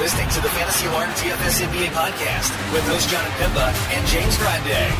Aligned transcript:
listening 0.00 0.30
to 0.30 0.40
the 0.40 0.48
Fantasy 0.48 0.86
Alarm 0.86 1.10
DFS 1.10 1.60
NBA 1.60 1.88
podcast 1.88 2.72
with 2.72 2.82
host 2.88 3.10
John 3.10 3.22
Pimba 3.32 3.70
and 3.92 4.06
James 4.06 4.34
Grande. 4.38 4.90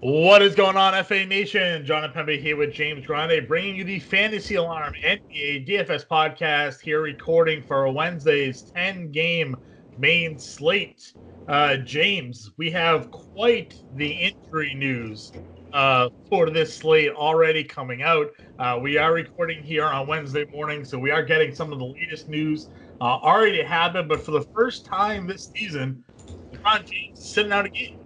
What 0.00 0.40
is 0.40 0.54
going 0.54 0.78
on, 0.78 1.04
FA 1.04 1.26
Nation? 1.26 1.84
John 1.84 2.10
Pembe 2.14 2.40
here 2.40 2.56
with 2.56 2.72
James 2.72 3.04
Grande, 3.04 3.46
bringing 3.46 3.76
you 3.76 3.84
the 3.84 3.98
Fantasy 3.98 4.54
Alarm 4.54 4.94
NBA 5.04 5.68
DFS 5.68 6.06
podcast 6.06 6.80
here, 6.80 7.02
recording 7.02 7.62
for 7.62 7.92
Wednesday's 7.92 8.62
10 8.62 9.12
game 9.12 9.54
main 9.98 10.38
slate. 10.38 11.12
Uh, 11.46 11.76
James, 11.76 12.52
we 12.56 12.70
have 12.70 13.10
quite 13.10 13.74
the 13.96 14.10
injury 14.10 14.72
news 14.72 15.30
uh, 15.72 16.08
for 16.28 16.50
this 16.50 16.76
slate 16.76 17.12
already 17.12 17.64
coming 17.64 18.02
out. 18.02 18.30
Uh, 18.58 18.78
we 18.80 18.96
are 18.96 19.12
recording 19.12 19.62
here 19.62 19.86
on 19.86 20.06
Wednesday 20.06 20.44
morning, 20.52 20.84
so 20.84 20.98
we 20.98 21.10
are 21.10 21.22
getting 21.22 21.54
some 21.54 21.72
of 21.72 21.78
the 21.78 21.84
latest 21.84 22.28
news 22.28 22.68
uh, 23.00 23.04
already 23.04 23.62
happened. 23.62 24.08
But 24.08 24.22
for 24.24 24.32
the 24.32 24.42
first 24.54 24.84
time 24.84 25.26
this 25.26 25.50
season, 25.54 26.04
LeBron 26.52 26.90
James 26.90 27.18
is 27.18 27.28
sitting 27.28 27.52
out 27.52 27.66
a 27.66 27.70
game. 27.70 27.96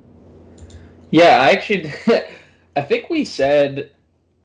Yeah, 1.11 1.41
I 1.41 1.51
actually, 1.51 1.93
I 2.77 2.83
think 2.83 3.11
we 3.11 3.25
said 3.25 3.91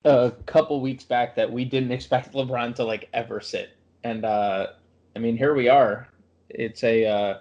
a 0.05 0.32
couple 0.46 0.80
weeks 0.82 1.04
back 1.04 1.36
that 1.36 1.52
we 1.52 1.66
didn't 1.66 1.91
expect 1.91 2.34
LeBron 2.34 2.76
to 2.76 2.84
like 2.84 3.10
ever 3.13 3.41
sit, 3.41 3.72
and 4.04 4.26
uh, 4.26 4.68
I 5.16 5.20
mean 5.20 5.38
here 5.38 5.54
we 5.54 5.68
are. 5.70 6.08
It's 6.49 6.84
a, 6.84 7.05
uh, 7.05 7.38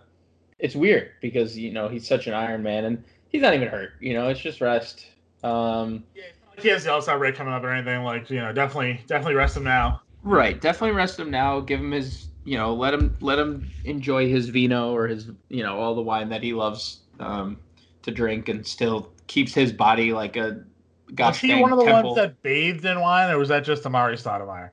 it's 0.58 0.74
weird 0.74 1.12
because 1.20 1.56
you 1.56 1.72
know 1.72 1.88
he's 1.88 2.06
such 2.06 2.27
an 2.27 2.34
Iron 2.34 2.62
Man, 2.62 2.84
and 2.84 3.05
he's 3.28 3.42
not 3.42 3.55
even 3.55 3.69
hurt. 3.69 3.92
You 4.00 4.14
know, 4.14 4.28
it's 4.28 4.41
just 4.41 4.60
rest. 4.60 5.06
Um, 5.42 6.05
he 6.60 6.69
has 6.69 6.84
the 6.84 6.92
outside 6.92 7.15
rate 7.15 7.34
coming 7.34 7.52
up 7.52 7.62
or 7.62 7.70
anything. 7.70 8.02
Like 8.02 8.30
you 8.30 8.41
know, 8.41 8.52
definitely, 8.52 9.01
definitely 9.06 9.34
rest 9.34 9.56
him 9.56 9.64
now. 9.64 10.02
Right, 10.23 10.61
definitely 10.61 10.97
rest 10.97 11.19
him 11.19 11.30
now. 11.30 11.61
Give 11.61 11.80
him 11.80 11.92
his, 11.92 12.28
you 12.45 12.56
know, 12.56 12.75
let 12.75 12.92
him 12.95 13.14
let 13.20 13.39
him 13.39 13.72
enjoy 13.84 14.28
his 14.28 14.48
vino 14.48 14.92
or 14.95 15.06
his, 15.06 15.30
you 15.48 15.62
know, 15.62 15.78
all 15.78 15.95
the 15.95 16.03
wine 16.03 16.28
that 16.30 16.42
he 16.42 16.53
loves 16.53 17.00
um, 17.20 17.58
to 18.03 18.11
drink, 18.11 18.48
and 18.48 18.67
still 18.67 19.12
keeps 19.27 19.55
his 19.55 19.72
body 19.72 20.12
like 20.12 20.36
a. 20.36 20.64
Was 21.19 21.39
he 21.39 21.55
one 21.55 21.73
of 21.73 21.78
the 21.78 21.84
temple. 21.84 22.14
ones 22.14 22.17
that 22.17 22.42
bathed 22.42 22.84
in 22.84 23.00
wine, 23.00 23.30
or 23.30 23.39
was 23.39 23.48
that 23.48 23.64
just 23.64 23.84
Amar'e 23.84 24.12
Stoudemire? 24.14 24.73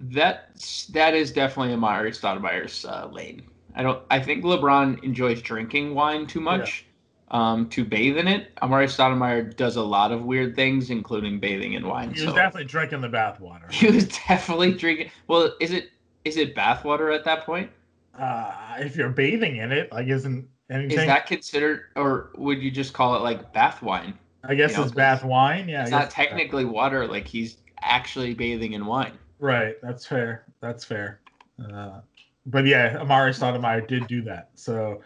That 0.00 0.56
that 0.92 1.14
is 1.14 1.30
definitely 1.30 1.74
Amar'e 1.74 2.10
Stoudemire's 2.10 2.84
uh, 2.84 3.08
lane. 3.12 3.42
I 3.76 3.82
don't. 3.82 4.02
I 4.10 4.18
think 4.18 4.44
LeBron 4.44 5.04
enjoys 5.04 5.42
drinking 5.42 5.94
wine 5.94 6.26
too 6.26 6.40
much 6.40 6.86
um, 7.34 7.68
to 7.70 7.84
bathe 7.84 8.16
in 8.16 8.28
it. 8.28 8.54
Amar'e 8.62 8.86
Stoudemire 8.86 9.54
does 9.56 9.74
a 9.74 9.82
lot 9.82 10.12
of 10.12 10.24
weird 10.24 10.54
things, 10.54 10.88
including 10.88 11.40
bathing 11.40 11.72
in 11.72 11.86
wine. 11.86 12.14
He 12.14 12.24
was 12.24 12.30
so. 12.30 12.36
definitely 12.36 12.66
drinking 12.66 13.00
the 13.00 13.08
bathwater. 13.08 13.70
He 13.70 13.90
was 13.90 14.06
definitely 14.28 14.72
drinking. 14.72 15.10
Well, 15.26 15.52
is 15.60 15.72
it 15.72 15.90
is 16.24 16.36
it 16.36 16.54
bathwater 16.54 17.14
at 17.14 17.24
that 17.24 17.44
point? 17.44 17.70
Uh, 18.18 18.54
if 18.78 18.96
you're 18.96 19.10
bathing 19.10 19.56
in 19.56 19.72
it, 19.72 19.90
like 19.92 20.06
isn't 20.06 20.48
anything? 20.70 20.96
Is 20.96 21.06
that 21.06 21.26
considered, 21.26 21.86
or 21.96 22.30
would 22.36 22.62
you 22.62 22.70
just 22.70 22.92
call 22.92 23.16
it 23.16 23.22
like 23.22 23.52
bath 23.52 23.82
wine? 23.82 24.16
I 24.44 24.54
guess 24.54 24.70
you 24.70 24.78
know, 24.78 24.84
it's 24.84 24.92
bath 24.92 25.24
wine. 25.24 25.68
Yeah, 25.68 25.82
it's 25.82 25.90
not 25.90 26.10
technically 26.10 26.64
water. 26.64 27.08
Like 27.08 27.26
he's 27.26 27.56
actually 27.80 28.34
bathing 28.34 28.74
in 28.74 28.86
wine. 28.86 29.18
Right. 29.40 29.74
That's 29.82 30.06
fair. 30.06 30.44
That's 30.60 30.84
fair. 30.84 31.18
Uh, 31.58 32.00
but 32.46 32.64
yeah, 32.64 32.96
Amar'e 32.98 33.30
Stoudemire 33.30 33.86
did 33.88 34.06
do 34.06 34.22
that. 34.22 34.50
So 34.54 35.02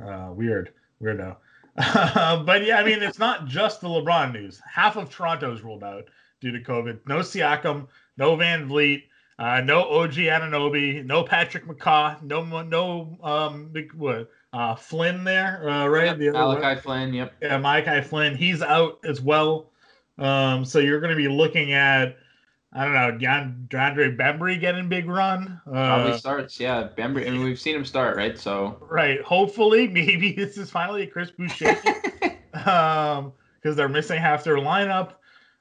uh, 0.00 0.30
weird, 0.32 0.72
weirdo. 1.02 1.36
but 2.46 2.64
yeah, 2.64 2.78
I 2.78 2.84
mean, 2.84 3.02
it's 3.02 3.18
not 3.18 3.46
just 3.46 3.80
the 3.80 3.88
LeBron 3.88 4.32
news. 4.32 4.60
Half 4.70 4.96
of 4.96 5.10
Toronto's 5.10 5.62
ruled 5.62 5.84
out 5.84 6.04
due 6.40 6.52
to 6.52 6.60
COVID. 6.60 7.00
No 7.06 7.18
Siakam, 7.18 7.88
no 8.16 8.36
Van 8.36 8.68
Vleet, 8.68 9.02
uh, 9.38 9.60
no 9.60 9.82
OG 9.82 10.14
Anunoby, 10.14 11.04
no 11.04 11.22
Patrick 11.22 11.66
McCaw, 11.66 12.22
no 12.22 12.42
no 12.62 13.18
um 13.22 13.72
what 13.94 14.30
uh, 14.52 14.74
Flynn 14.74 15.22
there, 15.24 15.68
uh, 15.68 15.86
right? 15.86 16.06
Yep, 16.06 16.18
the 16.18 16.30
Malachi 16.32 16.80
Flynn, 16.80 17.12
yep. 17.12 17.34
Yeah, 17.42 17.58
Malachi 17.58 18.00
Flynn. 18.00 18.34
He's 18.34 18.62
out 18.62 18.98
as 19.04 19.20
well. 19.20 19.70
Um, 20.18 20.64
so 20.64 20.78
you're 20.78 21.00
going 21.00 21.10
to 21.10 21.16
be 21.16 21.28
looking 21.28 21.74
at 21.74 22.16
I 22.76 22.84
don't 22.84 22.92
know, 22.92 23.18
John 23.18 23.66
DeAndre 23.70 24.18
Bembry 24.18 24.60
getting 24.60 24.86
big 24.86 25.08
run. 25.08 25.62
Uh, 25.66 25.70
Probably 25.70 26.18
starts, 26.18 26.60
yeah. 26.60 26.88
Bembry, 26.96 27.26
I 27.26 27.30
mean, 27.30 27.42
we've 27.42 27.58
seen 27.58 27.74
him 27.74 27.86
start, 27.86 28.18
right? 28.18 28.38
So 28.38 28.76
right. 28.90 29.22
Hopefully, 29.22 29.88
maybe 29.92 30.32
this 30.32 30.58
is 30.58 30.70
finally 30.70 31.04
a 31.04 31.06
Chris 31.06 31.30
Boucher, 31.30 31.70
um, 32.66 33.32
because 33.54 33.76
they're 33.76 33.88
missing 33.88 34.20
half 34.20 34.44
their 34.44 34.56
lineup. 34.56 35.14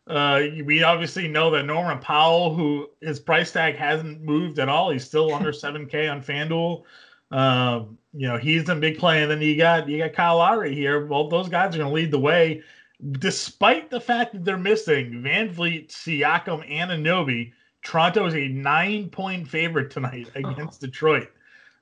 Uh, 0.07 0.41
we 0.65 0.83
obviously 0.83 1.29
know 1.29 1.49
that 1.51 1.63
Norman 1.63 1.99
Powell, 1.99 2.53
who 2.53 2.89
his 2.99 3.19
price 3.19 3.51
tag 3.51 3.77
hasn't 3.77 4.21
moved 4.21 4.59
at 4.59 4.67
all, 4.67 4.91
he's 4.91 5.05
still 5.05 5.33
under 5.33 5.51
7K 5.53 6.11
on 6.11 6.21
FanDuel. 6.21 6.83
Um, 7.31 7.97
you 8.13 8.27
know, 8.27 8.37
he's 8.37 8.67
a 8.67 8.75
big 8.75 8.99
play, 8.99 9.21
and 9.21 9.31
then 9.31 9.41
you 9.41 9.55
got 9.55 9.87
you 9.87 9.99
got 9.99 10.11
Kyle 10.11 10.37
Lowry 10.37 10.75
here. 10.75 11.05
Both 11.05 11.31
those 11.31 11.47
guys 11.47 11.73
are 11.75 11.77
going 11.77 11.89
to 11.89 11.95
lead 11.95 12.11
the 12.11 12.19
way 12.19 12.61
despite 13.11 13.89
the 13.89 13.99
fact 13.99 14.33
that 14.33 14.45
they're 14.45 14.57
missing 14.57 15.21
Van 15.21 15.53
Vleet, 15.53 15.89
Siakam, 15.89 16.65
and 16.69 16.91
Anunoby, 16.91 17.51
Toronto 17.83 18.25
is 18.25 18.33
a 18.33 18.47
nine 18.47 19.09
point 19.09 19.47
favorite 19.47 19.91
tonight 19.91 20.29
against 20.35 20.81
Detroit. 20.81 21.29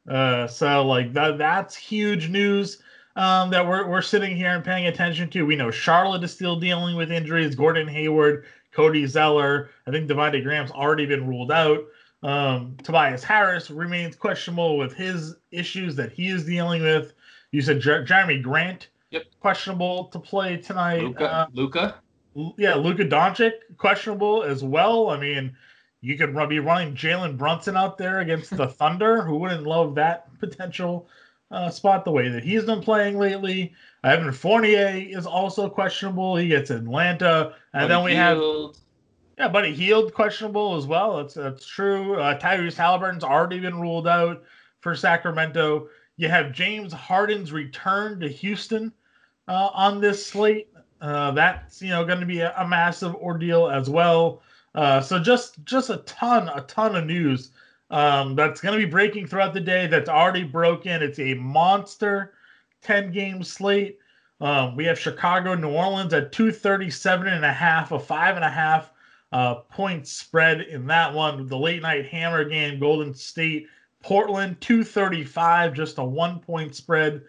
Uh, 0.09 0.47
so 0.47 0.85
like 0.85 1.13
that 1.13 1.37
that's 1.37 1.75
huge 1.75 2.29
news 2.29 2.81
um, 3.15 3.49
that 3.51 3.65
we're 3.65 3.87
we're 3.87 4.01
sitting 4.01 4.35
here 4.35 4.53
and 4.53 4.63
paying 4.63 4.87
attention 4.87 5.29
to. 5.29 5.45
We 5.45 5.55
know 5.55 5.71
Charlotte 5.71 6.23
is 6.23 6.33
still 6.33 6.59
dealing 6.59 6.95
with 6.95 7.11
injuries. 7.11 7.55
Gordon 7.55 7.87
Hayward, 7.87 8.45
Cody 8.71 9.05
Zeller. 9.05 9.69
I 9.87 9.91
think 9.91 10.09
Devonte 10.09 10.43
Graham's 10.43 10.71
already 10.71 11.05
been 11.05 11.27
ruled 11.27 11.51
out. 11.51 11.85
Um, 12.21 12.77
Tobias 12.83 13.23
Harris 13.23 13.69
remains 13.69 14.15
questionable 14.15 14.77
with 14.77 14.93
his 14.93 15.35
issues 15.51 15.95
that 15.95 16.11
he 16.11 16.29
is 16.29 16.45
dealing 16.45 16.81
with. 16.81 17.13
You 17.51 17.61
said 17.61 17.81
Jer- 17.81 18.05
Jerami 18.05 18.41
Grant 18.41 18.87
Yep. 19.13 19.25
Questionable 19.39 20.05
to 20.05 20.17
play 20.17 20.57
tonight. 20.57 21.03
Luca. 21.03 21.31
Uh, 21.31 21.45
Luka. 21.53 21.95
Yeah, 22.57 22.73
Luka 22.73 23.05
Doncic 23.05 23.51
questionable 23.77 24.41
as 24.41 24.63
well. 24.63 25.11
I 25.11 25.19
mean, 25.19 25.55
you 26.01 26.17
could 26.17 26.35
be 26.49 26.57
running 26.57 26.95
Jalen 26.95 27.37
Brunson 27.37 27.77
out 27.77 27.99
there 27.99 28.21
against 28.21 28.57
the 28.57 28.67
Thunder. 28.79 29.21
Who 29.21 29.37
wouldn't 29.37 29.67
love 29.67 29.93
that 29.95 30.27
potential 30.39 31.07
uh, 31.51 31.69
spot 31.69 32.05
the 32.05 32.11
way 32.11 32.27
that 32.27 32.43
he's 32.43 32.63
been 32.63 32.81
playing 32.81 33.19
lately? 33.19 33.75
Evan 34.03 34.31
Fournier 34.31 34.87
is 35.07 35.27
also 35.27 35.69
questionable. 35.69 36.35
He 36.35 36.47
gets 36.47 36.71
Atlanta, 36.71 37.53
and 37.73 37.91
then 37.91 38.03
we 38.03 38.15
have 38.15 38.39
yeah, 39.37 39.47
Buddy 39.47 39.75
Hield 39.75 40.11
questionable 40.15 40.75
as 40.75 40.87
well. 40.87 41.17
That's 41.17 41.35
that's 41.35 41.67
true. 41.67 42.19
Uh, 42.19 42.39
Tyrese 42.39 42.75
Halliburton's 42.75 43.23
already 43.23 43.59
been 43.59 43.79
ruled 43.79 44.07
out 44.07 44.41
for 44.81 44.95
Sacramento. 44.95 45.87
You 46.17 46.29
have 46.29 46.51
James 46.51 46.91
Harden's 46.91 47.51
return 47.51 48.19
to 48.19 48.27
Houston 48.27 48.91
uh, 49.47 49.69
on 49.73 50.01
this 50.01 50.25
slate. 50.25 50.69
Uh, 51.01 51.31
that's 51.31 51.81
you 51.81 51.89
know 51.89 52.05
going 52.05 52.19
to 52.19 52.25
be 52.25 52.39
a, 52.39 52.53
a, 52.57 52.67
massive 52.67 53.13
ordeal 53.15 53.69
as 53.69 53.89
well. 53.89 54.41
Uh, 54.73 55.01
so 55.01 55.19
just 55.19 55.63
just 55.65 55.89
a 55.89 55.97
ton, 55.97 56.49
a 56.49 56.61
ton 56.61 56.95
of 56.95 57.05
news 57.05 57.51
um, 57.91 58.35
that's 58.35 58.61
going 58.61 58.77
to 58.77 58.85
be 58.85 58.89
breaking 58.89 59.27
throughout 59.27 59.53
the 59.53 59.59
day. 59.59 59.87
That's 59.87 60.09
already 60.09 60.43
broken. 60.43 61.03
It's 61.03 61.19
a 61.19 61.33
monster 61.33 62.33
ten 62.81 63.11
game 63.11 63.43
slate. 63.43 63.99
Um, 64.39 64.75
we 64.75 64.85
have 64.85 64.99
Chicago, 64.99 65.55
New 65.55 65.69
Orleans 65.69 66.13
at 66.13 66.33
237 66.33 67.27
and 67.27 67.45
a 67.45 67.53
half, 67.53 67.93
a 67.93 67.99
five 67.99 68.35
and 68.35 68.43
a 68.43 68.49
half 68.49 68.91
uh, 69.31 69.55
point 69.55 70.05
spread 70.07 70.61
in 70.61 70.85
that 70.87 71.13
one. 71.13 71.47
The 71.47 71.57
late 71.57 71.81
night 71.81 72.07
hammer 72.07 72.43
game, 72.43 72.79
Golden 72.79 73.13
State, 73.13 73.67
Portland, 74.01 74.59
235, 74.59 75.73
just 75.73 75.97
a 75.97 76.03
one 76.03 76.39
point 76.39 76.75
spread. 76.75 77.21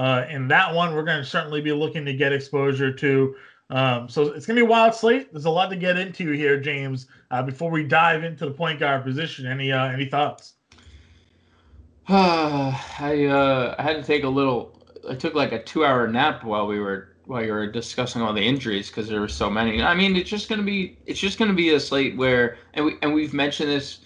Uh, 0.00 0.24
and 0.30 0.50
that 0.50 0.74
one, 0.74 0.94
we're 0.94 1.04
going 1.04 1.22
to 1.22 1.28
certainly 1.28 1.60
be 1.60 1.72
looking 1.72 2.06
to 2.06 2.14
get 2.14 2.32
exposure 2.32 2.90
to. 2.90 3.34
Um, 3.68 4.08
so 4.08 4.28
it's 4.28 4.46
going 4.46 4.56
to 4.56 4.62
be 4.62 4.66
a 4.66 4.70
wild 4.70 4.94
slate. 4.94 5.30
There's 5.30 5.44
a 5.44 5.50
lot 5.50 5.68
to 5.68 5.76
get 5.76 5.98
into 5.98 6.32
here, 6.32 6.58
James. 6.58 7.06
Uh, 7.30 7.42
before 7.42 7.70
we 7.70 7.84
dive 7.84 8.24
into 8.24 8.46
the 8.46 8.50
point 8.50 8.80
guard 8.80 9.04
position, 9.04 9.46
any 9.46 9.70
uh, 9.70 9.88
any 9.88 10.06
thoughts? 10.06 10.54
I 12.08 13.26
uh, 13.30 13.74
I 13.78 13.82
had 13.82 13.96
to 13.96 14.02
take 14.02 14.24
a 14.24 14.28
little. 14.28 14.82
I 15.06 15.14
took 15.16 15.34
like 15.34 15.52
a 15.52 15.62
two 15.62 15.84
hour 15.84 16.08
nap 16.08 16.44
while 16.44 16.66
we 16.66 16.80
were 16.80 17.14
while 17.26 17.44
you 17.44 17.52
were 17.52 17.66
discussing 17.66 18.22
all 18.22 18.32
the 18.32 18.40
injuries 18.40 18.88
because 18.88 19.06
there 19.06 19.20
were 19.20 19.28
so 19.28 19.50
many. 19.50 19.82
I 19.82 19.94
mean, 19.94 20.16
it's 20.16 20.30
just 20.30 20.48
gonna 20.48 20.62
be 20.62 20.96
it's 21.04 21.20
just 21.20 21.38
gonna 21.38 21.52
be 21.52 21.74
a 21.74 21.80
slate 21.80 22.16
where 22.16 22.56
and 22.72 22.86
we 22.86 22.94
and 23.02 23.12
we've 23.12 23.34
mentioned 23.34 23.68
this 23.68 23.98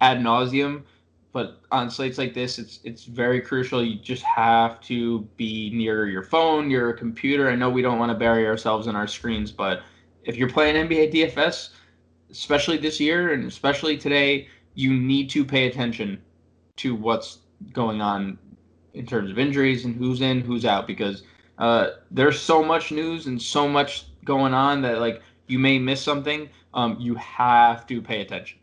ad 0.00 0.20
nauseum 0.20 0.84
but 1.32 1.60
on 1.70 1.90
slates 1.90 2.18
like 2.18 2.34
this, 2.34 2.58
it's 2.58 2.80
it's 2.82 3.04
very 3.04 3.40
crucial. 3.40 3.84
You 3.84 3.96
just 4.00 4.22
have 4.24 4.80
to 4.82 5.20
be 5.36 5.70
near 5.70 6.06
your 6.08 6.22
phone, 6.22 6.70
your 6.70 6.92
computer. 6.92 7.48
I 7.48 7.54
know 7.54 7.70
we 7.70 7.82
don't 7.82 7.98
want 7.98 8.10
to 8.10 8.18
bury 8.18 8.46
ourselves 8.46 8.88
in 8.88 8.96
our 8.96 9.06
screens, 9.06 9.52
but 9.52 9.82
if 10.24 10.36
you're 10.36 10.50
playing 10.50 10.88
NBA 10.88 11.12
DFS, 11.12 11.70
especially 12.30 12.78
this 12.78 12.98
year 12.98 13.32
and 13.32 13.44
especially 13.46 13.96
today, 13.96 14.48
you 14.74 14.92
need 14.92 15.30
to 15.30 15.44
pay 15.44 15.66
attention 15.68 16.20
to 16.76 16.94
what's 16.94 17.38
going 17.72 18.00
on 18.00 18.38
in 18.94 19.06
terms 19.06 19.30
of 19.30 19.38
injuries 19.38 19.84
and 19.84 19.94
who's 19.94 20.20
in, 20.20 20.40
who's 20.40 20.64
out, 20.64 20.86
because 20.86 21.22
uh, 21.58 21.90
there's 22.10 22.40
so 22.40 22.62
much 22.62 22.90
news 22.90 23.26
and 23.26 23.40
so 23.40 23.68
much 23.68 24.06
going 24.24 24.52
on 24.52 24.82
that 24.82 24.98
like 24.98 25.22
you 25.46 25.58
may 25.58 25.78
miss 25.78 26.02
something. 26.02 26.48
Um, 26.74 26.96
you 26.98 27.14
have 27.16 27.86
to 27.86 28.02
pay 28.02 28.20
attention. 28.20 28.58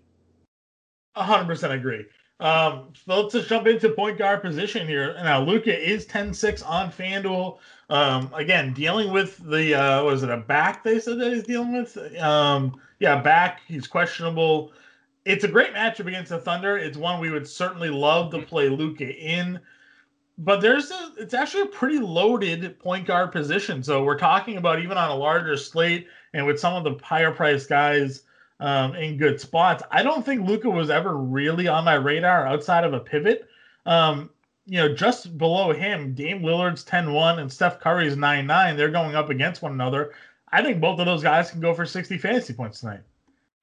hundred 1.16 1.46
percent 1.46 1.72
agree. 1.74 2.06
Um, 2.40 2.94
so 2.94 3.22
let's 3.22 3.34
just 3.34 3.50
jump 3.50 3.66
into 3.68 3.90
point 3.90 4.18
guard 4.18 4.42
position 4.42 4.88
here. 4.88 5.14
Now, 5.16 5.42
Luka 5.42 5.76
is 5.76 6.06
10-6 6.06 6.68
on 6.68 6.92
FanDuel. 6.92 7.58
Um, 7.90 8.32
again, 8.34 8.74
dealing 8.74 9.12
with 9.12 9.38
the 9.38 9.74
uh, 9.74 10.04
was 10.04 10.24
it 10.24 10.30
a 10.30 10.38
back? 10.38 10.84
They 10.84 11.00
said 11.00 11.20
that 11.20 11.34
he's 11.34 11.44
dealing 11.44 11.74
with. 11.74 11.98
Um, 12.20 12.80
yeah, 13.00 13.22
back. 13.22 13.62
He's 13.68 13.88
questionable. 13.88 14.72
It's 15.26 15.44
a 15.44 15.48
great 15.48 15.74
matchup 15.74 16.08
against 16.08 16.30
the 16.30 16.40
Thunder. 16.40 16.78
It's 16.78 16.98
one 16.98 17.20
we 17.20 17.32
would 17.32 17.48
certainly 17.48 17.90
love 17.90 18.32
to 18.32 18.42
play 18.42 18.70
Luka 18.70 19.08
in. 19.08 19.60
But 20.38 20.62
there's 20.62 20.92
a, 20.92 21.14
it's 21.18 21.34
actually 21.34 21.64
a 21.64 21.68
pretty 21.68 22.00
loaded 22.00 22.78
point 22.80 23.08
guard 23.08 23.32
position. 23.32 23.82
So 23.82 24.04
we're 24.04 24.20
talking 24.20 24.58
about 24.58 24.80
even 24.80 24.98
on 24.98 25.10
a 25.10 25.16
larger 25.16 25.58
slate 25.58 26.08
and 26.34 26.46
with 26.46 26.60
some 26.60 26.76
of 26.76 26.84
the 26.84 27.04
higher 27.04 27.32
priced 27.32 27.70
guys 27.70 28.24
um, 28.60 28.96
in 28.96 29.18
good 29.18 29.40
spots. 29.40 29.84
I 29.92 30.04
don't 30.04 30.26
think 30.26 30.48
Luka 30.48 30.70
was 30.70 30.90
ever 30.90 31.18
really 31.18 31.68
on 31.68 31.86
my 31.86 31.96
radar 31.96 32.48
outside 32.48 32.84
of 32.84 32.94
a 32.94 33.00
pivot. 33.00 33.48
Um, 33.86 34.30
you 34.66 34.78
know, 34.78 34.94
just 34.94 35.38
below 35.38 35.72
him, 35.72 36.14
Dame 36.14 36.42
Lillard's 36.42 36.84
10 36.84 37.14
1 37.14 37.40
and 37.40 37.52
Steph 37.52 37.80
Curry's 37.80 38.18
9 38.18 38.46
9. 38.46 38.78
They're 38.78 38.90
going 38.90 39.16
up 39.16 39.30
against 39.30 39.62
one 39.62 39.72
another. 39.72 40.14
I 40.52 40.62
think 40.62 40.82
both 40.82 41.00
of 41.00 41.06
those 41.06 41.24
guys 41.24 41.52
can 41.52 41.62
go 41.62 41.74
for 41.74 41.86
60 41.86 42.18
fantasy 42.18 42.54
points 42.54 42.80
tonight. 42.82 43.02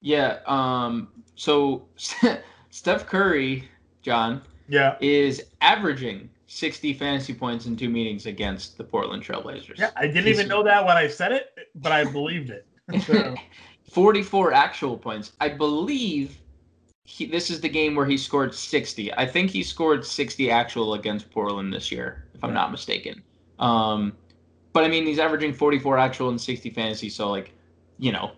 Yeah. 0.00 0.38
Um, 0.46 1.08
so 1.34 1.86
Steph 2.70 3.06
Curry, 3.06 3.68
John, 4.02 4.42
yeah, 4.68 4.96
is 5.00 5.42
averaging 5.60 6.28
60 6.46 6.94
fantasy 6.94 7.34
points 7.34 7.66
in 7.66 7.76
two 7.76 7.88
meetings 7.88 8.26
against 8.26 8.78
the 8.78 8.84
Portland 8.84 9.22
Trailblazers. 9.22 9.78
Yeah, 9.78 9.90
I 9.96 10.06
didn't 10.06 10.26
He's, 10.26 10.38
even 10.38 10.48
know 10.48 10.62
that 10.62 10.84
when 10.84 10.96
I 10.96 11.08
said 11.08 11.32
it, 11.32 11.56
but 11.74 11.92
I 11.92 12.04
believed 12.04 12.50
it. 12.50 12.66
So. 13.06 13.34
44 13.94 14.52
actual 14.52 14.98
points. 14.98 15.32
I 15.40 15.48
believe 15.48 16.36
he, 17.04 17.26
this 17.26 17.48
is 17.48 17.60
the 17.60 17.68
game 17.68 17.94
where 17.94 18.06
he 18.06 18.16
scored 18.16 18.52
60. 18.52 19.14
I 19.14 19.24
think 19.24 19.50
he 19.50 19.62
scored 19.62 20.04
60 20.04 20.50
actual 20.50 20.94
against 20.94 21.30
Portland 21.30 21.72
this 21.72 21.92
year, 21.92 22.24
if 22.34 22.42
I'm 22.42 22.52
not 22.52 22.72
mistaken. 22.72 23.22
Um, 23.60 24.16
but 24.72 24.82
I 24.82 24.88
mean, 24.88 25.06
he's 25.06 25.20
averaging 25.20 25.52
44 25.52 25.96
actual 25.96 26.30
and 26.30 26.40
60 26.40 26.70
fantasy. 26.70 27.08
So, 27.08 27.30
like, 27.30 27.52
you 27.98 28.10
know, 28.10 28.32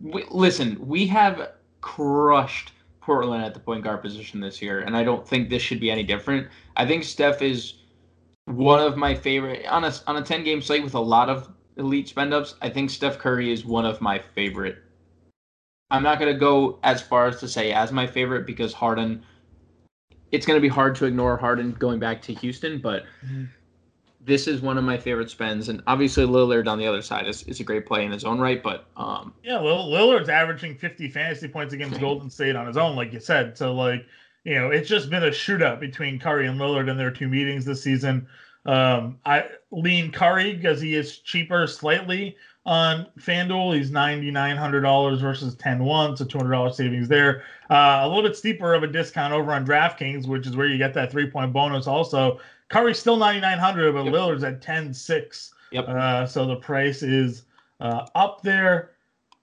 we, 0.00 0.24
listen, 0.30 0.78
we 0.86 1.04
have 1.08 1.54
crushed 1.80 2.70
Portland 3.00 3.44
at 3.44 3.54
the 3.54 3.60
point 3.60 3.82
guard 3.82 4.02
position 4.02 4.38
this 4.38 4.62
year, 4.62 4.82
and 4.82 4.96
I 4.96 5.02
don't 5.02 5.26
think 5.26 5.50
this 5.50 5.62
should 5.62 5.80
be 5.80 5.90
any 5.90 6.04
different. 6.04 6.46
I 6.76 6.86
think 6.86 7.02
Steph 7.02 7.42
is 7.42 7.74
one 8.44 8.80
of 8.80 8.96
my 8.96 9.16
favorite 9.16 9.66
on 9.66 9.82
a 9.82 9.92
on 10.06 10.16
a 10.16 10.22
10 10.22 10.44
game 10.44 10.62
slate 10.62 10.84
with 10.84 10.94
a 10.94 11.00
lot 11.00 11.28
of 11.28 11.48
elite 11.76 12.08
spend 12.08 12.32
ups. 12.34 12.54
I 12.62 12.68
think 12.68 12.90
Steph 12.90 13.18
Curry 13.18 13.52
is 13.52 13.64
one 13.64 13.86
of 13.86 14.00
my 14.00 14.18
favorite 14.18 14.78
I'm 15.92 16.02
not 16.02 16.18
going 16.18 16.32
to 16.32 16.38
go 16.38 16.78
as 16.82 17.02
far 17.02 17.26
as 17.26 17.38
to 17.40 17.46
say 17.48 17.70
as 17.72 17.92
my 17.92 18.06
favorite 18.06 18.46
because 18.46 18.72
Harden. 18.72 19.22
It's 20.32 20.46
going 20.46 20.56
to 20.56 20.62
be 20.62 20.68
hard 20.68 20.94
to 20.96 21.04
ignore 21.04 21.36
Harden 21.36 21.72
going 21.72 21.98
back 21.98 22.22
to 22.22 22.32
Houston, 22.32 22.78
but 22.78 23.04
mm-hmm. 23.22 23.44
this 24.18 24.48
is 24.48 24.62
one 24.62 24.78
of 24.78 24.84
my 24.84 24.96
favorite 24.96 25.28
spends, 25.28 25.68
and 25.68 25.82
obviously 25.86 26.24
Lillard 26.24 26.66
on 26.66 26.78
the 26.78 26.86
other 26.86 27.02
side 27.02 27.28
is, 27.28 27.42
is 27.42 27.60
a 27.60 27.64
great 27.64 27.84
play 27.84 28.06
in 28.06 28.10
his 28.10 28.24
own 28.24 28.40
right. 28.40 28.62
But 28.62 28.86
um, 28.96 29.34
yeah, 29.44 29.56
Lillard's 29.56 30.30
averaging 30.30 30.74
50 30.78 31.10
fantasy 31.10 31.48
points 31.48 31.74
against 31.74 32.00
Golden 32.00 32.30
State 32.30 32.56
on 32.56 32.66
his 32.66 32.78
own, 32.78 32.96
like 32.96 33.12
you 33.12 33.20
said. 33.20 33.58
So 33.58 33.74
like 33.74 34.06
you 34.44 34.54
know, 34.54 34.70
it's 34.70 34.88
just 34.88 35.10
been 35.10 35.24
a 35.24 35.30
shootout 35.30 35.78
between 35.78 36.18
Curry 36.18 36.46
and 36.46 36.58
Lillard 36.58 36.90
in 36.90 36.96
their 36.96 37.10
two 37.10 37.28
meetings 37.28 37.66
this 37.66 37.82
season. 37.82 38.26
Um, 38.64 39.18
I 39.24 39.44
lean 39.70 40.12
Curry 40.12 40.54
because 40.54 40.80
he 40.80 40.94
is 40.94 41.18
cheaper 41.18 41.66
slightly 41.66 42.36
on 42.64 43.06
FanDuel. 43.18 43.76
He's 43.76 43.90
$9,900 43.90 45.20
versus 45.20 45.56
10-1, 45.56 46.18
so 46.18 46.24
$200 46.24 46.74
savings 46.74 47.08
there. 47.08 47.42
Uh, 47.70 48.00
a 48.02 48.08
little 48.08 48.22
bit 48.22 48.36
steeper 48.36 48.74
of 48.74 48.82
a 48.82 48.86
discount 48.86 49.32
over 49.32 49.52
on 49.52 49.66
DraftKings, 49.66 50.28
which 50.28 50.46
is 50.46 50.56
where 50.56 50.66
you 50.66 50.78
get 50.78 50.94
that 50.94 51.10
three-point 51.10 51.52
bonus 51.52 51.86
also. 51.86 52.38
Curry's 52.68 52.98
still 52.98 53.16
9,900, 53.16 53.92
but 53.92 54.04
yep. 54.04 54.14
Lillard's 54.14 54.44
at 54.44 54.62
10-6. 54.62 55.50
Yep. 55.72 55.88
Uh, 55.88 56.26
so 56.26 56.46
the 56.46 56.56
price 56.56 57.02
is 57.02 57.44
uh, 57.80 58.06
up 58.14 58.42
there 58.42 58.91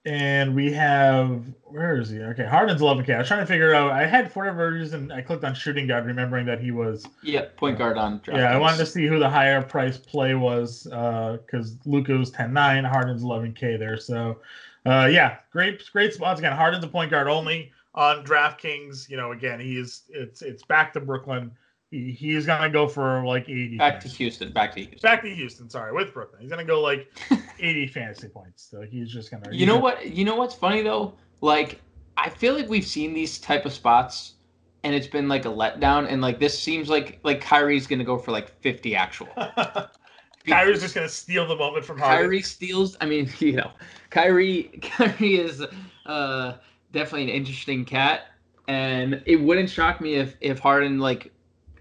and 0.06 0.56
we 0.56 0.72
have 0.74 1.44
where 1.63 1.98
is 1.98 2.10
he? 2.10 2.19
Okay, 2.19 2.46
Harden's 2.46 2.81
11k. 2.81 3.13
I 3.13 3.18
was 3.19 3.28
trying 3.28 3.42
to 3.42 3.46
figure 3.46 3.74
out. 3.74 3.92
I 3.92 4.06
had 4.06 4.31
for 4.31 4.40
whatever 4.40 4.72
reason 4.72 5.12
I 5.12 5.22
clicked 5.22 5.44
on 5.44 5.54
shooting 5.54 5.88
guard, 5.88 6.06
remembering 6.06 6.46
that 6.46 6.62
he 6.62 6.72
was 6.72 7.06
yeah 7.22 7.46
point 7.57 7.78
guard 7.78 7.98
on. 7.98 8.22
yeah, 8.28 8.54
I 8.54 8.57
wanted 8.57 8.78
to 8.78 8.86
see 8.86 9.06
who 9.06 9.19
the 9.19 9.30
higher 9.30 9.62
price 9.62 9.98
play 9.98 10.36
was 10.36 10.84
because 10.84 11.74
uh, 11.74 11.78
Luka 11.86 12.13
was 12.13 12.31
10.9, 12.31 12.90
Harden's 12.90 13.24
11k 13.24 13.78
there. 13.78 13.98
So 13.98 14.40
uh, 14.86 15.10
yeah, 15.12 15.38
great 15.51 15.84
great 15.92 16.13
spots 16.13 16.40
again. 16.40 16.56
Harden's 16.56 16.84
a 16.84 16.88
point 16.88 17.12
guard 17.12 17.28
only 17.28 17.72
on 17.94 18.24
DraftKings. 18.24 19.10
You 19.10 19.18
know, 19.18 19.34
again 19.34 19.60
he's 19.60 20.04
it's 20.10 20.42
it's 20.42 20.63
back 20.63 20.94
to 20.94 21.01
Brooklyn 21.01 21.51
he, 21.91 22.12
he's 22.12 22.45
gonna 22.45 22.69
go 22.69 22.88
for 22.88 23.25
like 23.25 23.50
80 23.50 23.77
back 23.77 24.00
to 24.01 24.07
Houston 24.07 24.51
back 24.51 24.74
to 24.74 24.81
Houston. 24.81 25.00
Back 25.01 25.24
to 25.24 25.30
Houston 25.33 25.69
sorry 25.69 25.91
with 25.91 26.13
Brooklyn. 26.13 26.41
He's 26.41 26.50
gonna 26.50 26.63
go 26.63 26.81
like 26.81 27.12
80 27.59 27.88
fantasy 27.88 28.27
points. 28.27 28.68
So 28.69 28.81
he's 28.81 29.12
just 29.12 29.31
gonna 29.31 29.50
you 29.51 29.65
know 29.65 29.74
gonna... 29.74 29.83
what 29.83 30.07
you 30.07 30.25
know 30.25 30.36
what's 30.36 30.56
funny 30.56 30.81
though? 30.81 31.13
Like 31.41 31.80
I 32.18 32.30
feel 32.30 32.53
like 32.53 32.69
we've 32.69 32.86
seen 32.86 33.13
these 33.13 33.39
type 33.39 33.65
of 33.65 33.74
spots 33.74 34.36
and 34.83 34.94
it's 34.94 35.07
been 35.07 35.27
like 35.27 35.45
a 35.45 35.50
letdown 35.50 36.12
and 36.12 36.21
like 36.21 36.39
this 36.39 36.57
seems 36.57 36.89
like 36.89 37.19
like 37.24 37.41
Kyrie's 37.41 37.88
gonna 37.88 38.03
go 38.03 38.18
for 38.18 38.31
like 38.31 38.50
50 38.62 38.95
actual. 38.95 39.30
Kyrie's 40.47 40.81
just 40.81 40.95
gonna 40.95 41.09
steal 41.09 41.47
the 41.47 41.56
moment 41.56 41.86
from 41.86 41.97
Harden. 41.97 42.24
Kyrie 42.24 42.41
steals 42.41 42.97
I 43.01 43.07
mean 43.07 43.30
you 43.39 43.53
know 43.53 43.71
Kyrie 44.12 44.80
Kyrie 44.81 45.39
is 45.39 45.63
uh 46.06 46.53
definitely 46.91 47.24
an 47.24 47.30
interesting 47.30 47.83
cat 47.83 48.27
and 48.68 49.24
it 49.25 49.38
wouldn't 49.38 49.69
shock 49.69 50.01
me 50.01 50.15
if 50.15 50.36
if 50.39 50.59
Harden 50.59 51.00
like 51.00 51.31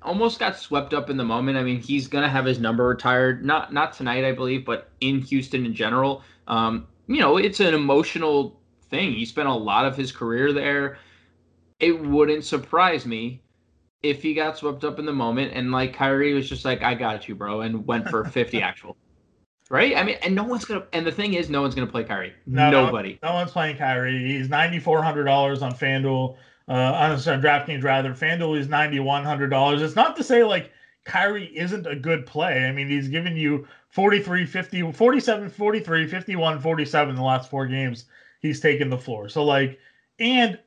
almost 0.03 0.39
got 0.39 0.57
swept 0.57 0.95
up 0.95 1.11
in 1.11 1.17
the 1.17 1.25
moment. 1.25 1.59
I 1.59 1.63
mean, 1.63 1.81
he's 1.81 2.09
gonna 2.09 2.29
have 2.29 2.45
his 2.45 2.59
number 2.59 2.87
retired, 2.87 3.45
not 3.45 3.73
not 3.73 3.93
tonight, 3.93 4.25
I 4.25 4.33
believe, 4.33 4.65
but 4.65 4.91
in 5.01 5.21
Houston 5.23 5.65
in 5.67 5.75
general. 5.75 6.23
Um, 6.47 6.87
you 7.07 7.21
know, 7.21 7.37
it's 7.37 7.61
an 7.61 7.75
emotional 7.75 8.61
thing. 8.91 9.13
He 9.13 9.25
spent 9.25 9.49
a 9.49 9.55
lot 9.55 9.87
of 9.87 9.97
his 9.97 10.13
career 10.13 10.53
there. 10.53 10.99
It 11.81 12.01
wouldn't 12.05 12.45
surprise 12.45 13.07
me 13.07 13.43
if 14.03 14.23
he 14.23 14.35
got 14.35 14.57
swept 14.57 14.85
up 14.85 14.99
in 14.99 15.07
the 15.07 15.13
moment 15.13 15.53
and 15.55 15.73
like 15.73 15.93
Kyrie 15.93 16.35
was 16.35 16.49
just 16.49 16.65
like, 16.65 16.83
I 16.83 16.95
got 16.95 17.29
you, 17.29 17.35
bro, 17.35 17.63
and 17.63 17.87
went 17.87 18.09
for 18.09 18.25
50 18.31 18.63
actual. 18.63 18.97
Right? 19.71 19.97
I 19.97 20.03
mean, 20.03 20.17
and 20.23 20.35
no 20.35 20.45
one's 20.45 20.65
gonna. 20.65 20.87
And 20.95 21.07
the 21.07 21.13
thing 21.13 21.35
is, 21.35 21.51
no 21.51 21.61
one's 21.61 21.75
gonna 21.75 21.87
play 21.87 22.03
Kyrie. 22.03 22.33
No, 22.47 22.71
Nobody. 22.71 23.19
No, 23.23 23.29
no 23.29 23.35
one's 23.35 23.51
playing 23.51 23.77
Kyrie. 23.77 24.27
He's 24.27 24.49
ninety 24.49 24.79
four 24.79 25.03
hundred 25.03 25.25
dollars 25.25 25.61
on 25.61 25.73
FanDuel 25.73 26.37
uh, 26.69 26.73
on 26.73 27.19
sorry, 27.19 27.39
DraftKings 27.39 27.83
rather. 27.83 28.11
FanDuel 28.13 28.59
is 28.59 28.69
ninety 28.69 29.01
one 29.01 29.25
hundred 29.25 29.49
dollars. 29.49 29.83
It's 29.83 29.97
not 29.97 30.17
to 30.17 30.25
say 30.25 30.45
like 30.45 30.71
Kyrie 31.05 31.57
isn't 31.57 31.87
a 31.87 31.97
good 31.97 32.27
play. 32.27 32.67
I 32.67 32.73
mean, 32.73 32.89
he's 32.89 33.09
given 33.09 33.37
you 33.37 33.67
43, 33.91 34.45
50, 34.45 34.93
47, 34.93 35.51
43, 35.51 36.07
51, 36.07 36.61
47 36.61 37.11
in 37.11 37.17
the 37.17 37.23
last 37.23 37.49
four 37.49 37.67
games. 37.67 38.05
He's 38.41 38.61
taken 38.61 38.91
the 38.91 38.99
floor. 38.99 39.29
So 39.29 39.45
like, 39.45 39.79
and 40.19 40.59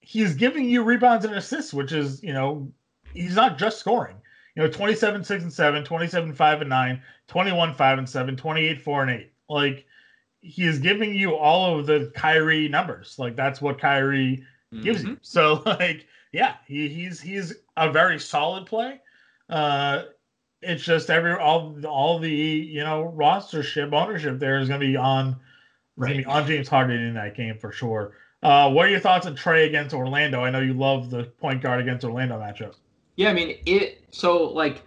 he's 0.00 0.34
giving 0.34 0.68
you 0.68 0.82
rebounds 0.82 1.24
and 1.24 1.34
assists, 1.34 1.72
which 1.72 1.92
is 1.92 2.22
you 2.22 2.32
know, 2.32 2.70
he's 3.14 3.36
not 3.36 3.56
just 3.56 3.78
scoring. 3.78 4.16
You 4.56 4.62
know, 4.62 4.70
27, 4.70 5.24
6 5.24 5.42
and 5.42 5.52
7, 5.52 5.84
27, 5.84 6.32
5 6.32 6.60
and 6.60 6.70
9, 6.70 7.02
21, 7.26 7.74
5 7.74 7.98
and 7.98 8.08
7, 8.08 8.36
28, 8.36 8.80
4 8.80 9.02
and 9.02 9.10
8. 9.10 9.32
Like, 9.48 9.86
he 10.40 10.64
is 10.64 10.78
giving 10.78 11.14
you 11.14 11.34
all 11.34 11.78
of 11.78 11.86
the 11.86 12.12
Kyrie 12.14 12.68
numbers. 12.68 13.18
Like, 13.18 13.34
that's 13.34 13.60
what 13.60 13.80
Kyrie 13.80 14.44
gives 14.82 15.00
mm-hmm. 15.00 15.10
you. 15.10 15.18
So 15.22 15.62
like, 15.66 16.06
yeah, 16.32 16.54
he, 16.66 16.88
he's 16.88 17.20
he's 17.20 17.54
a 17.76 17.90
very 17.90 18.18
solid 18.18 18.66
play. 18.66 19.00
Uh, 19.48 20.04
it's 20.62 20.82
just 20.82 21.10
every 21.10 21.34
all 21.34 21.76
all 21.86 22.18
the 22.18 22.30
you 22.30 22.82
know 22.82 23.12
rostership 23.16 23.92
ownership 23.92 24.38
there 24.38 24.58
is 24.58 24.68
going 24.68 24.80
to 24.80 24.86
be 24.86 24.96
on 24.96 25.36
right. 25.96 26.08
going 26.08 26.22
to 26.22 26.24
be 26.24 26.30
on 26.30 26.46
James 26.46 26.68
Harden 26.68 27.00
in 27.00 27.14
that 27.14 27.36
game 27.36 27.58
for 27.58 27.72
sure. 27.72 28.16
Uh, 28.42 28.70
what 28.70 28.86
are 28.86 28.90
your 28.90 29.00
thoughts 29.00 29.26
on 29.26 29.34
Trey 29.34 29.66
against 29.66 29.94
Orlando? 29.94 30.42
I 30.42 30.50
know 30.50 30.60
you 30.60 30.74
love 30.74 31.10
the 31.10 31.24
point 31.24 31.62
guard 31.62 31.80
against 31.80 32.04
Orlando 32.04 32.38
matchup. 32.38 32.74
Yeah, 33.16 33.30
I 33.30 33.32
mean 33.32 33.58
it. 33.64 34.04
So 34.10 34.44
like, 34.44 34.82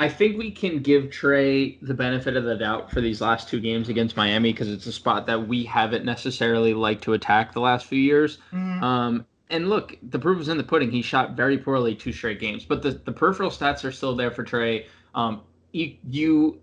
I 0.00 0.08
think 0.08 0.38
we 0.38 0.50
can 0.50 0.78
give 0.78 1.10
Trey 1.10 1.78
the 1.82 1.94
benefit 1.94 2.36
of 2.36 2.44
the 2.44 2.56
doubt 2.56 2.90
for 2.90 3.00
these 3.00 3.20
last 3.20 3.48
two 3.48 3.60
games 3.60 3.88
against 3.88 4.16
Miami 4.16 4.52
because 4.52 4.70
it's 4.70 4.86
a 4.86 4.92
spot 4.92 5.26
that 5.26 5.46
we 5.46 5.64
haven't 5.64 6.04
necessarily 6.04 6.74
liked 6.74 7.04
to 7.04 7.12
attack 7.12 7.52
the 7.52 7.60
last 7.60 7.86
few 7.86 8.00
years. 8.00 8.38
Mm-hmm. 8.52 8.82
Um, 8.82 9.26
and 9.52 9.68
look, 9.68 9.96
the 10.02 10.18
proof 10.18 10.40
is 10.40 10.48
in 10.48 10.56
the 10.56 10.64
pudding. 10.64 10.90
He 10.90 11.02
shot 11.02 11.36
very 11.36 11.58
poorly 11.58 11.94
two 11.94 12.12
straight 12.12 12.40
games, 12.40 12.64
but 12.64 12.82
the, 12.82 12.92
the 12.92 13.12
peripheral 13.12 13.50
stats 13.50 13.84
are 13.84 13.92
still 13.92 14.16
there 14.16 14.30
for 14.30 14.42
Trey. 14.42 14.86
Um, 15.14 15.42
you, 15.72 15.96
you, 16.08 16.60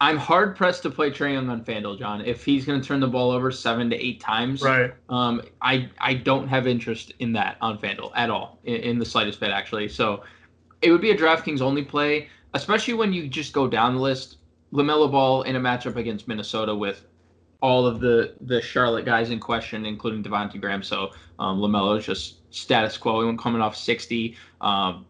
I'm 0.00 0.18
hard 0.18 0.54
pressed 0.54 0.82
to 0.84 0.90
play 0.90 1.10
Trey 1.10 1.32
Young 1.32 1.48
on 1.48 1.64
Fanduel, 1.64 1.98
John. 1.98 2.20
If 2.20 2.44
he's 2.44 2.64
going 2.64 2.80
to 2.80 2.86
turn 2.86 3.00
the 3.00 3.08
ball 3.08 3.30
over 3.30 3.50
seven 3.50 3.90
to 3.90 3.96
eight 3.96 4.20
times, 4.20 4.62
right? 4.62 4.92
Um, 5.08 5.42
I 5.60 5.88
I 5.98 6.14
don't 6.14 6.46
have 6.48 6.66
interest 6.66 7.12
in 7.18 7.32
that 7.32 7.56
on 7.60 7.78
Fanduel 7.78 8.12
at 8.14 8.30
all, 8.30 8.58
in, 8.64 8.76
in 8.76 8.98
the 8.98 9.06
slightest 9.06 9.40
bit 9.40 9.50
actually. 9.50 9.88
So 9.88 10.22
it 10.82 10.92
would 10.92 11.00
be 11.00 11.10
a 11.10 11.16
DraftKings 11.16 11.60
only 11.60 11.82
play, 11.82 12.28
especially 12.54 12.94
when 12.94 13.12
you 13.12 13.26
just 13.26 13.52
go 13.52 13.66
down 13.66 13.96
the 13.96 14.00
list. 14.00 14.36
LaMelo 14.72 15.10
Ball 15.10 15.42
in 15.42 15.56
a 15.56 15.60
matchup 15.60 15.96
against 15.96 16.28
Minnesota 16.28 16.74
with 16.74 17.06
all 17.60 17.86
of 17.86 18.00
the 18.00 18.34
the 18.42 18.60
Charlotte 18.60 19.04
guys 19.04 19.30
in 19.30 19.40
question, 19.40 19.84
including 19.86 20.22
Devonte 20.22 20.60
Graham. 20.60 20.82
So 20.82 21.10
um, 21.38 21.58
Lamelo 21.60 21.98
is 21.98 22.04
just 22.06 22.36
status 22.54 22.96
quo. 22.96 23.20
He 23.20 23.26
went 23.26 23.38
coming 23.38 23.60
off 23.60 23.76
60. 23.76 24.36
Um, 24.60 25.06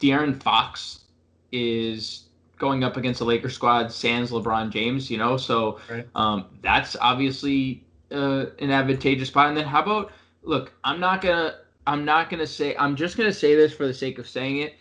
De'Aaron 0.00 0.40
Fox 0.42 1.04
is 1.52 2.24
going 2.58 2.84
up 2.84 2.96
against 2.96 3.18
the 3.18 3.24
Lakers 3.24 3.54
squad, 3.54 3.92
sans 3.92 4.30
LeBron 4.30 4.70
James. 4.70 5.10
You 5.10 5.18
know, 5.18 5.36
so 5.36 5.78
Right. 5.90 6.06
um, 6.14 6.46
that's 6.62 6.96
obviously 7.00 7.84
uh, 8.12 8.46
an 8.58 8.70
advantageous 8.70 9.28
spot. 9.28 9.48
And 9.48 9.56
then 9.56 9.66
how 9.66 9.82
about 9.82 10.12
look? 10.42 10.72
I'm 10.84 11.00
not 11.00 11.20
gonna. 11.20 11.58
I'm 11.86 12.04
not 12.04 12.30
gonna 12.30 12.46
say. 12.46 12.74
I'm 12.76 12.96
just 12.96 13.16
gonna 13.16 13.32
say 13.32 13.54
this 13.54 13.72
for 13.74 13.86
the 13.86 13.94
sake 13.94 14.18
of 14.18 14.28
saying 14.28 14.58
it. 14.58 14.74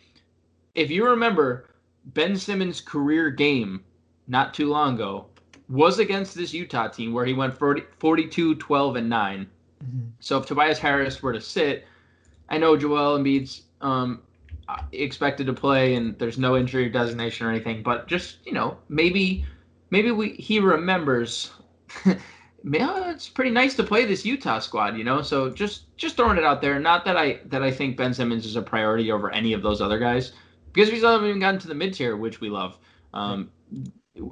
If 0.73 0.89
you 0.89 1.05
remember, 1.05 1.69
Ben 2.05 2.35
Simmons' 2.35 2.81
career 2.81 3.29
game 3.29 3.83
not 4.27 4.53
too 4.53 4.67
long 4.69 4.95
ago 4.95 5.27
was 5.69 5.99
against 5.99 6.35
this 6.35 6.53
Utah 6.53 6.87
team 6.87 7.13
where 7.13 7.25
he 7.25 7.33
went 7.33 7.57
40, 7.57 7.83
42, 7.99 8.55
12, 8.55 8.95
and 8.95 9.09
9. 9.09 9.47
Mhm. 9.83 10.09
So 10.19 10.37
if 10.37 10.45
Tobias 10.45 10.79
Harris 10.79 11.21
were 11.21 11.33
to 11.33 11.41
sit, 11.41 11.85
I 12.49 12.57
know 12.57 12.77
Joel 12.77 13.17
Embiid's 13.17 13.63
um, 13.81 14.21
expected 14.91 15.47
to 15.47 15.53
play 15.53 15.95
and 15.95 16.17
there's 16.19 16.37
no 16.37 16.55
injury 16.55 16.89
designation 16.89 17.45
or 17.45 17.49
anything, 17.49 17.83
but 17.83 18.07
just, 18.07 18.45
you 18.45 18.53
know, 18.53 18.77
maybe 18.89 19.45
maybe 19.89 20.11
we 20.11 20.29
he 20.33 20.59
remembers 20.59 21.51
man, 22.65 23.09
it's 23.11 23.29
pretty 23.29 23.51
nice 23.51 23.75
to 23.75 23.83
play 23.83 24.05
this 24.05 24.25
Utah 24.25 24.59
squad, 24.59 24.97
you 24.97 25.03
know. 25.03 25.21
So 25.21 25.49
just 25.49 25.95
just 25.97 26.17
throwing 26.17 26.37
it 26.37 26.43
out 26.43 26.61
there. 26.61 26.79
Not 26.79 27.05
that 27.05 27.15
I 27.15 27.39
that 27.45 27.63
I 27.63 27.71
think 27.71 27.95
Ben 27.95 28.13
Simmons 28.13 28.45
is 28.45 28.55
a 28.55 28.61
priority 28.61 29.11
over 29.11 29.31
any 29.31 29.53
of 29.53 29.61
those 29.61 29.81
other 29.81 29.99
guys, 29.99 30.33
because 30.73 30.91
we 30.91 30.97
still 30.97 31.11
haven't 31.11 31.29
even 31.29 31.39
gotten 31.39 31.59
to 31.61 31.67
the 31.67 31.75
mid 31.75 31.93
tier, 31.93 32.17
which 32.17 32.41
we 32.41 32.49
love. 32.49 32.77
Um, 33.13 33.51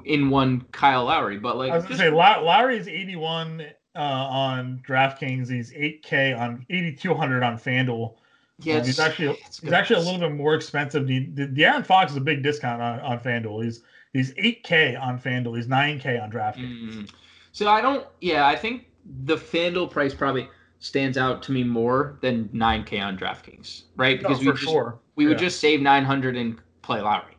in 0.06 0.30
one 0.30 0.62
Kyle 0.72 1.06
Lowry, 1.06 1.38
but 1.38 1.58
like 1.58 1.72
I 1.72 1.76
was 1.76 1.84
gonna 1.84 1.96
just- 1.96 2.02
say 2.02 2.10
Low- 2.10 2.44
Lowry's 2.44 2.88
81 2.88 3.62
uh, 3.96 4.00
on 4.00 4.82
DraftKings. 4.88 5.50
He's 5.50 5.72
8K 5.74 6.34
on 6.40 6.66
8200 6.70 7.44
on 7.44 7.58
FanDuel. 7.58 8.16
yeah, 8.60 8.78
Um, 8.78 8.86
he's 8.86 9.00
actually 9.00 9.36
he's 9.62 9.72
actually 9.74 10.02
a 10.02 10.04
little 10.06 10.20
bit 10.20 10.36
more 10.36 10.56
expensive. 10.56 11.06
The, 11.08 11.26
the, 11.34 11.48
De'Aaron 11.48 11.86
Fox 11.86 12.12
is 12.12 12.18
a 12.18 12.22
big 12.22 12.44
discount 12.44 12.82
on, 12.82 13.00
on 13.02 13.20
FanDuel. 13.20 13.64
He's 13.64 13.82
he's 14.14 14.34
8K 14.36 15.00
on 15.00 15.20
FanDuel. 15.20 15.56
He's 15.58 15.68
9K 15.68 16.22
on 16.22 16.32
DraftKings. 16.32 16.94
Mm. 16.94 17.10
So 17.52 17.68
I 17.70 17.82
don't. 17.82 18.06
Yeah, 18.22 18.48
I 18.48 18.56
think 18.56 18.86
the 19.26 19.36
FanDuel 19.36 19.92
price 19.92 20.14
probably 20.14 20.48
stands 20.80 21.18
out 21.18 21.42
to 21.44 21.52
me 21.52 21.64
more 21.64 22.18
than 22.22 22.50
9K 22.50 23.02
on 23.02 23.18
DraftKings, 23.18 23.84
right? 23.96 24.22
No, 24.22 24.30
Because 24.30 24.44
we 24.44 24.52
just, 24.52 24.64
sure. 24.64 25.00
we 25.16 25.28
would 25.28 25.38
just 25.38 25.60
save 25.60 25.82
900 25.82 26.36
and 26.36 26.58
play 26.82 27.00
Lowry. 27.00 27.38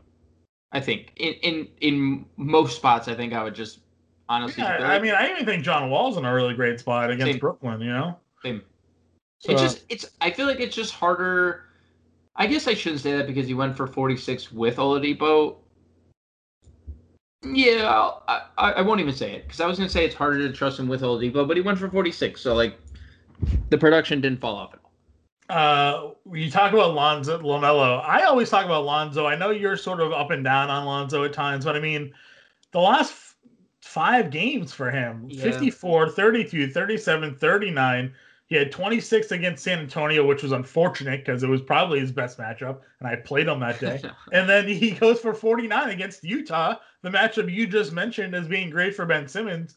I 0.75 0.81
think 0.81 1.13
in 1.15 1.33
in 1.35 1.67
in 1.79 2.25
most 2.35 2.75
spots, 2.75 3.07
I 3.07 3.15
think 3.15 3.31
I 3.31 3.41
would 3.45 3.55
just 3.55 3.79
honestly. 4.27 4.61
Yeah, 4.61 4.79
I 4.79 4.99
mean, 4.99 5.13
I 5.13 5.31
even 5.31 5.45
think 5.45 5.63
John 5.63 5.89
Wall's 5.89 6.17
in 6.17 6.25
a 6.25 6.33
really 6.33 6.53
great 6.53 6.81
spot 6.81 7.09
against 7.09 7.31
Same. 7.31 7.39
Brooklyn. 7.39 7.79
You 7.79 7.93
know, 7.93 8.19
Same. 8.43 8.61
So, 9.39 9.53
it's 9.53 9.61
just 9.61 9.85
it's. 9.87 10.05
I 10.19 10.31
feel 10.31 10.47
like 10.47 10.59
it's 10.59 10.75
just 10.75 10.93
harder. 10.93 11.63
I 12.35 12.45
guess 12.45 12.67
I 12.67 12.73
shouldn't 12.73 13.01
say 13.01 13.15
that 13.15 13.25
because 13.25 13.47
he 13.47 13.53
went 13.53 13.77
for 13.77 13.87
46 13.87 14.51
with 14.51 14.75
Oladipo. 14.75 15.55
Yeah, 17.41 17.89
I'll, 17.89 18.23
I 18.57 18.73
I 18.73 18.81
won't 18.81 18.99
even 18.99 19.13
say 19.13 19.31
it 19.31 19.43
because 19.43 19.61
I 19.61 19.67
was 19.67 19.77
gonna 19.77 19.89
say 19.89 20.03
it's 20.03 20.15
harder 20.15 20.45
to 20.45 20.51
trust 20.51 20.77
him 20.77 20.89
with 20.89 21.03
Oladipo, 21.03 21.47
but 21.47 21.55
he 21.55 21.63
went 21.63 21.79
for 21.79 21.89
46, 21.89 22.41
so 22.41 22.53
like 22.53 22.77
the 23.69 23.77
production 23.77 24.19
didn't 24.19 24.41
fall 24.41 24.57
off 24.57 24.73
all. 24.73 24.84
Uh, 25.49 26.11
you 26.31 26.49
talk 26.49 26.73
about 26.73 26.93
Lonzo 26.93 27.39
Lamelo. 27.39 28.03
I 28.03 28.23
always 28.23 28.49
talk 28.49 28.65
about 28.65 28.85
Lonzo. 28.85 29.25
I 29.25 29.35
know 29.35 29.51
you're 29.51 29.77
sort 29.77 29.99
of 30.01 30.11
up 30.11 30.31
and 30.31 30.43
down 30.43 30.69
on 30.69 30.85
Lonzo 30.85 31.23
at 31.23 31.33
times, 31.33 31.65
but 31.65 31.75
I 31.75 31.79
mean, 31.79 32.13
the 32.71 32.79
last 32.79 33.11
f- 33.11 33.35
five 33.81 34.31
games 34.31 34.73
for 34.73 34.89
him 34.89 35.27
Yeah. 35.29 35.43
54, 35.43 36.09
32, 36.09 36.71
37, 36.71 37.35
39. 37.35 38.13
He 38.47 38.55
had 38.55 38.71
26 38.71 39.31
against 39.31 39.63
San 39.63 39.79
Antonio, 39.79 40.23
which 40.25 40.43
was 40.43 40.51
unfortunate 40.51 41.25
because 41.25 41.41
it 41.41 41.49
was 41.49 41.61
probably 41.61 41.99
his 41.99 42.11
best 42.11 42.37
matchup, 42.37 42.81
and 42.99 43.07
I 43.07 43.15
played 43.15 43.47
him 43.47 43.59
that 43.61 43.79
day. 43.79 44.01
And 44.31 44.47
then 44.47 44.67
he 44.67 44.91
goes 44.91 45.19
for 45.19 45.33
49 45.33 45.89
against 45.89 46.23
Utah, 46.23 46.75
the 47.01 47.09
matchup 47.09 47.51
you 47.51 47.65
just 47.67 47.91
mentioned 47.91 48.35
as 48.35 48.47
being 48.47 48.69
great 48.69 48.95
for 48.95 49.05
Ben 49.05 49.27
Simmons. 49.27 49.75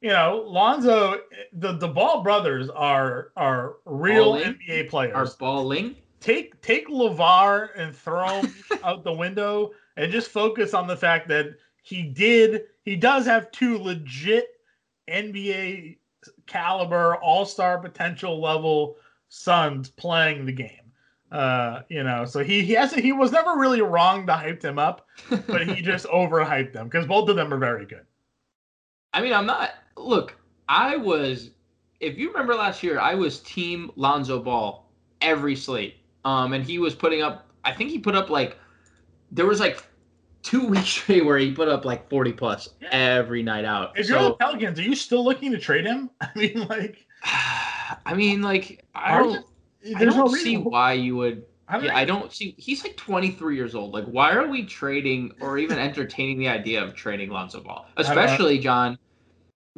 You 0.00 0.10
know, 0.10 0.44
Lonzo, 0.46 1.20
the 1.52 1.72
the 1.72 1.88
Ball 1.88 2.22
brothers 2.22 2.68
are 2.70 3.32
are 3.36 3.76
real 3.84 4.34
Balling? 4.34 4.58
NBA 4.68 4.88
players. 4.88 5.14
Are 5.14 5.36
balling. 5.38 5.96
Take 6.20 6.60
take 6.62 6.88
LaVar 6.88 7.70
and 7.76 7.94
throw 7.94 8.40
him 8.40 8.54
out 8.84 9.02
the 9.02 9.12
window, 9.12 9.72
and 9.96 10.12
just 10.12 10.30
focus 10.30 10.72
on 10.72 10.86
the 10.86 10.96
fact 10.96 11.28
that 11.28 11.46
he 11.82 12.02
did 12.02 12.62
he 12.84 12.96
does 12.96 13.26
have 13.26 13.50
two 13.50 13.78
legit 13.78 14.46
NBA 15.08 15.98
caliber 16.46 17.16
All 17.16 17.44
Star 17.44 17.78
potential 17.78 18.40
level 18.40 18.96
sons 19.28 19.90
playing 19.90 20.46
the 20.46 20.52
game. 20.52 20.70
Uh, 21.30 21.82
you 21.88 22.02
know, 22.02 22.24
so 22.24 22.42
he 22.42 22.62
he 22.62 22.72
has 22.72 22.94
he 22.94 23.12
was 23.12 23.32
never 23.32 23.56
really 23.56 23.82
wrong 23.82 24.26
to 24.26 24.32
hype 24.32 24.60
them 24.60 24.78
up, 24.78 25.06
but 25.46 25.68
he 25.68 25.82
just 25.82 26.06
overhyped 26.06 26.72
them 26.72 26.86
because 26.86 27.06
both 27.06 27.28
of 27.28 27.36
them 27.36 27.52
are 27.52 27.58
very 27.58 27.84
good. 27.84 28.06
I 29.12 29.20
mean, 29.20 29.32
I'm 29.32 29.46
not. 29.46 29.70
Look, 29.98 30.36
I 30.68 30.96
was. 30.96 31.50
If 32.00 32.16
you 32.16 32.28
remember 32.28 32.54
last 32.54 32.82
year, 32.82 32.98
I 33.00 33.14
was 33.14 33.40
Team 33.40 33.90
Lonzo 33.96 34.40
Ball 34.40 34.86
every 35.20 35.56
slate. 35.56 35.96
Um, 36.24 36.52
and 36.52 36.64
he 36.64 36.78
was 36.78 36.94
putting 36.94 37.22
up. 37.22 37.48
I 37.64 37.72
think 37.72 37.90
he 37.90 37.98
put 37.98 38.14
up 38.14 38.30
like. 38.30 38.56
There 39.32 39.46
was 39.46 39.60
like 39.60 39.82
two 40.42 40.66
weeks 40.68 40.88
straight 40.88 41.24
where 41.24 41.38
he 41.38 41.52
put 41.52 41.68
up 41.68 41.84
like 41.84 42.08
40 42.08 42.32
plus 42.32 42.68
Yeah. 42.80 42.88
every 42.92 43.42
night 43.42 43.64
out. 43.64 43.98
If 43.98 44.08
you're 44.08 44.22
the 44.22 44.34
Pelicans, 44.34 44.78
are 44.78 44.82
you 44.82 44.94
still 44.94 45.24
looking 45.24 45.50
to 45.52 45.58
trade 45.58 45.84
him? 45.86 46.10
I 46.20 46.30
mean, 46.36 46.66
like, 46.68 47.04
I 47.24 48.14
mean, 48.14 48.42
like, 48.42 48.84
I 48.94 49.18
don't. 49.18 49.44
you? 49.82 49.96
I 49.96 49.98
there's 50.00 50.14
don't 50.14 50.26
no 50.30 50.34
see 50.34 50.56
reason. 50.56 50.64
why 50.70 50.92
you 50.94 51.16
would. 51.16 51.44
I 51.68 51.74
don't 51.74 51.84
Yeah. 51.84 51.96
I 51.96 52.04
don't 52.06 52.32
see. 52.32 52.54
He's 52.56 52.82
like 52.82 52.96
23 52.96 53.54
years 53.54 53.74
old. 53.74 53.92
Like, 53.92 54.06
why 54.06 54.32
are 54.32 54.48
we 54.48 54.64
trading 54.64 55.32
or 55.40 55.58
even 55.58 55.78
entertaining 55.88 56.38
the 56.38 56.48
idea 56.48 56.82
of 56.82 56.94
trading 56.94 57.30
Lonzo 57.30 57.60
Ball? 57.60 57.86
Especially 57.96 58.58
John. 58.58 58.98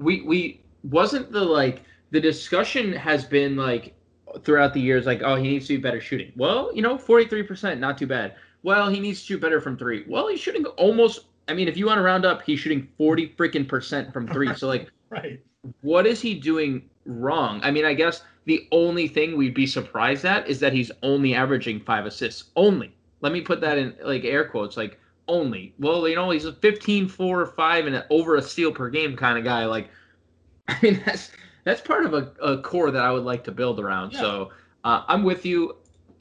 We 0.01 0.23
we 0.23 0.61
wasn't 0.83 1.31
the 1.31 1.41
like 1.45 1.83
the 2.11 2.21
discussion 2.21 2.93
has 2.93 3.25
been 3.25 3.57
like 3.57 3.95
throughout 4.43 4.73
the 4.75 4.81
years 4.81 5.07
like 5.07 5.23
oh 5.23 5.37
he 5.37 5.43
needs 5.49 5.67
to 5.69 5.77
be 5.77 5.83
better 5.83 6.01
shooting. 6.01 6.33
Well, 6.37 6.71
you 6.75 6.83
know, 6.83 6.97
43%, 6.97 7.79
not 7.79 7.99
too 7.99 8.07
bad. 8.07 8.37
Well, 8.63 8.89
he 8.89 9.01
needs 9.01 9.21
to 9.21 9.27
shoot 9.27 9.41
better 9.41 9.61
from 9.61 9.77
three. 9.77 10.05
Well, 10.09 10.29
he's 10.29 10.41
shooting 10.41 10.65
almost. 10.67 11.27
I 11.49 11.55
mean, 11.55 11.67
if 11.69 11.77
you 11.77 11.87
want 11.87 11.99
to 11.99 12.03
round 12.03 12.25
up, 12.25 12.43
he's 12.43 12.61
shooting 12.61 12.89
40 12.99 13.35
freaking 13.37 13.67
percent 13.69 14.13
from 14.13 14.27
three. 14.29 14.55
So 14.57 14.67
like 14.69 14.89
Right. 15.09 15.41
what 15.81 16.07
is 16.07 16.21
he 16.21 16.35
doing 16.35 16.89
wrong? 17.07 17.61
I 17.65 17.71
mean, 17.71 17.85
I 17.85 17.95
guess 17.95 18.23
the 18.45 18.67
only 18.73 19.09
thing 19.09 19.37
we'd 19.37 19.55
be 19.55 19.67
surprised 19.67 20.25
at 20.25 20.49
is 20.49 20.61
that 20.61 20.73
he's 20.73 20.91
only 21.03 21.35
averaging 21.35 21.81
five 21.81 22.07
assists. 22.07 22.45
Only. 22.57 22.95
Let 23.23 23.33
me 23.33 23.41
put 23.41 23.61
that 23.61 23.77
in 23.79 23.95
like 24.03 24.25
air 24.25 24.45
quotes, 24.45 24.77
like 24.77 24.99
only. 25.31 25.75
Well, 25.79 26.09
you 26.09 26.17
know, 26.17 26.31
he's 26.31 26.45
a 26.45 26.53
15, 26.53 27.09
4, 27.09 27.47
5, 27.47 27.87
and 27.87 28.05
over 28.11 28.37
a 28.37 28.43
steal 28.43 28.73
per 28.73 28.91
game 28.91 29.17
kind 29.17 29.39
of 29.39 29.45
guy. 29.45 29.65
Like, 29.67 29.89
I 30.69 30.79
mean, 30.83 31.03
that's 31.07 31.31
that's 31.65 31.81
part 31.81 32.05
of 32.05 32.15
a, 32.15 32.33
a 32.43 32.61
core 32.61 32.91
that 32.91 33.03
I 33.03 33.11
would 33.11 33.25
like 33.25 33.45
to 33.45 33.53
build 33.53 33.81
around. 33.81 34.13
Yeah. 34.13 34.21
So 34.21 34.51
uh, 34.85 35.05
I'm 35.09 35.23
with 35.23 35.47
you. 35.47 35.77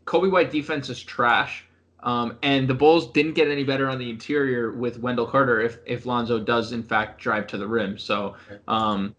Coby 0.06 0.32
White 0.32 0.52
defense 0.52 0.90
is 0.90 1.02
trash. 1.04 1.66
Um, 2.02 2.38
and 2.44 2.68
the 2.68 2.74
Bulls 2.74 3.12
didn't 3.12 3.34
get 3.34 3.50
any 3.50 3.64
better 3.64 3.90
on 3.90 4.00
the 4.00 4.10
interior 4.10 4.72
with 4.72 5.00
Wendell 5.00 5.28
Carter 5.28 5.60
if, 5.60 5.80
if 5.86 6.06
Lonzo 6.06 6.40
does 6.40 6.72
in 6.72 6.82
fact 6.82 7.20
drive 7.20 7.46
to 7.48 7.58
the 7.58 7.68
rim. 7.68 7.98
So, 7.98 8.36
um, 8.70 9.14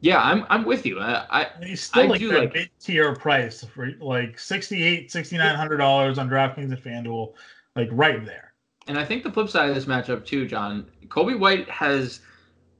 yeah, 0.00 0.20
I'm 0.20 0.46
I'm 0.48 0.64
with 0.64 0.86
you. 0.86 1.00
I, 1.00 1.26
I 1.30 1.46
he's 1.64 1.82
still 1.82 2.04
I 2.04 2.06
like 2.06 2.20
do 2.20 2.28
that 2.28 2.38
like- 2.38 2.54
mid 2.54 2.70
tier 2.78 3.14
price 3.16 3.64
for 3.64 3.90
like 4.00 4.38
68 4.38 5.10
6900 5.10 5.76
dollars 5.78 6.18
on 6.18 6.28
DraftKings 6.28 6.72
and 6.72 6.78
FanDuel, 6.78 7.32
like 7.74 7.88
right 7.90 8.24
there. 8.24 8.53
And 8.86 8.98
I 8.98 9.04
think 9.04 9.22
the 9.22 9.32
flip 9.32 9.48
side 9.48 9.68
of 9.68 9.74
this 9.74 9.86
matchup 9.86 10.24
too, 10.24 10.46
John. 10.46 10.86
Coby 11.08 11.38
White 11.38 11.68
has 11.68 12.20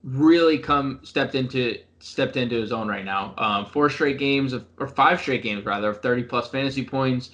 really 0.03 0.59
come 0.59 1.01
stepped 1.03 1.35
into 1.35 1.79
stepped 1.99 2.37
into 2.37 2.61
his 2.61 2.73
own 2.73 2.89
right 2.89 3.05
now. 3.05 3.35
Um, 3.39 3.67
four 3.67 3.89
straight 3.89 4.19
games 4.19 4.53
of 4.53 4.67
or 4.79 4.87
five 4.87 5.21
straight 5.21 5.43
games 5.43 5.65
rather 5.65 5.89
of 5.89 6.03
30 6.03 6.25
plus 6.25 6.49
fantasy 6.49 6.85
points. 6.85 7.31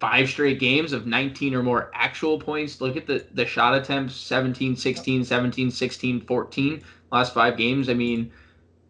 Five 0.00 0.28
straight 0.28 0.60
games 0.60 0.92
of 0.92 1.06
19 1.06 1.54
or 1.54 1.62
more 1.62 1.90
actual 1.94 2.38
points. 2.38 2.80
Look 2.80 2.96
at 2.96 3.06
the 3.06 3.26
the 3.32 3.46
shot 3.46 3.74
attempts 3.74 4.16
17, 4.16 4.76
16, 4.76 5.24
17, 5.24 5.70
16, 5.70 6.20
14 6.20 6.84
last 7.10 7.32
five 7.32 7.56
games. 7.56 7.88
I 7.88 7.94
mean, 7.94 8.30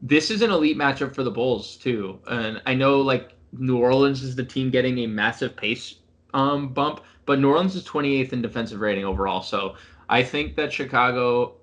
this 0.02 0.30
is 0.30 0.42
an 0.42 0.50
elite 0.50 0.76
matchup 0.76 1.14
for 1.14 1.22
the 1.22 1.30
Bulls 1.30 1.76
too. 1.76 2.18
And 2.26 2.60
I 2.66 2.74
know 2.74 3.00
like 3.00 3.34
New 3.52 3.78
Orleans 3.78 4.22
is 4.22 4.34
the 4.34 4.44
team 4.44 4.70
getting 4.70 4.98
a 4.98 5.06
massive 5.06 5.54
pace 5.54 5.96
um, 6.32 6.68
bump, 6.68 7.00
but 7.26 7.38
New 7.38 7.50
Orleans 7.50 7.74
is 7.74 7.84
28th 7.84 8.32
in 8.32 8.42
defensive 8.42 8.80
rating 8.80 9.04
overall. 9.04 9.42
So 9.42 9.76
I 10.08 10.22
think 10.22 10.56
that 10.56 10.72
Chicago, 10.72 11.54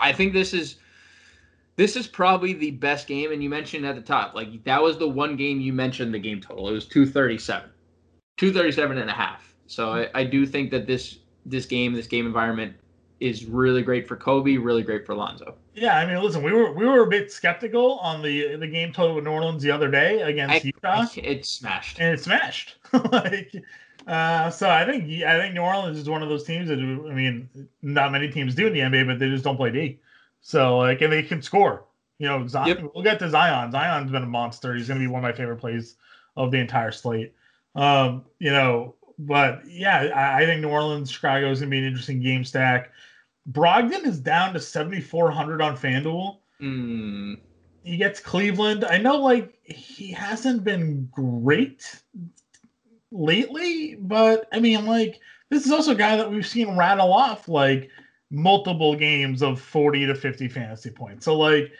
I 0.00 0.12
think 0.12 0.32
this 0.32 0.52
is 0.52 0.76
this 1.76 1.94
is 1.94 2.08
probably 2.08 2.52
the 2.54 2.72
best 2.72 3.06
game. 3.06 3.32
And 3.32 3.42
you 3.42 3.48
mentioned 3.48 3.86
at 3.86 3.94
the 3.94 4.02
top, 4.02 4.34
like 4.34 4.64
that 4.64 4.82
was 4.82 4.98
the 4.98 5.08
one 5.08 5.36
game 5.36 5.60
you 5.60 5.72
mentioned 5.72 6.12
the 6.12 6.18
game 6.18 6.40
total. 6.40 6.68
It 6.68 6.72
was 6.72 6.86
237, 6.86 7.70
237 8.36 8.98
and 8.98 9.08
a 9.08 9.12
half. 9.12 9.54
So 9.66 9.92
I, 9.92 10.08
I 10.14 10.24
do 10.24 10.46
think 10.46 10.70
that 10.70 10.86
this 10.86 11.18
this 11.46 11.66
game, 11.66 11.92
this 11.94 12.06
game 12.06 12.26
environment 12.26 12.74
is 13.20 13.46
really 13.46 13.82
great 13.82 14.06
for 14.06 14.16
Coby, 14.16 14.62
really 14.62 14.82
great 14.82 15.04
for 15.04 15.14
Lonzo. 15.14 15.54
Yeah, 15.74 15.98
I 15.98 16.06
mean, 16.06 16.22
listen, 16.22 16.42
we 16.42 16.52
were 16.52 16.72
we 16.72 16.86
were 16.86 17.02
a 17.02 17.06
bit 17.06 17.32
skeptical 17.32 17.98
on 17.98 18.22
the 18.22 18.56
the 18.56 18.66
game 18.66 18.92
total 18.92 19.14
with 19.14 19.24
New 19.24 19.30
Orleans 19.30 19.62
the 19.62 19.70
other 19.70 19.90
day 19.90 20.22
against 20.22 20.54
I, 20.54 20.60
Utah, 20.64 21.02
I, 21.02 21.08
it 21.16 21.46
smashed. 21.46 21.98
and 21.98 22.14
it 22.14 22.20
smashed. 22.22 22.76
like, 23.12 23.54
uh, 24.08 24.50
so 24.50 24.68
I 24.70 24.84
think 24.84 25.04
I 25.22 25.38
think 25.38 25.54
New 25.54 25.60
Orleans 25.60 25.98
is 25.98 26.08
one 26.08 26.22
of 26.22 26.28
those 26.28 26.44
teams 26.44 26.68
that 26.68 26.78
I 26.78 27.14
mean, 27.14 27.48
not 27.82 28.10
many 28.12 28.28
teams 28.30 28.54
do 28.54 28.66
in 28.66 28.72
the 28.72 28.80
NBA, 28.80 29.06
but 29.06 29.18
they 29.18 29.28
just 29.28 29.44
don't 29.44 29.56
play 29.56 29.70
D. 29.70 30.00
So 30.40 30.78
like, 30.78 31.00
and 31.02 31.12
they 31.12 31.22
can 31.22 31.42
score. 31.42 31.84
You 32.18 32.26
know, 32.28 32.46
Zion, 32.48 32.68
Yep. 32.68 32.90
we'll 32.94 33.04
get 33.04 33.18
to 33.20 33.28
Zion. 33.30 33.70
Zion's 33.70 34.10
been 34.10 34.24
a 34.24 34.26
monster. 34.26 34.74
He's 34.74 34.88
going 34.88 34.98
to 34.98 35.04
be 35.06 35.10
one 35.12 35.20
of 35.20 35.22
my 35.22 35.32
favorite 35.36 35.58
plays 35.58 35.96
of 36.36 36.50
the 36.50 36.58
entire 36.58 36.90
slate. 36.90 37.32
Um, 37.76 38.24
you 38.40 38.50
know, 38.50 38.96
but 39.20 39.60
yeah, 39.68 40.10
I, 40.14 40.42
I 40.42 40.46
think 40.46 40.60
New 40.62 40.68
Orleans, 40.68 41.10
Chicago 41.10 41.50
is 41.50 41.60
going 41.60 41.70
to 41.70 41.74
be 41.74 41.78
an 41.78 41.84
interesting 41.84 42.20
game 42.20 42.44
stack. 42.44 42.90
Brogdon 43.52 44.04
is 44.04 44.18
down 44.18 44.52
to 44.54 44.60
7,400 44.60 45.62
on 45.62 45.76
FanDuel. 45.76 46.38
Mm, 46.60 47.38
He 47.84 47.96
gets 47.96 48.18
Cleveland. 48.20 48.84
I 48.84 48.98
know, 48.98 49.16
like, 49.18 49.56
he 49.64 50.10
hasn't 50.10 50.64
been 50.64 51.08
great 51.12 52.02
lately, 53.10 53.96
but 54.00 54.48
I 54.52 54.60
mean, 54.60 54.86
like, 54.86 55.20
this 55.50 55.64
is 55.66 55.72
also 55.72 55.92
a 55.92 55.94
guy 55.96 56.16
that 56.16 56.30
we've 56.30 56.46
seen 56.46 56.76
rattle 56.76 57.12
off, 57.12 57.48
like, 57.48 57.90
multiple 58.30 58.94
games 58.94 59.42
of 59.42 59.60
40 59.60 60.06
to 60.06 60.14
50 60.14 60.48
fantasy 60.48 60.90
points. 60.90 61.24
So, 61.24 61.36
like, 61.38 61.72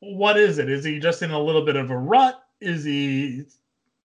what 0.00 0.36
is 0.36 0.58
it? 0.58 0.68
Is 0.70 0.84
he 0.84 0.98
just 0.98 1.22
in 1.22 1.30
a 1.30 1.40
little 1.40 1.64
bit 1.64 1.76
of 1.76 1.90
a 1.90 1.96
rut? 1.96 2.42
Is 2.60 2.84
he, 2.84 3.44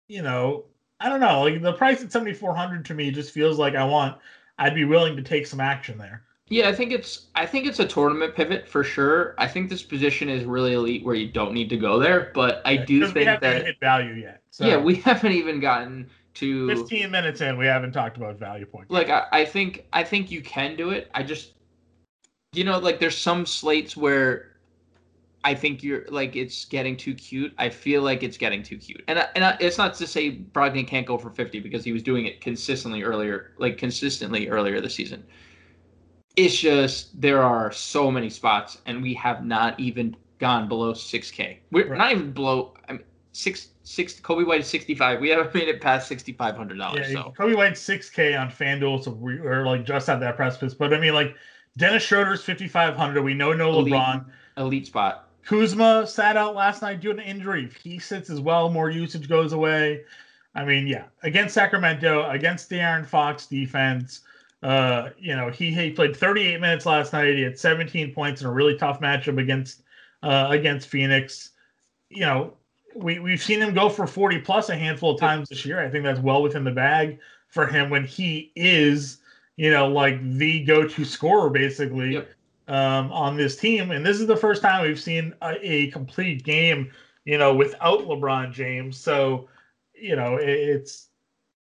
you 0.07 0.21
know, 0.21 0.65
I 0.99 1.09
don't 1.09 1.19
know. 1.19 1.41
Like, 1.43 1.61
the 1.61 1.73
price 1.73 2.03
at 2.03 2.11
7,400 2.11 2.85
to 2.85 2.93
me 2.95 3.11
just 3.11 3.31
feels 3.33 3.59
like 3.59 3.75
I 3.75 3.83
want, 3.85 4.17
I'd 4.57 4.75
be 4.75 4.85
willing 4.85 5.15
to 5.17 5.21
take 5.23 5.45
some 5.47 5.59
action 5.59 5.97
there. 5.97 6.23
yeah, 6.49 6.69
I 6.69 6.73
think 6.73 6.91
it's 6.91 7.27
I 7.35 7.45
think 7.45 7.67
it's 7.67 7.79
a 7.79 7.87
tournament 7.87 8.33
pivot 8.35 8.67
for 8.67 8.83
sure. 8.83 9.35
I 9.37 9.47
think 9.47 9.69
this 9.69 9.83
position 9.83 10.29
is 10.29 10.45
really 10.45 10.73
elite 10.73 11.03
where 11.05 11.15
you 11.15 11.29
don't 11.31 11.53
need 11.53 11.69
to 11.69 11.77
go 11.77 11.99
there, 11.99 12.31
but 12.33 12.61
I 12.65 12.77
do 12.77 13.05
think 13.07 13.25
that 13.41 13.65
hit 13.65 13.79
value 13.79 14.13
yet. 14.13 14.41
So 14.51 14.65
yeah, 14.65 14.77
we 14.77 14.95
haven't 15.07 15.33
even 15.33 15.59
gotten 15.59 16.09
to 16.39 16.67
15 16.67 17.11
minutes 17.11 17.41
in, 17.41 17.57
we 17.57 17.65
haven't 17.65 17.91
talked 17.91 18.17
about 18.17 18.37
value 18.37 18.65
points. 18.65 18.91
like 18.91 19.09
I, 19.09 19.25
I 19.31 19.45
think 19.45 19.85
I 19.93 20.03
think 20.03 20.31
you 20.31 20.41
can 20.41 20.75
do 20.75 20.91
it. 20.91 21.09
I 21.13 21.23
just 21.23 21.53
you 22.53 22.63
know 22.63 22.79
like 22.79 22.99
there's 22.99 23.17
some 23.17 23.45
slates 23.45 23.95
where 23.95 24.45
I 25.43 25.55
think 25.55 25.83
you're 25.83 26.05
like 26.09 26.35
it's 26.35 26.65
getting 26.65 26.97
too 26.97 27.13
cute. 27.15 27.53
I 27.57 27.69
feel 27.69 28.01
like 28.01 28.23
it's 28.23 28.37
getting 28.37 28.63
too 28.63 28.77
cute, 28.77 29.03
and 29.07 29.19
I, 29.19 29.27
and 29.35 29.43
I, 29.45 29.57
it's 29.59 29.77
not 29.77 29.93
to 29.95 30.07
say 30.07 30.37
Brogdon 30.37 30.87
can't 30.87 31.07
go 31.07 31.17
for 31.17 31.29
50 31.29 31.59
because 31.59 31.83
he 31.83 31.93
was 31.93 32.03
doing 32.03 32.25
it 32.25 32.41
consistently 32.41 33.03
earlier, 33.03 33.51
like 33.57 33.77
consistently 33.77 34.49
earlier 34.49 34.81
this 34.81 34.95
season. 34.95 35.23
It's 36.35 36.55
just 36.57 37.19
there 37.19 37.41
are 37.41 37.71
so 37.71 38.11
many 38.11 38.29
spots, 38.29 38.77
and 38.85 39.01
we 39.01 39.15
have 39.15 39.43
not 39.43 39.79
even 39.79 40.15
gone 40.39 40.67
below 40.67 40.93
6K. 40.93 41.59
We're 41.71 41.87
Right. 41.87 41.97
not 41.97 42.11
even 42.11 42.31
below. 42.31 42.75
I 42.87 42.93
mean, 42.93 43.03
six 43.37 43.69
six. 43.83 44.19
Coby 44.19 44.45
White 44.45 44.61
is 44.61 44.67
65. 44.67 45.19
We 45.19 45.29
haven't 45.29 45.53
made 45.53 45.67
it 45.67 45.79
past 45.79 46.07
6,500 46.07 46.77
dollars. 46.77 47.07
Yeah, 47.09 47.23
so 47.23 47.33
Coby 47.37 47.55
White 47.55 47.73
6K 47.73 48.39
on 48.39 48.49
FanDuel, 48.49 49.03
so 49.03 49.11
we 49.11 49.37
are 49.39 49.65
like 49.65 49.85
just 49.85 50.09
at 50.09 50.19
that 50.19 50.35
precipice. 50.35 50.73
But 50.73 50.93
I 50.93 50.99
mean, 50.99 51.13
like 51.13 51.35
Dennis 51.77 52.03
Schroeder's 52.03 52.43
5,500. 52.43 53.21
We 53.21 53.33
know 53.33 53.53
no 53.53 53.69
Elite. 53.69 53.93
LeBron. 53.93 54.25
elite 54.57 54.87
spot. 54.87 55.29
Kuzma 55.45 56.05
sat 56.05 56.35
out 56.35 56.55
last 56.55 56.81
night 56.81 56.99
due 56.99 57.13
to 57.13 57.19
an 57.19 57.25
injury. 57.25 57.65
If 57.65 57.75
he 57.75 57.99
sits 57.99 58.29
as 58.29 58.41
well, 58.41 58.69
more 58.69 58.89
usage 58.89 59.29
goes 59.29 59.53
away. 59.53 60.03
I 60.55 60.65
mean, 60.65 60.87
yeah, 60.87 61.05
against 61.23 61.53
Sacramento, 61.53 62.29
against 62.29 62.69
De'Aaron 62.69 63.05
Fox 63.05 63.45
defense, 63.45 64.21
uh, 64.63 65.11
you 65.19 65.35
know, 65.35 65.49
he, 65.49 65.71
he 65.71 65.91
played 65.91 66.17
38 66.17 66.59
minutes 66.59 66.85
last 66.85 67.13
night. 67.13 67.35
He 67.35 67.43
had 67.43 67.57
17 67.57 68.13
points 68.13 68.41
in 68.41 68.47
a 68.47 68.51
really 68.51 68.75
tough 68.75 68.99
matchup 68.99 69.39
against 69.39 69.83
uh, 70.23 70.47
against 70.49 70.89
Phoenix. 70.89 71.51
You 72.09 72.21
know, 72.21 72.56
we 72.97 73.19
we've 73.19 73.41
seen 73.41 73.61
him 73.61 73.73
go 73.73 73.89
for 73.89 74.07
40 74.07 74.39
plus 74.39 74.69
a 74.69 74.75
handful 74.75 75.11
of 75.11 75.19
times 75.19 75.49
this 75.49 75.65
year. 75.65 75.79
I 75.83 75.89
think 75.89 76.03
that's 76.03 76.19
well 76.19 76.41
within 76.41 76.63
the 76.63 76.71
bag 76.71 77.19
for 77.49 77.65
him 77.67 77.89
when 77.89 78.05
he 78.05 78.51
is, 78.55 79.19
you 79.55 79.71
know, 79.71 79.87
like 79.87 80.21
the 80.37 80.63
go-to 80.63 81.05
scorer 81.05 81.49
basically 81.49 82.13
Yep. 82.13 82.29
um, 82.67 83.11
on 83.11 83.37
this 83.37 83.55
team. 83.55 83.91
And 83.91 84.05
this 84.05 84.19
is 84.19 84.27
the 84.27 84.35
first 84.37 84.61
time 84.61 84.83
we've 84.83 84.99
seen 84.99 85.33
a, 85.41 85.55
a 85.61 85.91
complete 85.91 86.43
game, 86.43 86.91
you 87.25 87.37
know, 87.37 87.53
without 87.55 87.99
LeBron 88.01 88.51
James. 88.51 88.97
So, 88.97 89.47
you 89.93 90.15
know, 90.15 90.37
it, 90.37 90.49
it's 90.49 91.07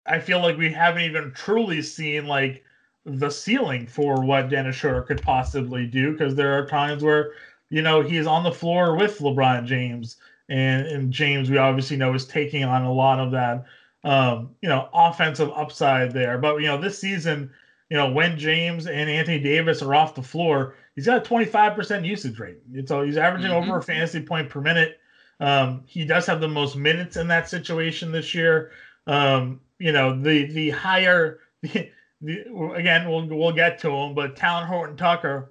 I 0.06 0.18
feel 0.18 0.40
like 0.40 0.56
we 0.56 0.72
haven't 0.72 1.02
even 1.02 1.32
truly 1.32 1.82
seen 1.82 2.26
like 2.26 2.64
the 3.04 3.30
ceiling 3.30 3.86
for 3.86 4.22
what 4.24 4.48
Dennis 4.48 4.76
Schroeder 4.76 5.02
could 5.02 5.22
possibly 5.22 5.86
do 5.86 6.12
because 6.12 6.34
there 6.34 6.56
are 6.58 6.66
times 6.66 7.02
where 7.02 7.32
you 7.70 7.82
know 7.82 8.00
he's 8.02 8.26
on 8.26 8.44
the 8.44 8.52
floor 8.52 8.96
with 8.96 9.18
LeBron 9.18 9.64
James 9.66 10.16
and 10.52 10.86
and 10.86 11.12
James 11.12 11.50
we 11.50 11.56
obviously 11.56 11.96
know 11.96 12.12
is 12.14 12.26
taking 12.26 12.64
on 12.64 12.82
a 12.84 12.92
lot 12.92 13.18
of 13.18 13.30
that 13.32 13.64
um, 14.04 14.50
you 14.60 14.68
know 14.68 14.88
offensive 14.92 15.50
upside 15.54 16.12
there. 16.12 16.38
But 16.38 16.56
you 16.58 16.66
know 16.66 16.80
this 16.80 16.98
season, 16.98 17.50
you 17.90 17.96
know 17.96 18.10
when 18.10 18.38
James 18.38 18.86
and 18.86 19.08
Anthony 19.08 19.38
Davis 19.40 19.80
are 19.82 19.94
off 19.94 20.14
the 20.14 20.22
floor, 20.22 20.74
he's 20.94 21.06
got 21.06 21.26
a 21.26 21.28
25% 21.28 22.04
usage 22.06 22.38
rate. 22.38 22.58
So 22.86 23.02
he's 23.02 23.16
averaging 23.16 23.50
Mhm. 23.50 23.62
over 23.62 23.78
a 23.78 23.82
fantasy 23.82 24.20
point 24.20 24.48
per 24.50 24.60
minute. 24.60 24.98
Um, 25.40 25.82
he 25.86 26.04
does 26.04 26.26
have 26.26 26.40
the 26.40 26.48
most 26.48 26.76
minutes 26.76 27.16
in 27.16 27.26
that 27.28 27.48
situation 27.48 28.12
this 28.12 28.34
year. 28.34 28.70
Um, 29.06 29.60
you 29.78 29.92
know 29.92 30.20
the 30.20 30.52
the 30.52 30.70
higher 30.70 31.40
the, 31.62 31.90
the, 32.20 32.72
again 32.76 33.08
we'll 33.08 33.26
we'll 33.26 33.52
get 33.52 33.78
to 33.80 33.90
him, 33.90 34.14
but 34.14 34.36
Talen 34.36 34.66
Horton-Tucker 34.66 35.48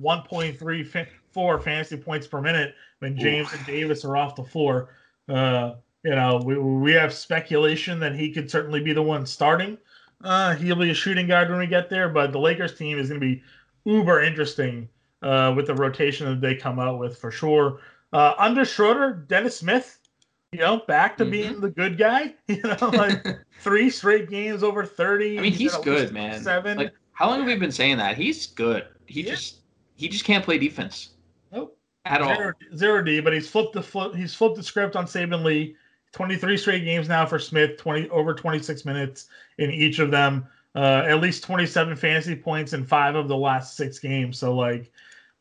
1.34 1.33 1.63
fantasy 1.63 1.97
points 1.97 2.27
per 2.27 2.41
minute 2.41 2.75
when 2.99 3.17
James 3.17 3.51
and 3.53 3.65
Davis 3.65 4.05
are 4.05 4.17
off 4.17 4.35
the 4.35 4.43
floor. 4.43 4.89
Uh, 5.29 5.75
you 6.03 6.15
know 6.15 6.41
we 6.43 6.57
we 6.57 6.91
have 6.93 7.13
speculation 7.13 7.99
that 7.99 8.15
he 8.15 8.31
could 8.31 8.49
certainly 8.49 8.81
be 8.81 8.93
the 8.93 9.01
one 9.01 9.25
starting. 9.25 9.77
Uh, 10.23 10.55
he'll 10.55 10.75
be 10.75 10.89
a 10.91 10.93
shooting 10.93 11.27
guard 11.27 11.49
when 11.49 11.59
we 11.59 11.67
get 11.67 11.89
there, 11.89 12.09
but 12.09 12.31
the 12.31 12.39
Lakers 12.39 12.77
team 12.77 12.99
is 12.99 13.09
going 13.09 13.19
to 13.19 13.25
be 13.25 13.41
uber 13.85 14.21
interesting 14.21 14.87
uh, 15.21 15.53
with 15.55 15.67
the 15.67 15.73
rotation 15.75 16.27
that 16.27 16.41
they 16.41 16.55
come 16.55 16.79
out 16.79 16.99
with 16.99 17.17
for 17.17 17.31
sure. 17.31 17.79
Uh, 18.13 18.33
under 18.37 18.65
Schroeder, 18.65 19.13
Dennis 19.27 19.57
Smith, 19.57 19.99
you 20.51 20.59
know, 20.59 20.81
back 20.87 21.17
to 21.17 21.25
Mhm. 21.25 21.31
being 21.31 21.61
the 21.61 21.69
good 21.69 21.97
guy. 21.97 22.33
You 22.47 22.61
know, 22.63 22.89
like 22.89 23.23
three 23.59 23.89
straight 23.89 24.29
games 24.29 24.63
over 24.63 24.85
30. 24.85 25.39
I 25.39 25.41
mean, 25.41 25.53
he's 25.53 25.73
at 25.73 25.83
good, 25.83 26.11
man. 26.11 26.41
Seven. 26.43 26.77
Like, 26.77 26.93
how 27.13 27.27
long 27.29 27.39
have 27.39 27.47
we 27.47 27.55
been 27.55 27.71
saying 27.71 27.97
that? 27.97 28.17
He's 28.17 28.47
good. 28.47 28.87
He 29.05 29.21
Yeah. 29.21 29.31
just 29.31 29.61
he 29.95 30.07
just 30.07 30.25
can't 30.25 30.43
play 30.43 30.57
defense 30.57 31.09
Nope. 31.11 31.20
At 32.05 32.21
all. 32.21 32.35
Zero, 32.35 32.53
zero 32.75 33.03
D, 33.03 33.19
but 33.19 33.33
he's 33.33 33.49
flipped 33.49 33.73
the 33.73 33.81
flip, 33.81 34.15
he's 34.15 34.33
flipped 34.33 34.55
the 34.55 34.63
script 34.63 34.95
on 34.95 35.05
Saban 35.05 35.43
Lee. 35.43 35.75
23 36.13 36.57
straight 36.57 36.83
games 36.83 37.07
now 37.07 37.25
for 37.25 37.39
Smith, 37.39 37.77
20 37.77 38.09
over 38.09 38.33
26 38.33 38.83
minutes 38.83 39.27
in 39.59 39.71
each 39.71 39.99
of 39.99 40.11
them. 40.11 40.45
Uh, 40.75 41.03
at 41.05 41.21
least 41.21 41.43
27 41.43 41.95
fantasy 41.95 42.35
points 42.35 42.73
in 42.73 42.85
five 42.85 43.15
of 43.15 43.27
the 43.27 43.35
last 43.35 43.77
six 43.77 43.99
games. 43.99 44.37
So 44.37 44.53
like, 44.55 44.91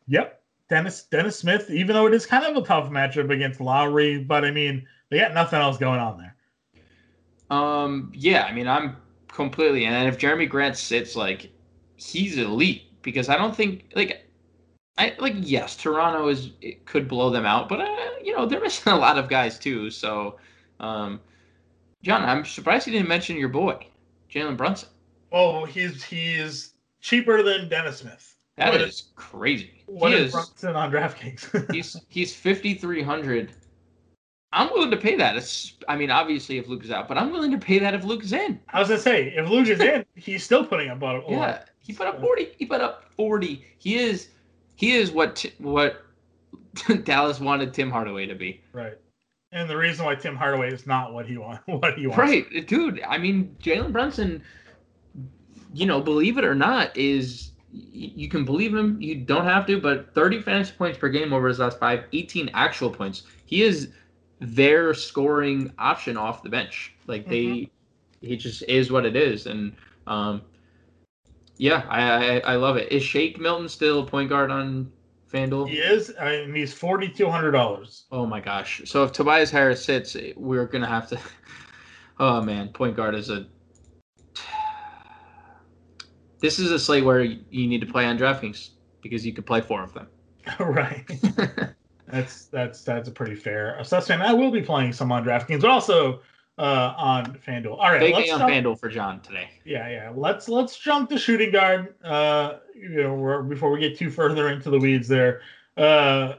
yep, 0.06 0.42
Dennis 0.68 1.04
Dennis 1.04 1.38
Smith. 1.38 1.70
Even 1.70 1.94
though 1.94 2.06
it 2.06 2.14
is 2.14 2.26
kind 2.26 2.44
of 2.44 2.56
a 2.56 2.66
tough 2.66 2.90
matchup 2.90 3.30
against 3.30 3.60
Lowry, 3.60 4.18
but 4.18 4.44
I 4.44 4.50
mean 4.50 4.86
they 5.08 5.18
got 5.18 5.34
nothing 5.34 5.60
else 5.60 5.76
going 5.76 6.00
on 6.00 6.18
there. 6.18 6.36
Um, 7.50 8.12
yeah, 8.14 8.44
I 8.44 8.52
mean, 8.52 8.68
I'm 8.68 8.96
completely, 9.28 9.84
and 9.84 10.08
if 10.08 10.18
Jerami 10.18 10.48
Grant 10.48 10.76
sits, 10.76 11.16
like, 11.16 11.50
he's 11.96 12.38
elite 12.38 13.02
because 13.02 13.28
I 13.28 13.36
don't 13.36 13.54
think 13.54 13.90
like. 13.94 14.26
I 15.00 15.14
like 15.18 15.34
yes, 15.38 15.76
Toronto 15.76 16.28
is 16.28 16.50
it 16.60 16.84
could 16.84 17.08
blow 17.08 17.30
them 17.30 17.46
out, 17.46 17.70
but 17.70 17.80
uh, 17.80 18.10
you 18.22 18.36
know 18.36 18.44
they're 18.44 18.60
missing 18.60 18.92
a 18.92 18.96
lot 18.98 19.16
of 19.16 19.30
guys 19.30 19.58
too. 19.58 19.90
So, 19.90 20.36
um, 20.78 21.20
John, 22.02 22.22
I'm 22.22 22.44
surprised 22.44 22.86
you 22.86 22.92
didn't 22.92 23.08
mention 23.08 23.38
your 23.38 23.48
boy, 23.48 23.86
Jalen 24.30 24.58
Brunson. 24.58 24.90
Oh, 25.32 25.64
he's 25.64 26.04
he's 26.04 26.74
cheaper 27.00 27.42
than 27.42 27.70
Dennis 27.70 27.98
Smith. 27.98 28.36
That 28.56 28.72
What 28.72 28.82
is 28.82 29.04
crazy. 29.16 29.84
What 29.86 30.12
he 30.12 30.18
is 30.18 30.26
is 30.26 30.32
Brunson 30.32 30.76
on 30.76 30.92
DraftKings? 30.92 31.72
he's 31.72 31.96
he's 32.08 32.34
5300 32.34 33.52
i'm 34.52 34.68
willing 34.72 34.90
to 34.90 34.96
pay 34.96 35.14
that 35.14 35.36
it's, 35.36 35.74
i 35.88 35.94
mean 35.94 36.10
obviously 36.10 36.58
if 36.58 36.66
luke 36.66 36.82
is 36.82 36.90
out 36.90 37.06
but 37.06 37.16
i'm 37.16 37.30
willing 37.30 37.52
to 37.52 37.56
pay 37.56 37.78
that 37.78 37.94
if 37.94 38.02
luke 38.02 38.24
is 38.24 38.32
in 38.32 38.58
I 38.72 38.80
was 38.80 38.88
gonna 38.88 39.00
say 39.00 39.28
if 39.28 39.48
Luke 39.48 39.68
is 39.68 39.78
in, 39.78 40.04
he's 40.16 40.42
still 40.42 40.66
putting 40.66 40.90
up 40.90 41.00
a 41.00 41.04
lot. 41.04 41.30
yeah 41.30 41.62
he 41.78 41.92
put 41.92 42.08
up 42.08 42.20
40 42.20 42.48
he 42.58 42.66
put 42.66 42.80
up 42.80 43.04
40 43.14 43.64
he 43.78 43.96
is 43.96 44.30
he 44.80 44.96
is 44.96 45.10
what 45.10 45.44
what 45.58 46.02
dallas 47.04 47.38
wanted 47.38 47.74
tim 47.74 47.90
hardaway 47.90 48.26
to 48.26 48.34
be. 48.34 48.60
Right. 48.72 48.94
And 49.52 49.68
the 49.68 49.76
reason 49.76 50.04
why 50.04 50.14
Tim 50.14 50.36
Hardaway 50.36 50.72
is 50.72 50.86
not 50.86 51.12
what 51.12 51.26
he 51.26 51.36
wants, 51.36 51.62
what 51.66 51.98
he 51.98 52.06
wants. 52.06 52.18
right. 52.18 52.66
Dude 52.66 53.02
i 53.06 53.18
mean 53.18 53.54
jalen 53.62 53.92
brunson 53.92 54.42
you 55.74 55.86
know 55.86 56.00
believe 56.00 56.38
it 56.38 56.44
or 56.44 56.54
not 56.54 56.96
is 56.96 57.50
you 57.72 58.28
can 58.28 58.44
believe 58.44 58.74
him. 58.74 59.00
You 59.00 59.16
don't 59.16 59.44
have 59.44 59.66
to 59.66 59.80
but 59.80 60.12
30 60.14 60.42
fantasy 60.42 60.72
points 60.76 60.98
per 60.98 61.08
game 61.08 61.32
over 61.32 61.48
his 61.48 61.58
last 61.58 61.78
five 61.78 62.04
18 62.12 62.50
actual 62.54 62.90
points. 62.90 63.22
He 63.46 63.62
is 63.62 63.90
their 64.40 64.94
scoring 64.94 65.72
option 65.78 66.16
off 66.16 66.42
the 66.42 66.48
bench. 66.48 66.94
Like 67.06 67.28
they 67.28 67.68
he 68.20 68.36
just 68.36 68.62
is 68.64 68.90
what 68.90 69.06
it 69.06 69.16
is. 69.16 69.46
And 69.46 69.76
um 70.06 70.42
Yeah, 71.60 71.84
I, 71.90 72.38
I 72.38 72.38
I 72.52 72.56
love 72.56 72.78
it. 72.78 72.90
Is 72.90 73.02
Shake 73.02 73.38
Milton 73.38 73.68
still 73.68 74.02
point 74.06 74.30
guard 74.30 74.50
on 74.50 74.90
FanDuel? 75.30 75.68
He 75.68 75.76
is, 75.76 76.08
and 76.08 76.56
he's 76.56 76.72
forty 76.72 77.06
two 77.06 77.28
hundred 77.28 77.50
dollars. 77.50 78.06
Oh 78.10 78.24
my 78.24 78.40
gosh! 78.40 78.80
So 78.86 79.04
if 79.04 79.12
Tobias 79.12 79.50
Harris 79.50 79.84
sits, 79.84 80.16
we're 80.36 80.66
gonna 80.66 80.88
have 80.88 81.08
to. 81.10 81.18
Oh 82.22 82.42
man, 82.42 82.68
point 82.68 82.96
guard 82.96 83.14
is 83.14 83.30
a. 83.30 83.46
This 86.40 86.58
is 86.58 86.70
a 86.70 86.78
slate 86.78 87.04
where 87.04 87.22
you 87.22 87.66
need 87.66 87.80
to 87.82 87.86
play 87.86 88.06
on 88.06 88.18
DraftKings 88.18 88.70
because 89.02 89.24
you 89.26 89.32
could 89.34 89.44
play 89.44 89.60
four 89.60 89.82
of 89.82 89.92
them. 89.94 90.06
right. 90.58 91.04
that's 92.06 92.46
that's 92.46 92.82
that's 92.82 93.08
a 93.08 93.12
pretty 93.12 93.34
fair 93.34 93.78
assessment. 93.78 94.22
I 94.22 94.32
will 94.32 94.50
be 94.50 94.62
playing 94.62 94.94
some 94.94 95.12
on 95.12 95.24
DraftKings, 95.24 95.60
but 95.60 95.70
also 95.70 96.20
uh, 96.60 96.94
on 96.96 97.38
FanDuel. 97.46 97.72
All 97.78 97.90
right, 97.90 98.00
Big 98.00 98.14
let's 98.14 98.30
on 98.30 98.40
jump- 98.40 98.52
FanDuel 98.52 98.78
for 98.78 98.88
John 98.88 99.20
today. 99.20 99.48
Yeah, 99.64 99.88
yeah. 99.88 100.12
Let's 100.14 100.48
let's 100.48 100.76
jump 100.78 101.08
to 101.10 101.18
shooting 101.18 101.50
guard. 101.50 101.94
Uh, 102.04 102.54
you 102.74 103.02
know, 103.02 103.14
we're, 103.14 103.42
before 103.42 103.70
we 103.70 103.80
get 103.80 103.96
too 103.96 104.10
further 104.10 104.48
into 104.50 104.70
the 104.70 104.78
weeds, 104.78 105.08
there. 105.08 105.40
Uh, 105.76 106.34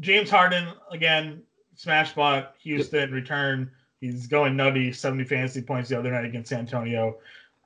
James 0.00 0.30
Harden 0.30 0.68
again, 0.90 1.42
smash 1.74 2.10
spot. 2.10 2.54
Houston 2.62 3.12
return. 3.12 3.70
He's 4.00 4.26
going 4.26 4.56
nutty. 4.56 4.92
Seventy 4.92 5.24
fantasy 5.24 5.62
points 5.62 5.88
the 5.88 5.98
other 5.98 6.10
night 6.12 6.24
against 6.24 6.50
San 6.50 6.60
Antonio. 6.60 7.18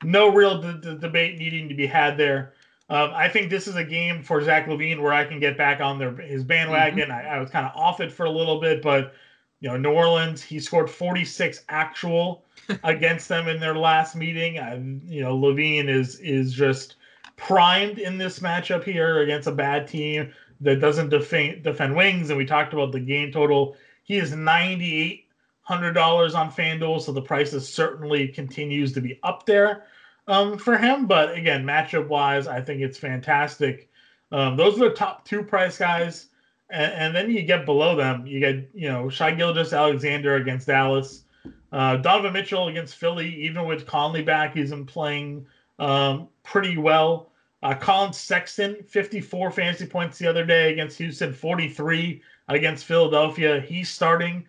No 0.05 0.29
real 0.33 0.62
d- 0.62 0.79
d- 0.81 0.99
debate 0.99 1.38
needing 1.38 1.68
to 1.68 1.75
be 1.75 1.87
had 1.87 2.16
there. 2.16 2.55
Um, 2.90 3.11
I 3.14 3.29
think 3.29 3.51
this 3.51 3.66
is 3.68 3.77
a 3.77 3.85
game 3.85 4.23
for 4.23 4.42
Zach 4.42 4.66
LaVine 4.66 5.03
where 5.03 5.12
I 5.12 5.25
can 5.25 5.40
get 5.40 5.59
back 5.59 5.81
on 5.81 5.99
their 5.99 6.14
his 6.16 6.42
bandwagon. 6.44 7.11
I, 7.11 7.37
I 7.37 7.38
was 7.40 7.51
kind 7.51 7.66
of 7.66 7.73
off 7.77 8.01
it 8.01 8.11
for 8.11 8.25
a 8.25 8.31
little 8.31 8.61
bit, 8.61 8.81
but 8.81 9.12
you 9.61 9.68
know, 9.68 9.77
New 9.77 9.90
Orleans, 9.90 10.42
he 10.42 10.61
scored 10.61 10.90
46 10.90 11.64
actual 11.68 12.44
against 12.85 13.29
them 13.29 13.49
in 13.49 13.61
their 13.61 13.77
last 13.77 14.14
meeting. 14.14 14.59
And 14.59 15.03
you 15.09 15.23
know, 15.23 15.37
LaVine 15.37 15.88
is 15.88 16.21
is 16.21 16.53
just 16.53 16.97
primed 17.37 17.99
in 17.99 18.18
this 18.18 18.40
matchup 18.40 18.85
here 18.85 19.21
against 19.21 19.49
a 19.49 19.53
bad 19.53 19.87
team 19.87 20.33
that 20.61 20.81
doesn't 20.81 21.09
defend 21.09 21.62
defend 21.62 21.97
wings. 21.97 22.31
And 22.31 22.38
we 22.38 22.44
talked 22.44 22.73
about 22.73 22.92
the 22.92 23.01
game 23.01 23.33
total. 23.33 23.77
He 24.05 24.16
is 24.16 24.35
98 24.35 25.25
hundred 25.68 25.92
dollars 25.92 26.35
on 26.35 26.51
FanDuel, 26.51 27.01
so 27.03 27.12
the 27.12 27.21
price 27.21 27.53
is 27.53 27.68
certainly 27.68 28.27
continues 28.27 28.92
to 28.94 29.03
be 29.03 29.21
up 29.23 29.44
there 29.44 29.85
um, 30.27 30.57
for 30.57 30.79
him. 30.79 31.07
But 31.07 31.37
again, 31.37 31.64
matchup 31.64 32.09
wise, 32.09 32.49
I 32.49 32.62
think 32.62 32.81
it's 32.81 32.97
fantastic. 32.97 33.90
Um, 34.33 34.57
those 34.57 34.81
are 34.81 34.88
the 34.88 34.94
top 34.94 35.27
two 35.27 35.42
price 35.42 35.77
guys, 35.77 36.29
and, 36.70 36.92
and 36.92 37.16
then 37.16 37.31
you 37.31 37.42
get 37.42 37.64
below 37.64 37.96
them. 37.96 38.26
You 38.26 38.40
get 38.40 38.70
you 38.74 38.88
know 38.88 39.09
Shai 39.09 39.33
Gilgeous-Alexander 39.33 40.37
against 40.37 40.66
Dallas, 40.66 41.24
uh, 41.72 41.96
Donovan 41.96 42.33
Mitchell 42.33 42.68
against 42.68 42.96
Philly. 42.96 43.35
Even 43.37 43.66
with 43.66 43.87
Conley 43.87 44.22
back, 44.22 44.54
he's 44.54 44.70
been 44.70 44.87
playing 44.87 45.46
um, 45.78 46.28
pretty 46.42 46.76
well. 46.76 47.31
Uh, 47.62 47.74
Collin 47.74 48.12
Sexton, 48.12 48.76
54 48.85 49.50
fantasy 49.50 49.87
points 49.87 50.18
the 50.18 50.28
other 50.28 50.46
day 50.46 50.72
against 50.72 50.96
Houston, 50.98 51.33
43 51.33 52.22
against 52.48 52.85
Philadelphia. 52.85 53.61
He's 53.61 53.88
starting 53.88 54.46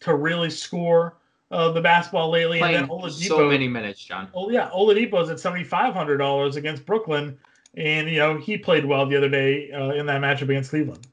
to 0.00 0.14
really 0.14 0.50
score 0.50 1.16
uh, 1.50 1.70
the 1.72 1.80
basketball 1.80 2.30
lately. 2.30 2.58
Playing 2.58 2.76
and 2.76 2.88
then 2.88 2.96
Oladipo, 2.96 3.28
so 3.28 3.48
many 3.48 3.68
minutes, 3.68 4.04
John. 4.04 4.28
Oh 4.34 4.50
yeah, 4.50 4.70
Oladipo's 4.70 5.30
at 5.30 5.40
seventy 5.40 5.64
five 5.64 5.94
hundred 5.94 6.18
dollars 6.18 6.56
against 6.56 6.86
Brooklyn, 6.86 7.38
and 7.76 8.08
you 8.08 8.18
know 8.18 8.38
he 8.38 8.56
played 8.56 8.84
well 8.84 9.06
the 9.06 9.16
other 9.16 9.28
day 9.28 9.70
uh, 9.72 9.92
in 9.92 10.06
that 10.06 10.20
matchup 10.20 10.42
against 10.42 10.70
Cleveland. 10.70 11.06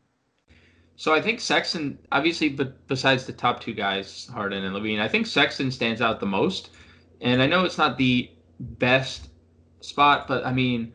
So 0.96 1.14
I 1.14 1.22
think 1.22 1.40
Sexton, 1.40 1.98
obviously, 2.12 2.50
but 2.50 2.88
besides 2.88 3.26
the 3.26 3.34
top 3.34 3.60
two 3.60 3.74
guys, 3.74 4.30
Harden 4.34 4.64
and 4.64 4.76
LaVine, 4.76 5.00
I 5.00 5.08
think 5.08 5.26
Sexton 5.26 5.72
stands 5.72 6.02
out 6.02 6.20
the 6.20 6.26
most. 6.26 6.70
And 7.22 7.42
I 7.42 7.48
know 7.48 7.66
it's 7.66 7.78
not 7.78 7.98
the 7.98 8.30
best 8.60 9.30
spot, 9.80 10.28
but 10.28 10.46
I 10.46 10.54
mean, 10.54 10.94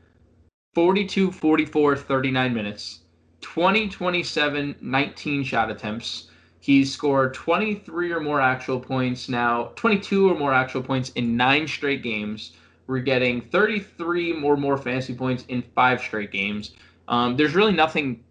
42, 0.75 1.33
44, 1.33 1.97
39 1.97 2.55
minutes, 2.55 3.01
20, 3.41 3.89
27, 3.89 4.77
19 4.81 5.45
shot 5.45 5.71
attempts. 5.71 6.29
He's 6.61 6.93
scored 6.93 7.33
23 7.33 8.13
or 8.13 8.21
more 8.21 8.41
actual 8.41 8.81
points 8.81 9.29
now, 9.29 9.73
22 9.77 10.31
or 10.31 10.37
more 10.37 10.53
actual 10.53 10.83
points 10.83 11.11
in 11.11 11.37
nine 11.37 11.67
straight 11.67 12.03
games. 12.03 12.53
We're 12.87 12.99
getting 12.99 13.41
33 13.41 14.43
or 14.43 14.57
more 14.57 14.77
fantasy 14.77 15.15
points 15.15 15.45
in 15.49 15.63
five 15.75 16.01
straight 16.01 16.31
games. 16.31 16.73
Um, 17.09 17.37
there's 17.37 17.55
really 17.55 17.73
nothing 17.73 18.25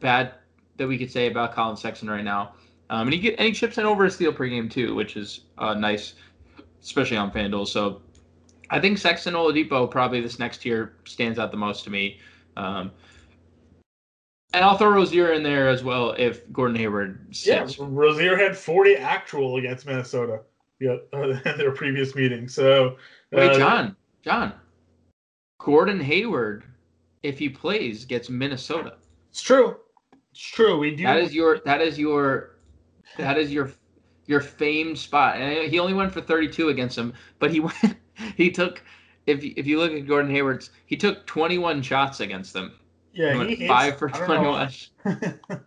bad 0.00 0.34
that 0.78 0.88
we 0.88 0.96
could 0.96 1.10
say 1.10 1.26
about 1.26 1.52
Collin 1.54 1.76
Sexton 1.76 2.08
right 2.08 2.24
now. 2.24 2.54
Um, 2.90 3.02
and 3.08 3.12
he 3.12 3.20
get 3.20 3.34
and 3.38 3.46
he 3.48 3.52
chips 3.52 3.76
in 3.78 3.84
over 3.84 4.06
a 4.06 4.10
steal 4.10 4.32
per 4.32 4.46
game 4.46 4.68
too, 4.68 4.94
which 4.94 5.16
is 5.16 5.40
uh, 5.58 5.74
nice, 5.74 6.14
especially 6.82 7.18
on 7.18 7.30
FanDuel. 7.30 7.66
So 7.68 8.00
I 8.70 8.80
think 8.80 8.98
Sexton 8.98 9.34
Oladipo 9.34 9.90
probably 9.90 10.20
this 10.20 10.38
next 10.38 10.64
year 10.64 10.94
stands 11.04 11.38
out 11.38 11.50
the 11.50 11.56
most 11.58 11.84
to 11.84 11.90
me. 11.90 12.18
Um, 12.56 12.90
and 14.54 14.64
I'll 14.64 14.78
throw 14.78 14.88
Rozier 14.90 15.32
in 15.32 15.42
there 15.42 15.68
as 15.68 15.84
well 15.84 16.12
if 16.12 16.50
Gordon 16.52 16.76
Hayward 16.76 17.26
Yeah. 17.44 17.68
Rozier 17.78 18.36
had 18.36 18.56
forty 18.56 18.96
actual 18.96 19.56
against 19.56 19.84
Minnesota. 19.86 20.40
Yeah, 20.80 20.96
in 21.12 21.40
their 21.58 21.72
previous 21.72 22.14
meeting. 22.14 22.48
So 22.48 22.96
Wait, 23.32 23.50
uh, 23.50 23.58
John, 23.58 23.96
John, 24.22 24.52
Gordon 25.58 26.00
Hayward, 26.00 26.64
if 27.22 27.38
he 27.38 27.48
plays, 27.48 28.04
gets 28.06 28.30
Minnesota. 28.30 28.94
it's 29.28 29.42
true. 29.42 29.76
It's 30.32 30.40
true. 30.40 30.78
We 30.78 30.94
do. 30.94 31.04
That 31.04 31.18
is 31.18 31.34
your 31.34 31.58
that 31.64 31.80
is 31.80 31.98
your 31.98 32.56
that 33.16 33.38
is 33.38 33.52
your 33.52 33.72
your 34.26 34.40
famed 34.40 34.98
spot. 34.98 35.36
And 35.36 35.70
he 35.70 35.78
only 35.78 35.94
went 35.94 36.12
for 36.12 36.20
32 36.20 36.68
against 36.68 36.96
him, 36.98 37.14
but 37.38 37.50
he 37.50 37.60
went 37.60 37.96
he 38.36 38.50
took 38.50 38.82
if 39.26 39.42
you- 39.44 39.54
if 39.56 39.66
you 39.66 39.78
look 39.78 39.92
at 39.92 40.06
Gordon 40.06 40.30
Hayward's, 40.30 40.70
he 40.86 40.96
took 40.96 41.26
21 41.26 41.82
shots 41.82 42.20
against 42.20 42.52
them. 42.54 42.72
yeah, 43.12 43.44
He 43.44 43.54
he 43.56 43.68
five 43.68 43.98
for 43.98 44.08
I 44.14 44.18
don't 44.18 44.70
21. 45.04 45.40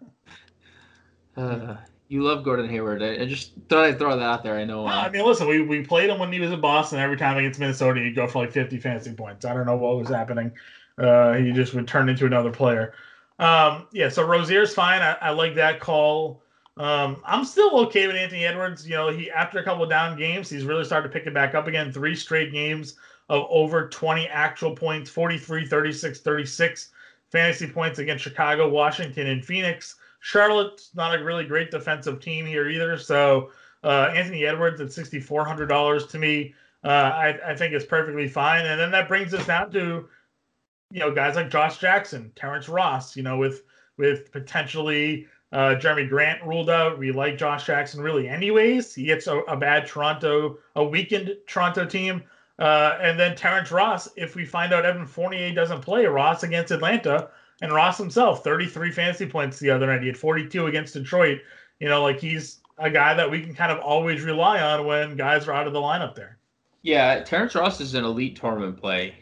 Uh, 1.37 1.77
you 2.09 2.23
love 2.23 2.43
Gordon 2.43 2.69
Hayward. 2.69 3.01
I, 3.01 3.21
I 3.21 3.25
just 3.25 3.53
thought 3.69 3.85
I'd 3.85 3.97
throw 3.97 4.17
that 4.17 4.23
out 4.23 4.43
there. 4.43 4.57
I 4.57 4.65
know. 4.65 4.85
I 4.85 5.05
Uh, 5.07 5.09
mean, 5.11 5.25
listen, 5.25 5.47
we, 5.47 5.61
we 5.61 5.81
played 5.83 6.09
him 6.09 6.19
when 6.19 6.31
he 6.31 6.39
was 6.39 6.51
in 6.51 6.59
Boston. 6.59 6.99
Every 6.99 7.15
time 7.17 7.37
against 7.37 7.59
Minnesota, 7.59 8.01
he'd 8.01 8.15
go 8.15 8.27
for 8.27 8.39
like 8.43 8.51
50 8.51 8.77
fantasy 8.79 9.13
points. 9.13 9.45
I 9.45 9.53
don't 9.53 9.65
know 9.65 9.77
what 9.77 9.97
was 9.97 10.09
happening. 10.09 10.51
Uh, 10.97 11.33
he 11.33 11.51
just 11.53 11.73
would 11.73 11.87
turn 11.87 12.09
into 12.09 12.25
another 12.25 12.51
player. 12.51 12.93
Um, 13.41 13.87
yeah, 13.91 14.07
so 14.07 14.23
Rozier's 14.23 14.73
fine. 14.73 15.01
I, 15.01 15.17
I 15.19 15.29
like 15.31 15.55
that 15.55 15.79
call. 15.79 16.43
Um, 16.77 17.21
I'm 17.25 17.43
still 17.43 17.77
okay 17.87 18.07
with 18.07 18.15
Anthony 18.15 18.45
Edwards. 18.45 18.87
You 18.87 18.95
know, 18.95 19.09
he 19.09 19.29
after 19.31 19.59
a 19.59 19.63
couple 19.63 19.85
down 19.87 20.17
games, 20.17 20.49
he's 20.49 20.63
really 20.63 20.85
started 20.85 21.09
to 21.09 21.13
pick 21.13 21.27
it 21.27 21.33
back 21.33 21.55
up 21.55 21.67
again. 21.67 21.91
Three 21.91 22.15
straight 22.15 22.53
games 22.53 22.95
of 23.29 23.47
over 23.49 23.89
20 23.89 24.27
actual 24.27 24.75
points 24.75 25.09
43, 25.09 25.65
36, 25.65 26.19
36 26.19 26.89
fantasy 27.31 27.67
points 27.67 27.99
against 27.99 28.23
Chicago, 28.23 28.69
Washington, 28.69 29.27
and 29.27 29.43
Phoenix. 29.43 29.95
Charlotte's 30.19 30.91
not 30.93 31.19
a 31.19 31.23
really 31.23 31.45
great 31.45 31.71
defensive 31.71 32.19
team 32.19 32.45
here 32.45 32.69
either. 32.69 32.97
So 32.97 33.51
uh, 33.83 34.11
Anthony 34.13 34.45
Edwards 34.45 34.79
at 34.81 34.93
sixty 34.93 35.19
four 35.19 35.43
hundred 35.43 35.67
dollars 35.67 36.05
to 36.07 36.19
me, 36.19 36.53
uh, 36.83 36.87
I, 36.87 37.51
I 37.51 37.55
think 37.55 37.73
is 37.73 37.85
perfectly 37.85 38.27
fine. 38.27 38.65
And 38.65 38.79
then 38.79 38.91
that 38.91 39.07
brings 39.07 39.33
us 39.33 39.47
down 39.47 39.71
to, 39.71 40.07
you 40.91 40.99
know, 40.99 41.11
guys 41.11 41.35
like 41.35 41.49
Josh 41.49 41.77
Jackson, 41.77 42.31
Terrence 42.35 42.69
Ross. 42.69 43.15
You 43.15 43.23
know, 43.23 43.37
with 43.37 43.63
with 43.97 44.31
potentially 44.31 45.27
uh, 45.51 45.75
Jerami 45.75 46.07
Grant 46.07 46.43
ruled 46.43 46.69
out. 46.69 46.97
We 46.97 47.11
like 47.11 47.37
Josh 47.37 47.65
Jackson 47.65 48.01
really, 48.01 48.27
anyways. 48.27 48.93
He 48.93 49.03
gets 49.03 49.27
a, 49.27 49.39
a 49.39 49.57
bad 49.57 49.87
Toronto, 49.87 50.57
a 50.75 50.83
weakened 50.83 51.35
Toronto 51.47 51.85
team. 51.85 52.23
Uh, 52.59 52.97
and 53.01 53.19
then 53.19 53.35
Terrence 53.35 53.71
Ross, 53.71 54.07
if 54.15 54.35
we 54.35 54.45
find 54.45 54.71
out 54.71 54.85
Evan 54.85 55.07
Fournier 55.07 55.53
doesn't 55.53 55.81
play, 55.81 56.05
Ross 56.05 56.43
against 56.43 56.71
Atlanta, 56.71 57.29
and 57.61 57.71
Ross 57.71 57.97
himself, 57.97 58.43
33 58.43 58.91
fantasy 58.91 59.25
points 59.25 59.59
the 59.59 59.69
other 59.69 59.87
night. 59.87 60.01
He 60.01 60.07
had 60.07 60.17
42 60.17 60.67
against 60.67 60.93
Detroit. 60.93 61.39
You 61.79 61.89
know, 61.89 62.03
like 62.03 62.19
he's 62.19 62.59
a 62.77 62.89
guy 62.89 63.13
that 63.15 63.29
we 63.29 63.41
can 63.41 63.53
kind 63.55 63.71
of 63.71 63.79
always 63.79 64.21
rely 64.21 64.61
on 64.61 64.85
when 64.85 65.15
guys 65.15 65.47
are 65.47 65.53
out 65.53 65.67
of 65.67 65.73
the 65.73 65.79
lineup 65.79 66.15
there. 66.15 66.37
yeah, 66.83 67.23
Terrence 67.23 67.55
Ross 67.55 67.81
is 67.81 67.93
an 67.95 68.03
elite 68.03 68.35
tournament 68.35 68.77
play, 68.77 69.15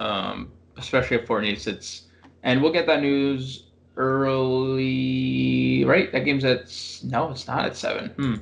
um, 0.00 0.50
especially 0.78 1.18
if 1.18 1.26
Fournier 1.26 1.56
sits. 1.56 2.02
And 2.42 2.62
we'll 2.62 2.72
get 2.72 2.86
that 2.86 3.02
news 3.02 3.64
early, 3.96 5.84
right? 5.84 6.10
That 6.12 6.24
game's 6.24 6.44
at 6.44 6.66
no, 7.04 7.30
it's 7.30 7.46
not 7.46 7.64
at 7.66 7.76
seven. 7.76 8.10
Hmm. 8.10 8.34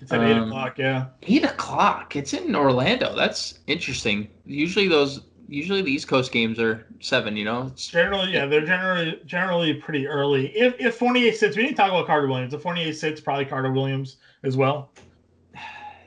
It's 0.00 0.12
at 0.12 0.20
eight 0.22 0.32
Um, 0.36 0.48
o'clock, 0.48 0.78
yeah. 0.78 1.06
Eight 1.22 1.44
o'clock. 1.44 2.14
It's 2.14 2.32
in 2.32 2.54
Orlando. 2.54 3.16
That's 3.16 3.58
interesting. 3.66 4.28
Usually 4.46 4.86
those, 4.86 5.22
usually 5.48 5.82
the 5.82 5.90
East 5.90 6.06
Coast 6.06 6.30
games 6.30 6.60
are 6.60 6.86
seven. 7.00 7.36
You 7.36 7.44
know, 7.46 7.66
it's 7.66 7.88
Generally, 7.88 8.32
yeah, 8.32 8.46
they're 8.46 8.64
generally 8.64 9.20
generally 9.26 9.74
pretty 9.74 10.06
early. 10.06 10.56
If 10.56 10.74
if 10.78 10.94
Fournier 10.96 11.32
sits, 11.32 11.56
we 11.56 11.64
didn't 11.64 11.76
talk 11.76 11.88
about 11.90 12.06
Carter 12.06 12.28
Williams. 12.28 12.54
If 12.54 12.62
Fournier 12.62 12.92
sits, 12.92 13.20
probably 13.20 13.44
Carter 13.46 13.72
Williams 13.72 14.16
as 14.44 14.56
well. 14.56 14.92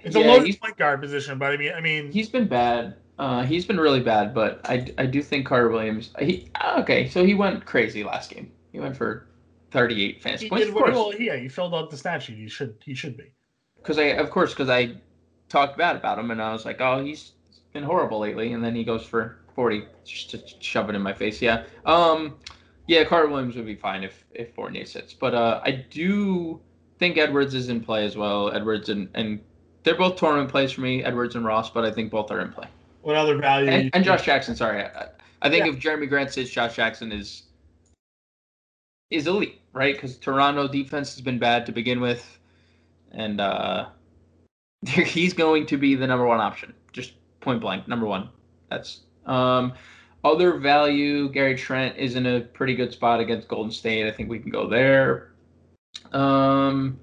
It's 0.04 0.16
Yeah, 0.16 0.26
a 0.26 0.28
loaded 0.28 0.46
he's- 0.46 0.58
point 0.58 0.78
guard 0.78 1.02
position, 1.02 1.38
but 1.38 1.52
I 1.52 1.58
mean, 1.58 1.74
I 1.76 1.82
mean, 1.82 2.12
he's 2.12 2.30
been 2.30 2.48
bad. 2.48 2.96
Uh, 3.20 3.44
he's 3.44 3.66
been 3.66 3.80
really 3.80 4.00
bad, 4.00 4.34
but 4.34 4.62
I, 4.66 4.86
I 4.98 5.06
do 5.06 5.22
think 5.22 5.46
Carter 5.46 5.70
Williams. 5.70 6.12
He 6.20 6.50
okay, 6.78 7.08
so 7.10 7.24
he 7.24 7.34
went 7.34 7.66
crazy 7.66 8.04
last 8.04 8.32
game. 8.32 8.52
He 8.72 8.80
went 8.80 8.98
for 8.98 9.28
thirty-eight 9.72 10.22
fantasy 10.22 10.46
he 10.46 10.50
points, 10.50 10.66
did 10.66 10.70
of 10.70 10.76
course. 10.76 10.96
well. 10.96 11.14
Yeah, 11.14 11.36
he 11.36 11.48
filled 11.48 11.76
out 11.76 11.92
the 11.92 11.98
stat 11.98 12.24
sheet. 12.24 12.38
He 12.38 12.48
should 12.48 12.76
he 12.84 12.94
should 12.94 13.18
be. 13.18 13.32
Because 13.78 13.98
I, 13.98 14.04
of 14.04 14.30
course, 14.30 14.52
because 14.52 14.70
I 14.70 14.96
talked 15.50 15.78
bad 15.78 15.96
about 15.96 16.18
him, 16.20 16.32
and 16.32 16.42
I 16.42 16.52
was 16.52 16.66
like, 16.66 16.82
oh, 16.82 17.04
he's 17.04 17.34
been 17.74 17.84
horrible 17.84 18.20
lately, 18.20 18.54
and 18.54 18.64
then 18.64 18.76
he 18.76 18.84
goes 18.84 19.04
for 19.04 19.38
40 19.56 19.86
just 20.04 20.32
to 20.32 20.42
shove 20.60 20.90
it 20.90 20.96
in 20.96 21.02
my 21.02 21.14
face. 21.14 21.42
Yeah. 21.42 21.64
Um, 21.86 22.36
yeah, 22.88 23.04
Carter 23.04 23.28
Williams 23.28 23.56
would 23.56 23.66
be 23.66 23.76
fine 23.76 24.04
if 24.04 24.26
if 24.34 24.54
Fournier 24.56 24.86
sits, 24.86 25.14
but 25.14 25.34
uh, 25.34 25.62
I 25.64 25.72
do 25.72 26.60
think 26.98 27.18
Edwards 27.18 27.54
is 27.54 27.70
in 27.70 27.82
play 27.82 28.06
as 28.06 28.18
well. 28.18 28.52
Edwards 28.52 28.90
and 28.90 29.10
and 29.14 29.40
they're 29.84 29.96
both 29.96 30.16
tournament 30.18 30.50
plays 30.50 30.72
for 30.72 30.82
me, 30.82 31.04
Edwards 31.04 31.36
and 31.36 31.46
Ross, 31.46 31.70
but 31.70 31.86
I 31.86 31.92
think 31.92 32.12
both 32.12 32.32
are 32.32 32.42
in 32.42 32.52
play. 32.52 32.68
What 33.02 33.16
other 33.16 33.38
value? 33.38 33.70
And, 33.70 33.90
and 33.94 34.04
Josh 34.04 34.24
Jackson, 34.24 34.56
sorry, 34.56 34.84
I, 34.84 35.08
I 35.42 35.50
think 35.50 35.66
yeah. 35.66 35.72
if 35.72 35.80
Jerami 35.80 36.08
Grant 36.08 36.32
sits, 36.32 36.50
Josh 36.50 36.76
Jackson 36.76 37.12
is 37.12 37.44
is 39.10 39.28
elite, 39.28 39.60
right? 39.74 39.96
Because 39.96 40.18
Toronto 40.18 40.68
defense 40.68 41.14
has 41.14 41.22
been 41.22 41.40
bad 41.40 41.66
to 41.66 41.72
begin 41.72 42.00
with, 42.00 42.40
and 43.12 43.42
uh, 43.42 43.88
he's 44.88 45.34
going 45.34 45.66
to 45.68 45.78
be 45.78 45.96
the 45.96 46.08
number 46.08 46.26
one 46.26 46.40
option, 46.40 46.74
just 46.94 47.14
point 47.42 47.60
blank, 47.60 47.88
number 47.88 48.06
one. 48.06 48.30
That's 48.70 49.02
um, 49.26 49.74
other 50.24 50.58
value. 50.58 51.30
Gary 51.30 51.56
Trent 51.56 51.98
is 51.98 52.16
in 52.16 52.26
a 52.26 52.42
pretty 52.42 52.76
good 52.76 52.94
spot 52.94 53.20
against 53.20 53.48
Golden 53.48 53.72
State. 53.72 54.08
I 54.08 54.12
think 54.12 54.30
we 54.30 54.40
can 54.40 54.52
go 54.52 54.68
there. 54.68 55.34
Um, 56.14 57.00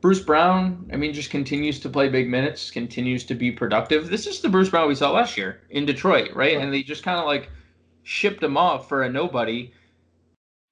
Bruce 0.00 0.20
Brown, 0.20 0.88
I 0.92 0.96
mean, 0.96 1.12
just 1.12 1.30
continues 1.30 1.78
to 1.80 1.88
play 1.88 2.08
big 2.08 2.28
minutes, 2.28 2.70
continues 2.70 3.24
to 3.24 3.34
be 3.34 3.50
productive. 3.50 4.08
This 4.08 4.26
is 4.26 4.40
the 4.40 4.48
Bruce 4.48 4.70
Brown 4.70 4.88
we 4.88 4.94
saw 4.94 5.10
last 5.10 5.36
year 5.36 5.60
in 5.70 5.84
Detroit, 5.84 6.34
right? 6.34 6.56
And 6.56 6.72
they 6.72 6.82
just 6.82 7.02
kind 7.02 7.18
of 7.18 7.26
like 7.26 7.50
shipped 8.02 8.42
him 8.42 8.56
off 8.56 8.88
for 8.88 9.02
a 9.02 9.10
nobody. 9.10 9.72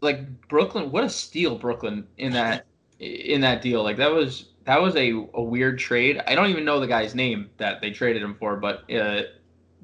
Like 0.00 0.48
Brooklyn, 0.48 0.90
what 0.90 1.04
a 1.04 1.10
steal 1.10 1.58
Brooklyn 1.58 2.06
in 2.16 2.32
that 2.32 2.64
in 2.98 3.40
that 3.42 3.60
deal. 3.62 3.82
Like 3.82 3.98
that 3.98 4.12
was 4.12 4.46
that 4.64 4.80
was 4.80 4.96
a, 4.96 5.12
a 5.34 5.42
weird 5.42 5.78
trade. 5.78 6.22
I 6.26 6.34
don't 6.34 6.48
even 6.48 6.64
know 6.64 6.80
the 6.80 6.86
guy's 6.86 7.14
name 7.14 7.50
that 7.58 7.80
they 7.80 7.90
traded 7.90 8.22
him 8.22 8.34
for, 8.34 8.56
but 8.56 8.84
it 8.88 9.00
uh, 9.00 9.22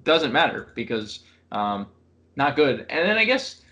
doesn't 0.05 0.33
matter 0.33 0.69
because 0.75 1.21
um, 1.53 1.87
not 2.37 2.57
good. 2.57 2.87
And 2.89 3.09
then 3.09 3.19
I 3.19 3.25
guess 3.25 3.63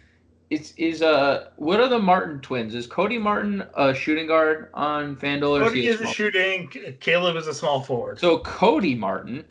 it's 0.53 0.75
is 0.77 1.01
uh 1.01 1.49
what 1.57 1.81
are 1.81 1.89
the 1.89 1.99
Martin 1.99 2.39
twins? 2.41 2.75
Is 2.75 2.87
Cody 2.87 3.17
Martin 3.17 3.65
a 3.75 3.95
shooting 3.95 4.27
guard 4.27 4.69
on 4.75 5.17
FanDuel? 5.17 5.63
Or 5.63 5.69
Cody 5.69 5.87
is, 5.87 5.99
a, 5.99 6.05
is 6.05 6.11
a 6.11 6.13
shooting. 6.13 6.69
Caleb 7.01 7.37
is 7.37 7.47
a 7.47 7.55
small 7.55 7.83
forward. 7.83 8.21
So 8.21 8.39
Cody 8.41 8.95
Martin 8.95 9.45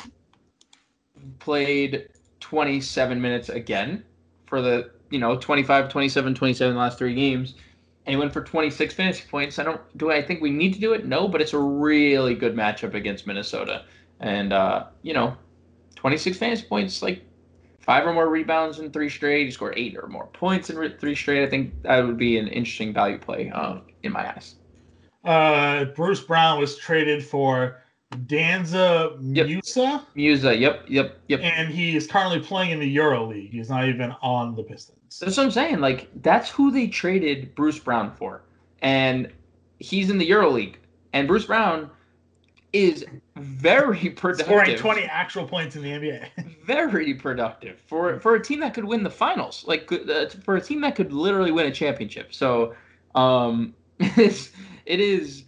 played 1.40 2.08
27 2.40 3.20
minutes 3.20 3.50
again 3.50 4.04
for 4.46 4.62
the 4.62 4.92
you 5.10 5.18
know 5.18 5.38
25, 5.38 5.90
27, 5.90 6.36
27 6.36 6.76
last 6.76 7.00
three 7.00 7.16
games 7.16 7.56
and 8.06 8.14
he 8.14 8.18
went 8.18 8.32
for 8.32 8.44
26 8.44 8.94
fantasy 8.94 9.24
points. 9.28 9.58
I 9.58 9.64
don't 9.64 9.82
do 9.98 10.12
I 10.12 10.22
think 10.22 10.40
we 10.40 10.52
need 10.52 10.76
to 10.76 10.80
do 10.80 10.94
it? 10.94 11.08
No, 11.08 11.28
but 11.28 11.42
it's 11.42 11.54
a 11.54 11.60
really 11.60 12.36
good 12.36 12.56
matchup 12.56 12.94
against 12.94 13.26
Minnesota. 13.26 13.86
And 14.20 14.54
uh, 14.54 14.86
you 15.02 15.16
know, 15.16 15.36
26 15.96 16.38
fantasy 16.38 16.68
points, 16.68 17.02
like 17.02 17.24
five 17.82 18.06
or 18.06 18.14
more 18.14 18.30
rebounds 18.30 18.80
in 18.80 18.92
three 18.92 19.10
straight. 19.10 19.46
He 19.46 19.52
scored 19.52 19.74
eight 19.78 19.98
or 19.98 20.08
more 20.08 20.28
points 20.28 20.70
in 20.70 20.98
three 20.98 21.16
straight. 21.16 21.44
I 21.44 21.50
think 21.50 21.82
that 21.84 22.06
would 22.06 22.18
be 22.18 22.38
an 22.38 22.48
interesting 22.48 22.94
value 22.94 23.18
play 23.18 23.52
uh, 23.54 23.80
in 24.04 24.12
my 24.12 24.30
eyes. 24.30 24.56
Uh, 25.24 25.86
Bruce 25.86 26.22
Brown 26.22 26.60
was 26.60 26.78
traded 26.78 27.24
for 27.24 27.78
Danza 28.28 29.18
yep. 29.22 29.48
Musa. 29.48 30.06
Musa, 30.16 30.58
yep, 30.58 30.84
yep, 30.88 31.20
yep. 31.28 31.40
And 31.44 31.70
he 31.70 31.96
is 31.96 32.08
currently 32.08 32.40
playing 32.40 32.72
in 32.72 32.80
the 32.80 32.90
Euro 32.90 33.28
League. 33.28 33.52
He's 33.52 33.70
not 33.70 33.88
even 33.88 34.14
on 34.22 34.56
the 34.56 34.64
Pistons. 34.64 35.20
That's 35.20 35.38
what 35.38 35.44
I'm 35.44 35.52
saying. 35.52 35.80
Like 35.80 36.10
that's 36.22 36.50
who 36.50 36.72
they 36.72 36.88
traded 36.88 37.54
Bruce 37.56 37.80
Brown 37.80 38.14
for, 38.16 38.42
and 38.82 39.32
he's 39.80 40.10
in 40.10 40.18
the 40.18 40.30
EuroLeague. 40.30 40.76
And 41.14 41.28
Bruce 41.28 41.46
Brown 41.46 41.90
is 42.74 43.06
very 43.36 44.10
productive, 44.16 44.46
scoring 44.46 44.78
20 44.78 45.04
actual 45.04 45.48
points 45.48 45.76
in 45.76 45.82
the 45.82 45.90
NBA. 45.90 46.56
very 46.66 47.14
productive 47.14 47.80
for 47.88 48.20
for 48.20 48.36
a 48.36 48.44
team 48.44 48.60
that 48.62 48.74
could 48.74 48.86
win 48.86 49.04
the 49.04 49.10
finals, 49.10 49.66
like 49.68 49.92
uh, 49.92 50.30
for 50.44 50.56
a 50.56 50.62
team 50.62 50.82
that 50.82 50.96
could 50.96 51.12
literally 51.12 51.52
win 51.52 51.68
a 51.68 51.72
championship. 51.72 52.34
So, 52.34 52.76
um, 53.16 53.74
it's 54.00 54.52
it 54.86 55.00
is 55.00 55.44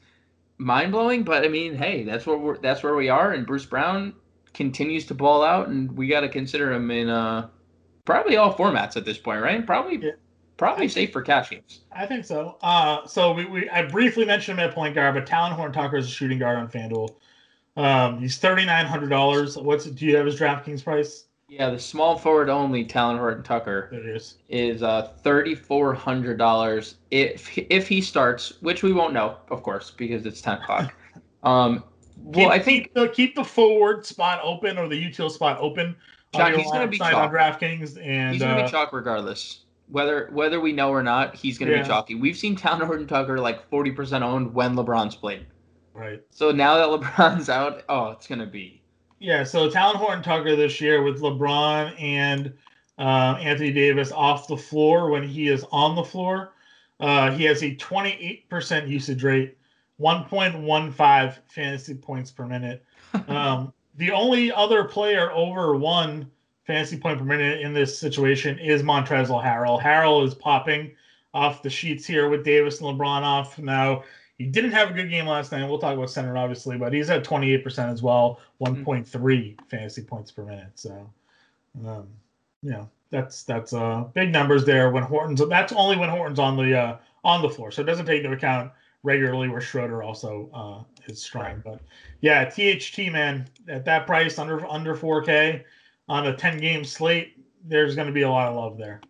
mind 0.58 0.92
blowing. 0.92 1.24
But 1.24 1.46
I 1.46 1.48
mean, 1.48 1.76
hey, 1.76 2.04
that's 2.04 2.26
where 2.26 2.38
we're 2.38 2.58
that's 2.58 2.84
where 2.84 2.96
we 2.96 3.10
are, 3.10 3.32
and 3.32 3.46
Bruce 3.46 3.66
Brown 3.66 4.14
continues 4.54 5.06
to 5.08 5.14
ball 5.14 5.44
out, 5.44 5.70
and 5.70 5.92
we 5.98 6.08
got 6.08 6.22
to 6.22 6.30
consider 6.30 6.72
him 6.72 6.92
in 6.92 7.10
uh 7.10 7.50
probably 8.06 8.38
all 8.38 8.54
formats 8.54 8.98
at 8.98 9.06
this 9.06 9.18
point, 9.18 9.42
right? 9.42 9.66
Probably 9.66 9.98
yeah. 9.98 10.12
Probably 10.64 10.88
safe 10.88 11.12
for 11.12 11.22
cash 11.22 11.50
games. 11.50 11.82
I 11.92 12.06
think 12.06 12.24
so. 12.24 12.58
Uh, 12.62 13.06
so 13.06 13.34
we, 13.34 13.44
we 13.44 13.70
I 13.70 13.84
briefly 13.84 14.24
mentioned 14.24 14.60
him 14.60 14.70
at 14.70 14.74
point 14.74 14.96
guard, 14.96 15.14
but 15.14 15.26
Talen 15.26 15.52
Horn 15.52 15.74
Tucker 15.74 15.98
is 15.98 16.08
a 16.08 16.10
shooting 16.10 16.40
guard 16.40 16.58
on 16.58 16.70
FanDuel. 16.70 17.10
Um, 17.76 18.20
he's 18.20 18.38
thirty 18.38 18.64
nine 18.64 18.86
hundred 18.86 19.10
dollars. 19.10 19.58
What's 19.58 19.86
do 19.86 20.06
you 20.06 20.16
have 20.16 20.26
his 20.26 20.40
DraftKings 20.40 20.82
price? 20.82 21.26
Yeah, 21.50 21.70
the 21.70 21.80
small 21.80 22.18
forward 22.18 22.50
only 22.50 22.86
Talen 22.86 23.18
Horton-Tucker 23.18 23.90
is 23.92 24.38
is 24.48 24.82
uh 24.84 25.10
thirty 25.22 25.54
four 25.54 25.94
hundred 25.94 26.38
dollars 26.38 26.96
if 27.12 27.58
if 27.70 27.88
he 27.88 28.00
starts, 28.00 28.54
which 28.62 28.84
we 28.84 28.94
won't 28.94 29.14
know, 29.14 29.38
of 29.50 29.64
course, 29.64 29.92
because 29.92 30.26
it's 30.26 30.42
ten 30.42 30.60
o'clock. 30.60 30.94
um, 31.44 31.84
well, 32.18 32.50
keep, 32.50 32.50
I 32.50 32.60
think 32.60 32.84
keep 32.84 32.94
the, 32.94 33.08
keep 33.10 33.36
the 33.36 33.44
forward 33.44 34.06
spot 34.06 34.40
open 34.42 34.78
or 34.78 34.88
the 34.88 34.96
util 34.96 35.30
spot 35.30 35.58
open 35.60 35.96
Chalk, 36.34 36.56
he's 36.56 36.72
going 36.72 36.82
to 36.82 36.88
be 36.88 36.98
chalk. 36.98 37.14
on 37.14 37.30
DraftKings, 37.32 38.04
and 38.04 38.34
he's 38.34 38.42
going 38.42 38.56
to 38.56 38.62
uh, 38.62 38.66
be 38.66 38.72
chalk 38.72 38.92
regardless. 38.92 39.63
Whether 39.90 40.30
whether 40.32 40.60
we 40.60 40.72
know 40.72 40.90
or 40.90 41.04
not, 41.04 41.36
he's 41.36 41.58
going 41.58 41.70
to 41.70 41.76
yeah. 41.76 41.84
be 41.84 41.88
chalky. 41.88 42.16
We've 42.16 42.38
seen 42.38 42.56
Talen 42.56 42.86
Horton-Tucker 42.86 43.40
like 43.40 43.70
forty 43.70 43.92
percent 43.92 44.24
owned 44.24 44.54
when 44.54 44.76
LeBron's 44.76 45.16
played. 45.16 45.46
Right. 45.94 46.22
So 46.32 46.52
now 46.52 46.78
that 46.78 46.88
LeBron's 47.02 47.50
out, 47.50 47.84
oh, 47.90 48.12
it's 48.12 48.28
going 48.28 48.40
to 48.40 48.48
be. 48.48 48.82
Yeah. 49.20 49.44
So 49.44 49.70
Talen 49.70 49.96
Horton-Tucker 49.96 50.56
this 50.56 50.82
year 50.82 51.04
with 51.04 51.22
LeBron 51.22 52.02
and 52.02 52.54
uh, 52.98 53.38
Anthony 53.40 53.72
Davis 53.72 54.12
off 54.12 54.48
the 54.48 54.58
floor 54.58 55.10
when 55.10 55.28
he 55.28 55.50
is 55.50 55.66
on 55.72 55.96
the 55.96 56.04
floor, 56.04 56.54
uh, 57.00 57.32
he 57.32 57.44
has 57.44 57.64
a 57.64 57.76
twenty 57.76 58.12
eight 58.20 58.50
percent 58.50 58.88
usage 58.88 59.24
rate, 59.24 59.58
one 59.98 60.26
point 60.26 60.58
one 60.60 60.92
five 60.92 61.42
fantasy 61.48 61.94
points 61.94 62.32
per 62.32 62.46
minute. 62.46 62.84
Um, 63.28 63.72
the 63.96 64.12
only 64.12 64.52
other 64.52 64.86
player 64.86 65.32
over 65.32 65.76
one 65.76 66.32
fantasy 66.66 66.98
point 66.98 67.20
per 67.20 67.26
minute 67.26 67.62
in 67.62 67.74
this 67.74 67.98
situation 67.98 68.58
is 68.60 68.82
Montrezl 68.82 69.44
Harrell. 69.44 69.82
Harrell 69.82 70.26
is 70.26 70.34
popping 70.34 70.92
off 71.34 71.62
the 71.62 71.70
sheets 71.70 72.06
here 72.06 72.30
with 72.30 72.44
Davis 72.44 72.80
and 72.80 72.88
LeBron 72.98 73.22
off. 73.22 73.58
Now, 73.60 74.04
he 74.38 74.46
didn't 74.46 74.72
have 74.72 74.90
a 74.90 74.94
good 74.94 75.10
game 75.10 75.26
last 75.26 75.52
night. 75.52 75.68
We'll 75.68 75.80
talk 75.80 75.96
about 75.96 76.10
center, 76.10 76.38
obviously, 76.38 76.78
but 76.78 76.94
he's 76.94 77.10
at 77.10 77.24
28% 77.24 77.92
as 77.92 78.02
well, 78.02 78.40
1.3 78.62 79.06
mm-hmm. 79.06 79.66
fantasy 79.66 80.02
points 80.02 80.32
per 80.32 80.44
minute. 80.44 80.72
So, 80.76 81.10
um, 81.86 82.08
you 82.62 82.72
know, 82.72 82.90
that's 83.14 83.44
that's 83.44 83.74
uh 83.74 84.06
big 84.16 84.32
numbers 84.32 84.66
there 84.66 84.90
when 84.90 85.04
Horton's 85.04 85.48
that's 85.48 85.72
only 85.72 85.98
when 85.98 86.10
Horton's 86.10 86.40
on 86.40 86.58
the 86.58 86.76
uh 86.76 86.98
on 87.24 87.44
the 87.44 87.50
floor. 87.50 87.70
So 87.70 87.84
it 87.84 87.86
doesn't 87.86 88.08
take 88.08 88.24
into 88.24 88.36
account 88.36 88.72
regularly 89.04 89.50
where 89.50 89.62
Schroeder 89.62 90.02
also 90.02 90.50
uh 90.52 91.12
is 91.12 91.22
strong. 91.22 91.44
Right. 91.44 91.64
But 91.64 91.82
yeah, 92.22 92.44
THT 92.46 93.12
man 93.12 93.48
at 93.68 93.86
that 93.86 94.08
price 94.08 94.40
under 94.40 94.66
under 94.66 94.96
4K 94.96 95.64
on 96.08 96.28
a 96.28 96.36
10 96.36 96.60
game 96.60 96.84
slate, 96.84 97.38
there's 97.66 97.96
going 97.96 98.08
to 98.08 98.14
be 98.14 98.24
a 98.24 98.30
lot 98.30 98.50
of 98.50 98.56
love 98.56 98.78
there. 98.78 99.02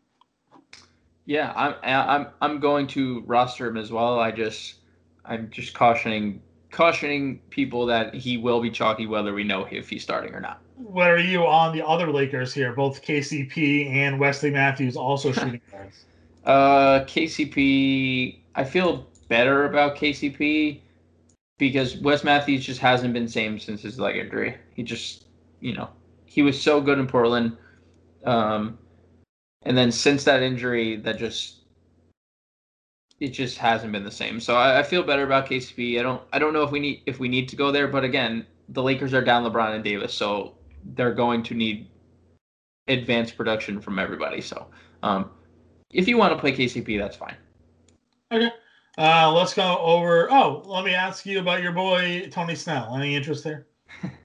Yeah, 1.25 1.53
I'm 1.55 1.75
I'm 1.83 2.27
I'm 2.41 2.59
going 2.59 2.85
to 2.87 3.21
roster 3.21 3.67
him 3.67 3.77
as 3.77 3.91
well. 3.91 4.19
I 4.19 4.31
just 4.31 4.75
I'm 5.23 5.49
just 5.51 5.73
cautioning 5.73 6.41
cautioning 6.69 7.39
people 7.49 7.85
that 7.85 8.13
he 8.13 8.37
will 8.37 8.59
be 8.59 8.69
chalky 8.69 9.07
whether 9.07 9.33
we 9.33 9.43
know 9.43 9.65
if 9.71 9.89
he's 9.89 10.03
starting 10.03 10.33
or 10.33 10.41
not. 10.41 10.59
What 10.75 11.09
are 11.09 11.19
you 11.19 11.45
on 11.45 11.75
the 11.75 11.85
other 11.85 12.11
Lakers 12.11 12.53
here? 12.53 12.73
Both 12.73 13.03
KCP 13.03 13.89
and 13.89 14.19
Wesley 14.19 14.51
Matthews 14.51 14.97
also 14.97 15.31
shooting 15.31 15.61
guards. 15.71 16.05
Uh, 16.43 17.05
KCP. 17.05 18.39
I 18.55 18.63
feel 18.65 19.07
better 19.29 19.65
about 19.65 19.95
KCP 19.95 20.81
because 21.57 21.97
Wes 21.97 22.23
Matthews 22.23 22.65
just 22.65 22.81
hasn't 22.81 23.13
been 23.13 23.27
same 23.27 23.59
since 23.59 23.81
his 23.81 23.99
leg 23.99 24.17
injury. 24.17 24.57
He 24.75 24.83
just, 24.83 25.25
you 25.61 25.73
know, 25.73 25.89
he 26.33 26.41
was 26.41 26.59
so 26.59 26.81
good 26.81 26.97
in 26.97 27.05
Portland, 27.05 27.55
um, 28.25 28.79
and 29.61 29.77
then 29.77 29.91
since 29.91 30.23
that 30.23 30.41
injury, 30.41 30.95
that 30.95 31.19
just 31.19 31.57
it 33.19 33.27
just 33.27 33.59
hasn't 33.59 33.91
been 33.91 34.03
the 34.03 34.09
same. 34.09 34.39
So 34.39 34.55
I, 34.55 34.79
I, 34.79 34.83
feel 34.83 35.03
better 35.03 35.23
about 35.23 35.45
KCP. 35.45 35.99
I 35.99 36.01
don't 36.01 36.23
I 36.33 36.39
don't 36.39 36.51
know 36.51 36.63
if 36.63 36.71
we 36.71 36.79
need 36.79 37.03
if 37.05 37.19
we 37.19 37.27
need 37.27 37.47
to 37.49 37.55
go 37.55 37.71
there, 37.71 37.87
but 37.87 38.03
again, 38.03 38.47
the 38.69 38.81
Lakers 38.81 39.13
are 39.13 39.23
down 39.23 39.43
LeBron 39.43 39.75
and 39.75 39.83
Davis, 39.83 40.11
so 40.11 40.55
they're 40.95 41.13
going 41.13 41.43
to 41.43 41.53
need 41.53 41.87
advanced 42.87 43.37
production 43.37 43.79
from 43.79 43.99
everybody. 43.99 44.41
So 44.41 44.65
um, 45.03 45.29
if 45.91 46.07
you 46.07 46.17
want 46.17 46.33
to 46.33 46.39
play 46.39 46.51
KCP, 46.51 46.97
that's 46.97 47.15
fine. 47.15 47.37
Okay. 48.31 48.49
Uh, 48.97 49.31
let's 49.31 49.53
go 49.53 49.77
over. 49.77 50.31
Oh, 50.31 50.63
let 50.65 50.83
me 50.83 50.95
ask 50.95 51.27
you 51.27 51.39
about 51.39 51.61
your 51.61 51.73
boy 51.73 52.27
Tony 52.31 52.55
Snell. 52.55 52.95
Any 52.95 53.15
interest 53.15 53.43
there? 53.43 53.67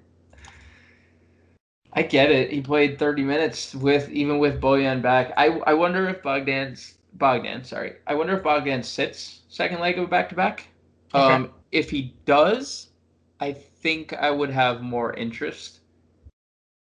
I 1.93 2.03
get 2.03 2.31
it. 2.31 2.51
He 2.53 2.61
played 2.61 2.99
30 2.99 3.23
minutes 3.25 3.75
with 3.75 4.09
even 4.11 4.39
with 4.39 4.61
Bojan 4.61 5.03
back. 5.03 5.33
I 5.37 5.47
I 5.67 5.75
wonder 5.75 6.09
if 6.09 6.23
Bogdan's 6.23 6.99
Bogdan, 7.15 7.65
sorry. 7.65 7.97
I 8.07 8.15
wonder 8.15 8.37
if 8.37 8.43
Bogdan 8.43 8.83
sits 8.83 9.43
second 9.49 9.81
leg 9.81 9.99
of 9.99 10.05
a 10.05 10.07
back 10.09 10.29
to 10.31 10.35
back. 10.35 10.69
Um, 11.15 11.53
if 11.73 11.91
he 11.91 12.15
does, 12.27 12.91
I 13.41 13.53
think 13.53 14.13
I 14.15 14.31
would 14.31 14.51
have 14.51 14.83
more 14.83 15.15
interest. 15.15 15.81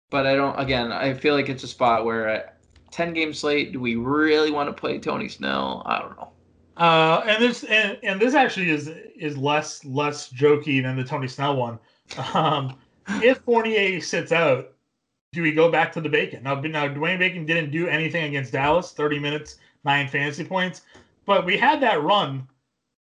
but 0.10 0.26
I 0.26 0.36
don't. 0.36 0.58
Again, 0.60 0.92
I 0.92 1.14
feel 1.14 1.34
like 1.36 1.50
it's 1.50 1.64
a 1.64 1.68
spot 1.68 2.06
where 2.06 2.28
at 2.28 2.60
ten 2.92 3.14
game 3.14 3.34
slate, 3.34 3.74
do 3.74 3.80
we 3.80 3.96
really 3.96 4.52
want 4.52 4.70
to 4.70 4.74
play 4.74 5.00
Tony 5.00 5.28
Snell? 5.30 5.84
I 5.86 6.00
don't 6.00 6.16
know. 6.18 6.32
Uh, 6.78 7.24
and 7.28 7.44
this 7.44 7.64
and, 7.64 7.98
and 8.04 8.22
this 8.22 8.34
actually 8.36 8.70
is 8.70 8.88
is 9.18 9.38
less 9.38 9.84
less 9.86 10.32
jokey 10.32 10.82
than 10.84 10.96
the 10.96 11.04
Tony 11.04 11.28
Snell 11.28 11.56
one. 11.58 11.80
Um, 12.34 12.78
if 13.22 13.40
Fournier 13.40 14.00
sits 14.02 14.32
out, 14.32 14.73
do 15.34 15.42
we 15.42 15.52
go 15.52 15.70
back 15.70 15.92
to 15.94 16.02
the 16.02 16.10
Bacon? 16.10 16.44
Now, 16.44 16.62
now 16.62 16.88
Dwayne 16.88 17.20
Bacon 17.20 17.46
didn't 17.46 17.72
do 17.72 17.88
anything 17.88 18.26
against 18.26 18.54
Dallas, 18.54 18.92
thirty 18.92 19.20
minutes, 19.20 19.58
nine 19.84 20.08
fantasy 20.08 20.46
points, 20.46 20.82
but 21.26 21.46
we 21.46 21.58
had 21.58 21.82
that 21.82 22.04
run 22.04 22.48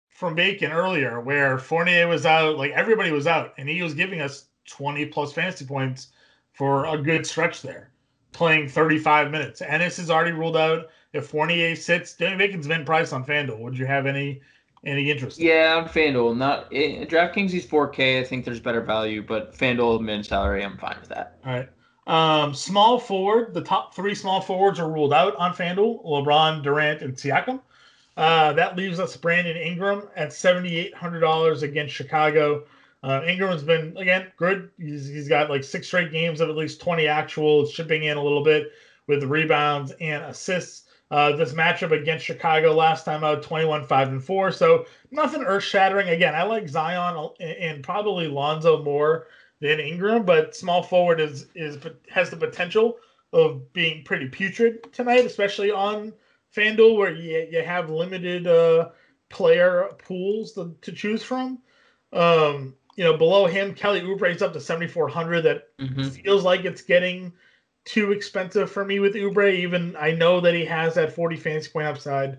from 0.09 0.35
Bacon 0.35 0.71
earlier 0.71 1.21
where 1.21 1.57
Fournier 1.57 2.07
was 2.07 2.25
out, 2.25 2.57
like 2.57 2.71
everybody 2.71 3.11
was 3.11 3.27
out, 3.27 3.53
and 3.57 3.69
he 3.69 3.81
was 3.81 3.93
giving 3.93 4.19
us 4.19 4.47
twenty 4.67 5.05
plus 5.05 5.31
fantasy 5.31 5.65
points 5.65 6.07
for 6.53 6.85
a 6.85 6.97
good 6.97 7.25
stretch 7.25 7.61
there, 7.61 7.91
playing 8.31 8.67
thirty 8.67 8.97
five 8.97 9.31
minutes. 9.31 9.61
Ennis 9.61 9.99
is 9.99 10.09
already 10.09 10.31
ruled 10.31 10.57
out 10.57 10.89
if 11.13 11.27
Fournier 11.27 11.75
sits, 11.75 12.15
Danny 12.15 12.35
Bacon's 12.35 12.67
been 12.67 12.83
priced 12.83 13.13
on 13.13 13.23
FanDuel. 13.23 13.59
Would 13.59 13.77
you 13.77 13.85
have 13.85 14.07
any 14.07 14.41
any 14.85 15.09
interest? 15.09 15.39
Yeah, 15.39 15.77
on 15.77 15.87
FanDuel. 15.87 16.35
Not 16.35 16.73
in 16.73 17.07
DraftKings. 17.07 17.51
He's 17.51 17.65
4K. 17.65 18.19
I 18.19 18.23
think 18.23 18.43
there's 18.43 18.59
better 18.59 18.81
value, 18.81 19.21
but 19.21 19.55
FanDuel 19.55 20.01
min 20.01 20.23
salary, 20.23 20.63
I'm 20.63 20.77
fine 20.77 20.97
with 20.99 21.09
that. 21.09 21.39
All 21.45 21.53
right. 21.53 21.69
Um, 22.05 22.53
small 22.53 22.99
forward. 22.99 23.53
The 23.53 23.61
top 23.61 23.95
three 23.95 24.15
small 24.15 24.41
forwards 24.41 24.79
are 24.79 24.89
ruled 24.89 25.13
out 25.13 25.35
on 25.37 25.53
FanDuel: 25.53 26.05
LeBron, 26.05 26.61
Durant, 26.61 27.01
and 27.01 27.15
Siakam. 27.15 27.61
Uh, 28.15 28.53
that 28.53 28.75
leaves 28.75 28.99
us 28.99 29.15
Brandon 29.17 29.57
Ingram 29.57 30.07
at 30.15 30.33
seventy 30.33 30.77
eight 30.77 30.93
hundred 30.93 31.21
dollars 31.21 31.63
against 31.63 31.93
Chicago. 31.95 32.65
Uh, 33.03 33.21
Ingram's 33.25 33.63
been 33.63 33.95
again 33.97 34.31
good. 34.37 34.69
He's, 34.77 35.07
he's 35.07 35.27
got 35.27 35.49
like 35.49 35.63
six 35.63 35.87
straight 35.87 36.11
games 36.11 36.41
of 36.41 36.49
at 36.49 36.55
least 36.55 36.81
twenty 36.81 37.07
actual, 37.07 37.65
chipping 37.67 38.03
in 38.03 38.17
a 38.17 38.23
little 38.23 38.43
bit 38.43 38.71
with 39.07 39.23
rebounds 39.23 39.91
and 39.99 40.23
assists. 40.23 40.83
Uh, 41.11 41.35
this 41.35 41.53
matchup 41.53 41.91
against 41.91 42.25
Chicago 42.25 42.73
last 42.73 43.05
time 43.05 43.23
out, 43.23 43.43
21 43.43 43.85
5 43.85 44.07
and 44.07 44.23
4. 44.23 44.51
So 44.51 44.87
nothing 45.11 45.43
earth 45.43 45.63
shattering. 45.63 46.09
Again, 46.09 46.33
I 46.33 46.41
like 46.41 46.67
Zion 46.67 47.29
and 47.39 47.83
probably 47.83 48.27
Lonzo 48.27 48.81
more 48.81 49.27
than 49.63 49.79
Ingram, 49.79 50.25
but 50.25 50.53
small 50.53 50.83
forward 50.83 51.21
is 51.21 51.47
is 51.55 51.77
has 52.11 52.29
the 52.29 52.35
potential 52.35 52.97
of 53.31 53.71
being 53.71 54.03
pretty 54.03 54.27
putrid 54.27 54.91
tonight, 54.91 55.25
especially 55.25 55.71
on 55.71 56.13
FanDuel 56.55 56.97
where 56.97 57.13
you, 57.13 57.47
you 57.49 57.63
have 57.63 57.89
limited 57.89 58.45
uh, 58.45 58.89
player 59.29 59.89
pools 60.05 60.51
to, 60.53 60.75
to 60.81 60.91
choose 60.91 61.23
from. 61.23 61.59
Um, 62.11 62.75
you 62.97 63.05
know, 63.05 63.17
below 63.17 63.47
him, 63.47 63.73
Kelly 63.73 64.01
Oubre 64.01 64.35
is 64.35 64.41
up 64.41 64.51
to 64.51 64.59
7,400. 64.59 65.41
That 65.41 65.77
mm-hmm. 65.79 66.09
feels 66.09 66.43
like 66.43 66.65
it's 66.65 66.81
getting 66.81 67.31
too 67.85 68.11
expensive 68.11 68.69
for 68.69 68.83
me 68.83 68.99
with 68.99 69.15
Oubre. 69.15 69.55
Even 69.55 69.95
I 69.95 70.11
know 70.11 70.41
that 70.41 70.53
he 70.53 70.65
has 70.65 70.95
that 70.95 71.13
40 71.13 71.37
fantasy 71.37 71.71
point 71.71 71.87
upside. 71.87 72.37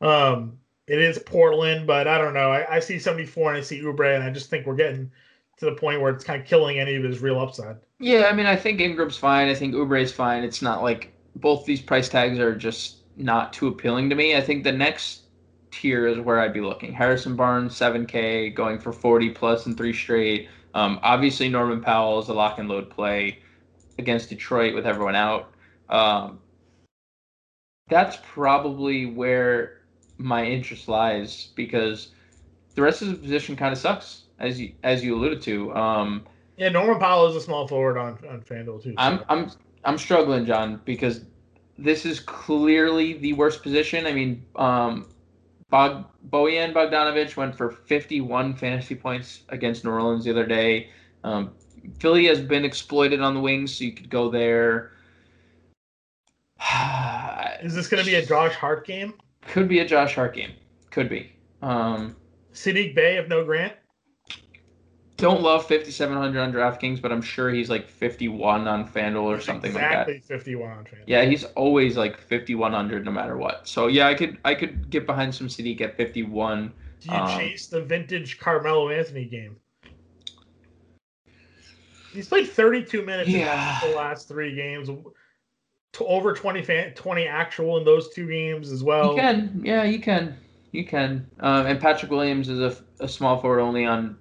Um, 0.00 0.58
it 0.88 1.00
is 1.00 1.20
Portland, 1.20 1.86
but 1.86 2.08
I 2.08 2.18
don't 2.18 2.34
know. 2.34 2.50
I, 2.50 2.76
I 2.76 2.80
see 2.80 2.98
74 2.98 3.50
and 3.50 3.58
I 3.58 3.62
see 3.62 3.80
Oubre, 3.80 4.16
and 4.16 4.24
I 4.24 4.30
just 4.30 4.50
think 4.50 4.66
we're 4.66 4.74
getting 4.74 5.12
to 5.58 5.66
the 5.66 5.72
point 5.72 6.00
where 6.00 6.12
it's 6.12 6.24
kind 6.24 6.40
of 6.40 6.46
killing 6.46 6.78
any 6.78 6.96
of 6.96 7.02
his 7.02 7.20
real 7.20 7.38
upside. 7.38 7.76
Yeah, 8.00 8.28
I 8.30 8.32
mean, 8.32 8.46
I 8.46 8.56
think 8.56 8.80
Ingram's 8.80 9.16
fine. 9.16 9.48
I 9.48 9.54
think 9.54 9.74
Oubre's 9.74 10.12
fine. 10.12 10.44
It's 10.44 10.62
not 10.62 10.82
like 10.82 11.12
both 11.36 11.64
these 11.64 11.80
price 11.80 12.08
tags 12.08 12.38
are 12.38 12.54
just 12.54 12.98
not 13.16 13.52
too 13.52 13.68
appealing 13.68 14.10
to 14.10 14.16
me. 14.16 14.36
I 14.36 14.40
think 14.40 14.64
the 14.64 14.72
next 14.72 15.22
tier 15.70 16.06
is 16.06 16.18
where 16.18 16.40
I'd 16.40 16.52
be 16.52 16.60
looking. 16.60 16.92
Harrison 16.92 17.36
Barnes, 17.36 17.74
7K, 17.74 18.54
going 18.54 18.78
for 18.78 18.92
40 18.92 19.30
plus 19.30 19.66
in 19.66 19.74
three 19.74 19.92
straight. 19.92 20.48
Um, 20.74 20.98
obviously, 21.02 21.48
Norman 21.48 21.80
Powell 21.80 22.18
is 22.18 22.28
a 22.28 22.34
lock 22.34 22.58
and 22.58 22.68
load 22.68 22.90
play 22.90 23.38
against 23.98 24.28
Detroit 24.28 24.74
with 24.74 24.86
everyone 24.86 25.14
out. 25.14 25.54
Um, 25.88 26.40
that's 27.88 28.18
probably 28.22 29.06
where 29.06 29.82
my 30.18 30.44
interest 30.44 30.88
lies 30.88 31.50
because 31.54 32.12
the 32.74 32.82
rest 32.82 33.02
of 33.02 33.08
the 33.08 33.14
position 33.14 33.56
kind 33.56 33.72
of 33.72 33.78
sucks, 33.78 34.23
as 34.38 34.60
you 34.60 34.72
as 34.82 35.04
you 35.04 35.14
alluded 35.14 35.42
to. 35.42 35.74
Um, 35.74 36.24
yeah, 36.56 36.68
Norman 36.68 36.98
Powell 36.98 37.26
is 37.26 37.36
a 37.36 37.40
small 37.40 37.66
forward 37.66 37.96
on 37.98 38.18
on 38.28 38.42
Fanduel 38.42 38.82
too. 38.82 38.90
So. 38.90 38.94
I'm 38.98 39.20
I'm 39.28 39.50
I'm 39.84 39.98
struggling, 39.98 40.46
John, 40.46 40.80
because 40.84 41.24
this 41.78 42.06
is 42.06 42.20
clearly 42.20 43.14
the 43.14 43.32
worst 43.32 43.62
position. 43.62 44.06
I 44.06 44.12
mean, 44.12 44.44
um, 44.56 45.08
Bog, 45.70 46.06
Bojan 46.30 46.72
Bogdanovic 46.72 47.36
went 47.36 47.56
for 47.56 47.70
51 47.70 48.54
fantasy 48.54 48.94
points 48.94 49.42
against 49.48 49.84
New 49.84 49.90
Orleans 49.90 50.24
the 50.24 50.30
other 50.30 50.46
day. 50.46 50.90
Um, 51.24 51.52
Philly 51.98 52.26
has 52.26 52.40
been 52.40 52.64
exploited 52.64 53.20
on 53.20 53.34
the 53.34 53.40
wings, 53.40 53.74
so 53.74 53.84
you 53.84 53.92
could 53.92 54.08
go 54.08 54.30
there. 54.30 54.92
Is 57.62 57.74
this 57.74 57.88
going 57.88 58.02
to 58.02 58.08
be 58.08 58.16
a 58.16 58.24
Josh 58.24 58.54
Hart 58.54 58.86
game? 58.86 59.14
Could 59.42 59.68
be 59.68 59.80
a 59.80 59.84
Josh 59.84 60.14
Hart 60.14 60.34
game. 60.34 60.52
Could 60.90 61.08
be. 61.08 61.32
Um, 61.60 62.16
Saddiq 62.52 62.94
Bey 62.94 63.16
of 63.16 63.28
no 63.28 63.44
Grant. 63.44 63.74
Don't 65.16 65.42
love 65.42 65.66
5,700 65.68 66.40
on 66.40 66.52
DraftKings, 66.52 67.00
but 67.00 67.12
I'm 67.12 67.22
sure 67.22 67.50
he's 67.50 67.70
like 67.70 67.88
51 67.88 68.66
on 68.66 68.88
FanDuel 68.88 69.22
or 69.22 69.40
something 69.40 69.70
exactly 69.70 69.96
like 69.96 70.06
that. 70.06 70.12
Exactly 70.12 70.38
51 70.38 70.70
on 70.70 70.84
FanDuel. 70.84 71.04
Yeah, 71.06 71.24
he's 71.24 71.44
always 71.44 71.96
like 71.96 72.18
5,100 72.18 73.04
no 73.04 73.12
matter 73.12 73.36
what. 73.36 73.68
So 73.68 73.86
yeah, 73.86 74.08
I 74.08 74.14
could 74.14 74.38
I 74.44 74.54
could 74.54 74.90
get 74.90 75.06
behind 75.06 75.32
some 75.32 75.48
City 75.48 75.74
get 75.74 75.96
51. 75.96 76.72
Do 77.00 77.10
you 77.10 77.16
um, 77.16 77.38
chase 77.38 77.68
the 77.68 77.82
vintage 77.82 78.38
Carmelo 78.40 78.88
Anthony 78.88 79.26
game? 79.26 79.56
He's 82.12 82.28
played 82.28 82.48
32 82.48 83.04
minutes 83.04 83.28
yeah. 83.28 83.84
in 83.84 83.90
the 83.90 83.96
last 83.96 84.28
three 84.28 84.54
games. 84.54 84.88
Over 86.00 86.32
20 86.32 86.62
fan, 86.62 86.92
20 86.94 87.26
actual 87.26 87.76
in 87.76 87.84
those 87.84 88.08
two 88.10 88.28
games 88.28 88.70
as 88.70 88.82
well. 88.82 89.14
You 89.14 89.20
can, 89.20 89.62
yeah, 89.64 89.84
you 89.84 90.00
can, 90.00 90.36
you 90.72 90.84
can. 90.84 91.28
Um, 91.38 91.66
and 91.66 91.80
Patrick 91.80 92.10
Williams 92.10 92.48
is 92.48 92.58
a, 92.58 92.76
a 93.04 93.08
small 93.08 93.40
forward 93.40 93.60
only 93.60 93.84
on 93.84 94.16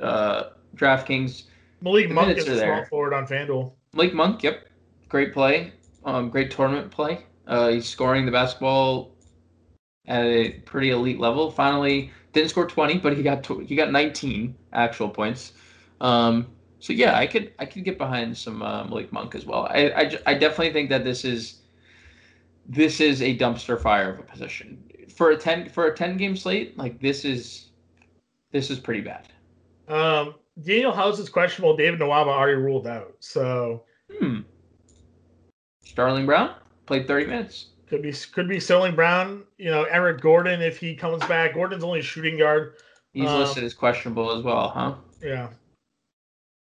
uh, 0.00 0.50
DraftKings. 0.76 1.44
Malik 1.80 2.08
the 2.08 2.14
Monk 2.14 2.36
is 2.36 2.48
a 2.48 2.58
small 2.58 2.84
forward 2.84 3.12
on 3.12 3.26
FanDuel. 3.26 3.72
Malik 3.94 4.14
Monk, 4.14 4.42
yep, 4.42 4.68
great 5.08 5.32
play, 5.32 5.72
um, 6.04 6.30
great 6.30 6.50
tournament 6.50 6.90
play. 6.90 7.24
Uh, 7.46 7.68
he's 7.68 7.88
scoring 7.88 8.24
the 8.24 8.32
basketball 8.32 9.12
at 10.06 10.24
a 10.24 10.50
pretty 10.60 10.90
elite 10.90 11.18
level. 11.18 11.50
Finally, 11.50 12.10
didn't 12.32 12.50
score 12.50 12.66
20, 12.66 12.98
but 12.98 13.16
he 13.16 13.22
got 13.22 13.46
he 13.66 13.74
got 13.74 13.90
19 13.90 14.54
actual 14.72 15.08
points. 15.08 15.52
Um, 16.00 16.46
so 16.78 16.92
yeah, 16.92 17.16
I 17.16 17.26
could 17.26 17.52
I 17.58 17.66
could 17.66 17.84
get 17.84 17.98
behind 17.98 18.36
some 18.36 18.62
uh, 18.62 18.84
Malik 18.84 19.12
Monk 19.12 19.34
as 19.34 19.46
well. 19.46 19.68
I, 19.70 19.90
I, 19.90 20.18
I 20.26 20.34
definitely 20.34 20.72
think 20.72 20.88
that 20.90 21.04
this 21.04 21.24
is 21.24 21.60
this 22.66 23.00
is 23.00 23.22
a 23.22 23.36
dumpster 23.36 23.80
fire 23.80 24.12
of 24.12 24.18
a 24.20 24.22
position 24.22 24.82
for 25.14 25.30
a 25.30 25.36
ten 25.36 25.68
for 25.68 25.86
a 25.86 25.96
ten 25.96 26.16
game 26.16 26.36
slate. 26.36 26.76
Like 26.78 27.00
this 27.00 27.24
is 27.24 27.70
this 28.50 28.70
is 28.70 28.78
pretty 28.78 29.00
bad. 29.00 29.28
Um, 29.92 30.36
Danuel 30.60 30.94
House 30.94 31.18
is 31.18 31.28
questionable. 31.28 31.76
David 31.76 32.00
Nwaba 32.00 32.28
already 32.28 32.54
ruled 32.54 32.86
out. 32.86 33.14
So 33.20 33.84
hmm. 34.18 34.40
Sterling 35.84 36.24
Brown 36.24 36.54
played 36.86 37.06
thirty 37.06 37.26
minutes. 37.26 37.66
Could 37.88 38.00
be 38.00 38.12
could 38.32 38.48
be 38.48 38.58
Sterling 38.58 38.94
Brown. 38.94 39.44
You 39.58 39.70
know 39.70 39.84
Eric 39.84 40.22
Gordon 40.22 40.62
if 40.62 40.78
he 40.78 40.94
comes 40.94 41.22
back. 41.26 41.54
Gordon's 41.54 41.84
only 41.84 42.00
shooting 42.00 42.38
guard. 42.38 42.76
He's 43.12 43.28
um, 43.28 43.40
listed 43.40 43.64
as 43.64 43.74
questionable 43.74 44.32
as 44.32 44.42
well, 44.42 44.70
huh? 44.70 44.94
Yeah. 45.22 45.50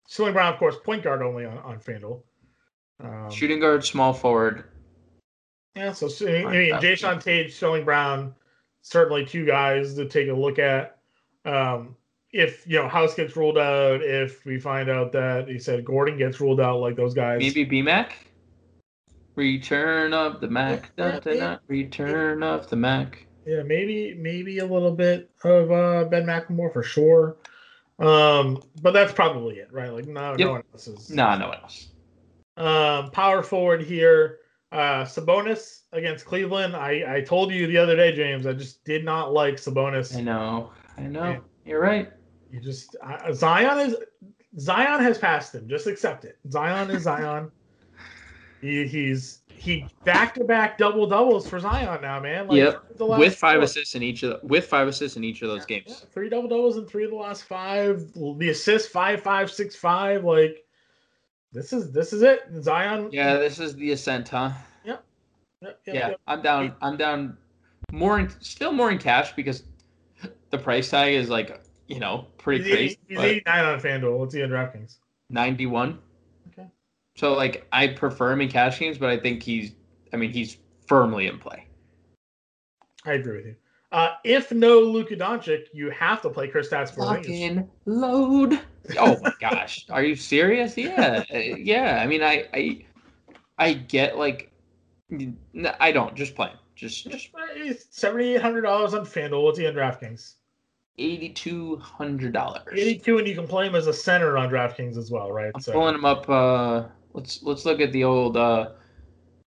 Sterling 0.06 0.33
Brown, 0.33 0.54
of 0.54 0.59
course, 0.59 0.76
point 0.83 1.02
guard 1.02 1.20
only 1.20 1.44
on, 1.44 1.59
on 1.59 1.78
FanDuel. 1.78 2.22
Um, 3.00 3.30
Shooting 3.30 3.61
guard, 3.61 3.85
small 3.85 4.12
forward. 4.12 4.64
Yeah, 5.76 5.92
so 5.92 6.09
I 6.26 6.50
mean, 6.50 6.72
Jae'Sean 6.74 7.22
Tate, 7.22 7.52
Sterling 7.52 7.85
Brown, 7.85 8.35
certainly 8.83 9.24
two 9.24 9.46
guys 9.46 9.94
to 9.94 10.06
take 10.06 10.28
a 10.28 10.33
look 10.33 10.59
at. 10.59 10.98
Um, 11.44 11.94
if 12.32 12.66
you 12.66 12.78
know 12.78 12.88
House 12.88 13.14
gets 13.14 13.36
ruled 13.36 13.58
out, 13.58 14.02
if 14.02 14.44
we 14.44 14.58
find 14.58 14.88
out 14.88 15.12
that 15.12 15.48
he 15.48 15.58
said 15.58 15.84
Gordon 15.84 16.16
gets 16.16 16.40
ruled 16.40 16.60
out, 16.60 16.80
like 16.80 16.96
those 16.96 17.14
guys, 17.14 17.40
maybe 17.40 17.66
BMAC. 17.66 18.12
Return 19.36 20.12
of 20.12 20.40
the 20.40 20.48
Mac, 20.48 20.94
da, 20.96 21.18
da, 21.20 21.34
da, 21.38 21.56
return 21.68 22.42
of 22.42 22.68
the 22.68 22.76
Mac. 22.76 23.26
Yeah, 23.46 23.62
maybe 23.62 24.14
maybe 24.14 24.59
a 24.59 24.66
little 24.66 24.94
bit 24.94 25.30
of 25.44 25.70
uh, 25.70 26.05
Ben 26.05 26.26
McLemore 26.26 26.72
for 26.72 26.82
sure. 26.82 27.36
Um, 27.98 28.62
but 28.82 28.92
that's 28.92 29.12
probably 29.12 29.57
it, 29.57 29.68
right? 29.72 29.92
Like 29.92 30.07
no, 30.07 30.30
yep. 30.30 30.38
no 30.38 30.50
one 30.52 30.62
else 30.72 30.88
is. 30.88 31.11
No, 31.11 31.36
no 31.36 31.48
one 31.48 31.59
else. 31.62 31.88
Um, 32.57 33.11
power 33.11 33.42
forward 33.42 33.82
here, 33.82 34.40
uh, 34.72 35.05
Sabonis 35.05 35.82
against 35.92 36.26
Cleveland. 36.26 36.76
I 36.76 37.16
I 37.16 37.20
told 37.22 37.52
you 37.52 37.66
the 37.66 37.78
other 37.78 37.96
day, 37.96 38.12
James. 38.12 38.46
I 38.46 38.52
just 38.52 38.84
did 38.84 39.05
not 39.05 39.32
like 39.32 39.55
Sabonis. 39.55 40.16
I 40.16 40.20
know, 40.20 40.72
I 40.98 41.02
know. 41.02 41.22
And 41.22 41.42
You're 41.64 41.80
right. 41.80 42.12
You 42.53 42.61
just 42.61 42.96
uh, 43.03 43.32
Zion 43.32 43.90
is 43.90 43.96
Zion 44.59 45.03
has 45.03 45.18
passed 45.18 45.55
him. 45.55 45.68
Just 45.68 45.86
accept 45.86 46.24
it. 46.24 46.38
Zion 46.51 46.90
is 46.90 47.05
Zion. 47.05 47.51
he, 48.61 48.86
he's 48.86 49.40
he 49.61 49.86
back 50.05 50.34
to 50.34 50.44
back 50.44 50.78
double 50.78 51.07
doubles 51.07 51.48
for 51.48 51.61
Zion 51.61 52.01
now, 52.01 52.18
man. 52.18 52.48
Like, 52.48 52.57
yep. 52.57 52.82
With 52.98 53.36
five 53.36 53.57
four. 53.57 53.64
assists 53.64 53.94
in 53.94 54.03
each 54.03 54.22
of 54.22 54.40
the, 54.40 54.46
with 54.46 54.66
five 54.66 54.88
assists 54.88 55.16
in 55.16 55.24
each 55.24 55.42
of 55.42 55.48
those 55.48 55.66
yeah, 55.68 55.78
games. 55.78 55.84
Yeah. 55.88 56.09
Three 56.12 56.28
double 56.28 56.48
doubles 56.48 56.76
in 56.78 56.86
three 56.86 57.05
of 57.05 57.11
the 57.11 57.16
last 57.16 57.44
five. 57.44 58.11
The 58.14 58.48
assist 58.48 58.90
five 58.90 59.22
five 59.22 59.51
six 59.51 59.76
five. 59.76 60.24
Like 60.24 60.64
This 61.53 61.72
is 61.72 61.92
this 61.92 62.12
is 62.12 62.22
it. 62.22 62.42
Zion. 62.62 63.11
Yeah, 63.12 63.36
this 63.36 63.61
is 63.61 63.76
the 63.76 63.92
ascent, 63.92 64.28
huh? 64.30 64.51
Yep, 64.84 65.05
yep, 65.62 65.80
Yeah, 65.86 65.94
yep. 65.94 66.20
I'm 66.26 66.42
down. 66.42 66.74
I'm 66.80 66.96
down. 66.96 67.36
More, 67.92 68.20
in, 68.20 68.30
still 68.40 68.72
more 68.72 68.90
in 68.90 68.98
cash 68.98 69.32
because 69.32 69.64
the 70.51 70.59
price 70.59 70.90
tag 70.90 71.14
is 71.14 71.28
like 71.28 71.61
you 71.91 71.99
know 71.99 72.26
pretty 72.38 72.64
He's, 72.64 72.72
crazy. 72.72 72.84
80, 72.84 73.01
he's 73.09 73.18
but 73.18 73.24
89 73.26 73.64
on 73.64 73.80
FanDuel. 73.80 74.18
What's 74.18 74.34
he 74.34 74.43
on 74.43 74.49
DraftKings? 74.49 74.97
91. 75.28 75.99
Okay. 76.53 76.68
So 77.16 77.34
like 77.34 77.66
I 77.72 77.88
prefer 77.88 78.32
him 78.32 78.41
in 78.41 78.49
cash 78.49 78.78
games, 78.78 78.97
but 78.97 79.11
I 79.11 79.18
think 79.18 79.43
he's. 79.43 79.72
I 80.12 80.16
mean, 80.16 80.32
he's 80.32 80.57
firmly 80.86 81.26
in 81.26 81.38
play. 81.38 81.66
I 83.05 83.12
agree 83.12 83.36
with 83.36 83.47
you. 83.47 83.57
Uh, 83.93 84.14
if 84.24 84.53
no 84.53 84.80
Luka 84.80 85.16
Doncic, 85.16 85.64
you 85.72 85.91
have 85.91 86.22
to 86.22 86.30
play 86.30 86.49
Kristaps 86.49 86.95
Porzingis. 86.95 87.24
Fucking 87.24 87.70
load. 87.86 88.61
Oh 88.99 89.18
my 89.20 89.32
gosh, 89.41 89.86
are 89.91 90.03
you 90.03 90.14
serious? 90.14 90.76
Yeah, 90.76 91.24
uh, 91.32 91.38
yeah. 91.38 92.01
I 92.03 92.07
mean, 92.07 92.22
I, 92.22 92.47
I, 92.55 92.84
I 93.59 93.72
get 93.74 94.16
like, 94.16 94.51
I 95.80 95.93
don't 95.93 96.14
just 96.14 96.34
play 96.34 96.49
him. 96.49 96.59
Just, 96.76 97.11
just 97.11 97.30
Seventy 97.95 98.34
eight 98.34 98.41
hundred 98.43 98.62
dollars 98.62 98.95
on 98.95 99.05
FanDuel. 99.05 99.43
What's 99.43 99.59
he 99.59 99.66
on 99.66 99.74
DraftKings? 99.74 100.34
Eighty 100.99 101.28
two 101.30 101.76
hundred 101.76 102.32
dollars. 102.32 102.78
Eighty 102.78 102.99
two, 102.99 103.18
and 103.18 103.26
you 103.26 103.34
can 103.34 103.47
play 103.47 103.66
him 103.66 103.74
as 103.74 103.86
a 103.86 103.93
center 103.93 104.36
on 104.36 104.51
DraftKings 104.51 104.97
as 104.97 105.11
well, 105.11 105.32
right? 105.32 105.53
I'm 105.55 105.62
pulling 105.62 105.95
him 105.95 106.05
up. 106.05 106.28
Uh, 106.28 106.84
let's 107.12 107.43
let's 107.43 107.64
look 107.64 107.80
at 107.80 107.93
the 107.93 108.05
old. 108.05 108.36
Uh, 108.36 108.70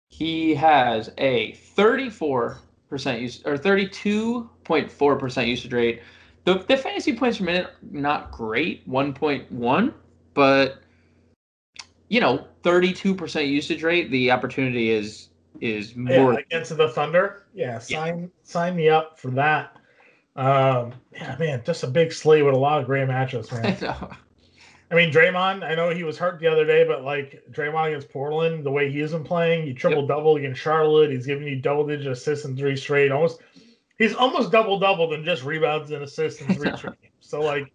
he 0.09 0.53
has 0.53 1.11
a 1.17 1.53
34 1.53 2.59
percent 2.89 3.21
use 3.21 3.41
or 3.45 3.57
32.4 3.57 5.19
percent 5.19 5.47
usage 5.47 5.73
rate. 5.73 6.01
The 6.45 6.63
the 6.67 6.77
fantasy 6.77 7.15
points 7.15 7.37
per 7.37 7.45
minute 7.45 7.71
not 7.91 8.31
great, 8.31 8.87
1.1, 8.89 9.93
but 10.33 10.83
you 12.09 12.21
know, 12.21 12.45
32 12.61 13.15
percent 13.15 13.47
usage 13.47 13.81
rate. 13.81 14.11
The 14.11 14.29
opportunity 14.29 14.91
is 14.91 15.29
is 15.61 15.95
yeah, 15.95 16.21
more. 16.21 16.33
against 16.33 16.75
the 16.75 16.89
Thunder. 16.89 17.43
Yeah, 17.53 17.79
sign 17.79 18.29
sign 18.43 18.75
me 18.75 18.89
up 18.89 19.19
for 19.19 19.31
that. 19.31 19.77
Um, 20.35 20.93
yeah, 21.11 21.35
man, 21.39 21.61
just 21.65 21.83
a 21.83 21.87
big 21.87 22.11
slate 22.11 22.43
with 22.43 22.55
a 22.55 22.57
lot 22.57 22.79
of 22.81 22.87
great 22.87 23.07
matchups, 23.07 23.51
man. 23.63 23.77
I 23.77 23.79
know. 23.79 24.09
I 24.91 24.95
mean, 24.95 25.11
Draymond, 25.11 25.63
I 25.63 25.73
know 25.73 25.89
he 25.89 26.03
was 26.03 26.19
hurt 26.19 26.39
the 26.39 26.47
other 26.47 26.65
day, 26.65 26.83
but 26.83 27.03
like 27.03 27.43
Draymond 27.51 27.87
against 27.87 28.09
Portland, 28.09 28.63
the 28.63 28.71
way 28.71 28.91
he's 28.91 29.11
been 29.11 29.23
playing, 29.23 29.65
he 29.65 29.73
triple 29.73 30.05
double 30.05 30.35
against 30.35 30.61
Charlotte. 30.61 31.09
He's 31.09 31.25
giving 31.25 31.47
you 31.47 31.55
double 31.55 31.87
digit 31.87 32.11
assists 32.11 32.45
in 32.45 32.55
three 32.55 32.75
straight. 32.75 33.11
Almost, 33.11 33.41
he's 33.97 34.13
almost 34.13 34.51
double 34.51 34.79
doubled 34.79 35.13
in 35.13 35.25
just 35.25 35.43
rebounds 35.43 35.89
and 35.89 36.03
assists 36.03 36.41
in 36.41 36.47
three 36.53 36.77
straight. 36.77 37.01
games. 37.01 37.13
So 37.21 37.41
like, 37.41 37.73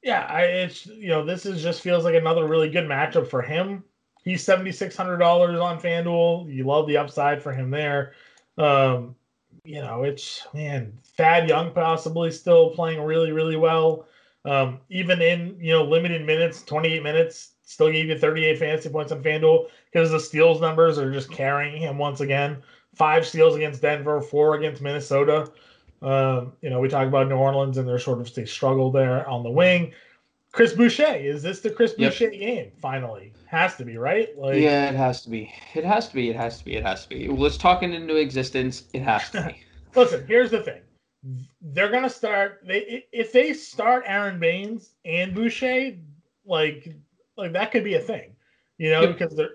yeah, 0.00 0.26
I 0.28 0.42
it's 0.42 0.86
you 0.86 1.08
know 1.08 1.24
this 1.24 1.44
is 1.44 1.60
just 1.60 1.80
feels 1.80 2.04
like 2.04 2.14
another 2.14 2.46
really 2.46 2.70
good 2.70 2.88
matchup 2.88 3.26
for 3.26 3.42
him. 3.42 3.82
He's 4.22 4.44
seventy 4.44 4.70
six 4.70 4.96
hundred 4.96 5.18
dollars 5.18 5.58
on 5.58 5.80
FanDuel. 5.80 6.54
You 6.54 6.64
love 6.64 6.86
the 6.86 6.98
upside 6.98 7.42
for 7.42 7.52
him 7.52 7.70
there. 7.70 8.12
Um, 8.58 9.16
you 9.64 9.80
know, 9.80 10.02
it's 10.02 10.46
man, 10.54 10.98
Thad 11.16 11.48
Young 11.48 11.72
possibly 11.72 12.30
still 12.30 12.70
playing 12.70 13.02
really 13.02 13.32
really 13.32 13.56
well. 13.56 14.06
Um, 14.44 14.80
even 14.90 15.22
in 15.22 15.56
you 15.60 15.72
know 15.72 15.84
limited 15.84 16.26
minutes, 16.26 16.62
28 16.62 17.02
minutes, 17.02 17.52
still 17.64 17.90
gave 17.90 18.08
you 18.08 18.18
38 18.18 18.58
fantasy 18.58 18.88
points 18.88 19.12
on 19.12 19.22
FanDuel 19.22 19.68
because 19.92 20.10
the 20.10 20.18
steals 20.18 20.60
numbers 20.60 20.98
are 20.98 21.12
just 21.12 21.30
carrying 21.30 21.80
him 21.80 21.98
once 21.98 22.20
again. 22.20 22.62
Five 22.94 23.26
steals 23.26 23.54
against 23.54 23.82
Denver, 23.82 24.20
four 24.20 24.56
against 24.56 24.82
Minnesota. 24.82 25.50
Um, 26.02 26.52
you 26.60 26.68
know, 26.68 26.80
we 26.80 26.88
talk 26.88 27.06
about 27.06 27.28
New 27.28 27.36
Orleans 27.36 27.78
and 27.78 27.86
their 27.86 28.00
sort 28.00 28.20
of 28.20 28.34
they 28.34 28.44
struggle 28.44 28.90
there 28.90 29.26
on 29.28 29.44
the 29.44 29.50
wing. 29.50 29.92
Chris 30.52 30.74
Boucher, 30.74 31.14
is 31.14 31.42
this 31.42 31.60
the 31.60 31.70
Chris 31.70 31.94
Yep. 31.96 32.12
Boucher 32.12 32.30
game? 32.30 32.70
Finally, 32.80 33.32
has 33.46 33.76
to 33.76 33.84
be 33.84 33.96
right. 33.96 34.36
Like, 34.38 34.56
yeah, 34.60 34.90
it 34.90 34.94
has 34.94 35.22
to 35.22 35.30
be. 35.30 35.52
It 35.74 35.84
has 35.84 36.08
to 36.08 36.14
be. 36.14 36.28
It 36.28 36.36
has 36.36 36.58
to 36.58 36.64
be. 36.64 36.76
It 36.76 36.82
has 36.84 37.04
to 37.04 37.08
be. 37.08 37.28
Let's 37.28 37.56
talk 37.56 37.82
it 37.82 37.90
into 37.90 38.16
existence. 38.16 38.84
It 38.92 39.02
has 39.02 39.30
to 39.30 39.46
be. 39.46 39.62
listen, 39.98 40.26
here's 40.26 40.50
the 40.50 40.60
thing. 40.60 40.82
They're 41.60 41.90
gonna 41.90 42.10
start. 42.10 42.60
They 42.66 43.04
if 43.12 43.32
they 43.32 43.54
start 43.54 44.04
Aron 44.06 44.38
Baynes 44.38 44.90
and 45.04 45.34
Boucher, 45.34 45.92
like 46.44 46.94
like 47.36 47.52
that 47.52 47.70
could 47.72 47.84
be 47.84 47.94
a 47.94 48.00
thing, 48.00 48.34
you 48.78 48.90
know, 48.90 49.02
Yep. 49.02 49.18
because 49.18 49.36
they're. 49.36 49.50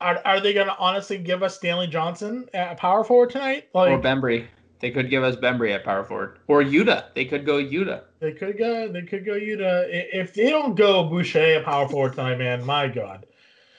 Are, 0.00 0.20
are 0.24 0.40
they 0.40 0.52
gonna 0.52 0.74
honestly 0.80 1.16
give 1.16 1.42
us 1.44 1.56
Stanley 1.56 1.86
Johnson 1.86 2.48
at 2.54 2.76
power 2.76 3.04
forward 3.04 3.30
tonight? 3.30 3.68
Like 3.72 3.90
or 3.92 3.98
Bembry. 4.00 4.46
They 4.82 4.90
could 4.90 5.08
give 5.08 5.22
us 5.22 5.36
Bembry 5.36 5.72
at 5.72 5.84
power 5.84 6.02
forward. 6.02 6.40
Or 6.48 6.60
Yuta. 6.60 7.04
They 7.14 7.24
could 7.24 7.46
go 7.46 7.54
Yuta. 7.54 8.02
they 8.18 8.32
could 8.32 8.58
go. 8.58 8.88
They 8.88 9.02
could 9.02 9.24
go 9.24 9.34
Yuta. 9.34 9.86
If 9.88 10.34
they 10.34 10.50
don't 10.50 10.74
go 10.74 11.04
Boucher 11.04 11.58
at 11.58 11.64
power 11.64 11.88
forward 11.88 12.14
tonight, 12.14 12.38
man, 12.38 12.66
my 12.66 12.88
God. 12.88 13.24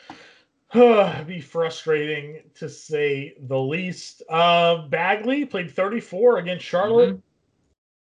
It'd 0.74 1.28
be 1.28 1.42
frustrating 1.42 2.44
to 2.56 2.70
say 2.70 3.36
the 3.38 3.60
least. 3.60 4.24
Uh, 4.30 4.88
Bagley 4.88 5.46
played 5.46 5.70
34 5.70 6.38
against 6.38 6.66
Charlotte. 6.66 7.20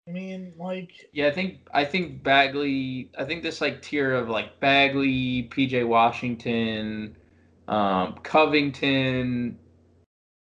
I 0.07 0.11
mean, 0.11 0.53
like, 0.57 1.09
Yeah, 1.11 1.27
I 1.27 1.31
think 1.31 1.67
I 1.73 1.83
think 1.83 2.23
Bagley. 2.23 3.11
I 3.19 3.25
think 3.25 3.43
this 3.43 3.59
like 3.59 3.81
tier 3.81 4.13
of 4.13 4.29
like 4.29 4.61
Bagley, 4.61 5.49
PJ 5.51 5.85
Washington, 5.85 7.17
um, 7.67 8.13
Covington. 8.23 9.59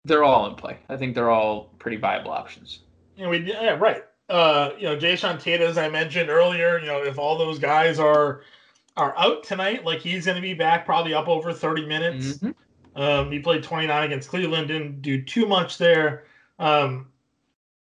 They're 0.06 0.24
all 0.24 0.48
in 0.48 0.56
play. 0.56 0.78
I 0.90 0.98
think 0.98 1.16
they're 1.16 1.30
all 1.30 1.70
pretty 1.80 1.98
viable 1.98 2.32
options. 2.32 2.80
know, 3.18 3.30
we 3.30 3.40
yeah, 3.40 3.76
right. 3.76 4.04
Uh, 4.30 4.72
you 4.78 4.84
know, 4.84 4.98
Jayson 4.98 5.40
Tatum, 5.40 5.68
as 5.68 5.78
I 5.78 5.90
mentioned 5.90 6.30
earlier, 6.30 6.80
you 6.80 6.88
know, 6.88 7.04
if 7.04 7.18
all 7.18 7.38
those 7.38 7.60
guys 7.60 8.00
are 8.00 8.42
are 8.98 9.18
out 9.18 9.44
tonight, 9.44 9.86
like 9.86 10.00
he's 10.00 10.26
going 10.26 10.36
to 10.36 10.42
be 10.42 10.54
back 10.54 10.86
probably 10.86 11.14
up 11.14 11.28
over 11.28 11.54
30 11.54 11.86
minutes. 11.86 12.38
Mhm. 12.38 12.54
Um, 12.96 13.32
he 13.32 13.40
played 13.40 13.64
29 13.64 14.04
against 14.04 14.30
Cleveland, 14.30 14.68
didn't 14.68 15.02
do 15.02 15.22
too 15.22 15.48
much 15.48 15.78
there. 15.78 16.26
Um, 16.60 17.08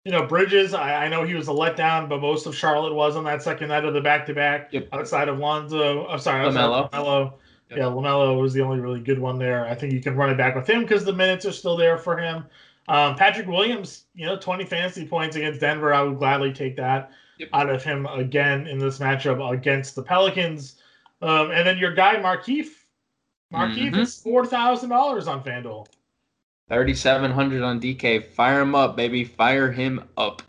you 0.04 0.12
know, 0.12 0.26
Bridges, 0.26 0.74
I, 0.74 1.06
I 1.06 1.08
know 1.08 1.24
he 1.24 1.34
was 1.34 1.48
a 1.48 1.52
letdown, 1.52 2.08
but 2.08 2.20
most 2.20 2.46
of 2.46 2.54
Charlotte 2.54 2.94
was 2.94 3.16
on 3.16 3.24
that 3.24 3.42
second 3.42 3.68
night 3.68 3.84
of 3.84 3.94
the 3.94 4.00
back 4.00 4.26
to 4.26 4.34
back 4.34 4.72
outside 4.92 5.28
of 5.28 5.38
Lonzo. 5.38 6.06
I'm 6.06 6.18
sorry, 6.18 6.46
LaMelo. 6.46 6.90
LaMelo. 6.90 7.32
Yep. 7.76 7.84
Yeah, 7.84 7.90
LaMelo 7.92 8.40
was 8.40 8.52
the 8.52 8.62
only 8.62 8.80
really 8.80 9.00
good 9.00 9.18
one 9.18 9.38
there. 9.38 9.66
I 9.66 9.74
think 9.74 9.92
you 9.92 10.00
can 10.00 10.16
run 10.16 10.30
it 10.30 10.36
back 10.36 10.54
with 10.54 10.68
him 10.68 10.82
because 10.82 11.04
the 11.04 11.12
minutes 11.12 11.44
are 11.46 11.52
still 11.52 11.76
there 11.76 11.98
for 11.98 12.16
him. 12.18 12.44
Um, 12.88 13.16
Patrick 13.16 13.46
Williams, 13.48 14.04
you 14.14 14.26
know, 14.26 14.36
20 14.36 14.64
fantasy 14.64 15.06
points 15.06 15.36
against 15.36 15.60
Denver. 15.60 15.92
I 15.94 16.02
would 16.02 16.18
gladly 16.18 16.52
take 16.52 16.76
that 16.76 17.10
Yep. 17.38 17.48
out 17.52 17.70
of 17.70 17.82
him 17.82 18.06
again 18.06 18.66
in 18.66 18.78
this 18.78 18.98
matchup 18.98 19.52
against 19.52 19.96
the 19.96 20.02
Pelicans. 20.02 20.76
Um, 21.22 21.50
and 21.50 21.66
then 21.66 21.78
your 21.78 21.92
guy, 21.94 22.16
Markieff. 22.16 22.68
Markieff 23.52 23.92
Mhm. 23.92 23.98
is 23.98 24.20
$4,000 24.22 25.26
on 25.26 25.42
FanDuel. 25.42 25.86
Thirty-seven 26.68 27.30
hundred 27.30 27.62
on 27.62 27.78
DK. 27.78 28.20
Fire 28.20 28.60
him 28.62 28.74
up, 28.74 28.96
baby. 28.96 29.22
Fire 29.24 29.70
him 29.70 30.02
up. 30.16 30.42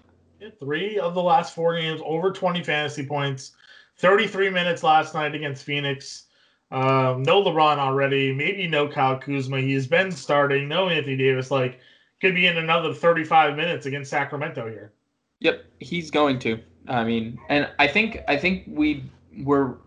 Three 0.59 0.97
of 0.99 1.13
the 1.13 1.21
last 1.21 1.53
four 1.53 1.77
games, 1.77 2.01
over 2.05 2.31
20 2.31 2.63
fantasy 2.63 3.05
points. 3.05 3.51
33 3.97 4.49
minutes 4.49 4.81
last 4.83 5.13
night 5.13 5.35
against 5.35 5.63
Phoenix. 5.65 6.24
Um, 6.71 7.23
no 7.23 7.43
LeBron 7.43 7.77
already. 7.77 8.33
Maybe 8.33 8.67
no 8.67 8.87
Kyle 8.87 9.17
Kuzma. 9.17 9.61
He's 9.61 9.87
been 9.87 10.11
starting. 10.11 10.67
No 10.67 10.89
Anthony 10.89 11.15
Davis. 11.15 11.51
Like, 11.51 11.79
could 12.21 12.35
be 12.35 12.47
in 12.47 12.57
another 12.57 12.93
35 12.93 13.55
minutes 13.55 13.85
against 13.85 14.09
Sacramento 14.09 14.67
here. 14.67 14.93
Yep, 15.41 15.65
he's 15.79 16.09
going 16.09 16.39
to. 16.39 16.59
I 16.87 17.03
mean, 17.03 17.39
and 17.49 17.69
I 17.79 17.87
think 17.87 18.19
I 18.27 18.37
think 18.37 18.63
we 18.67 19.03
were 19.43 19.77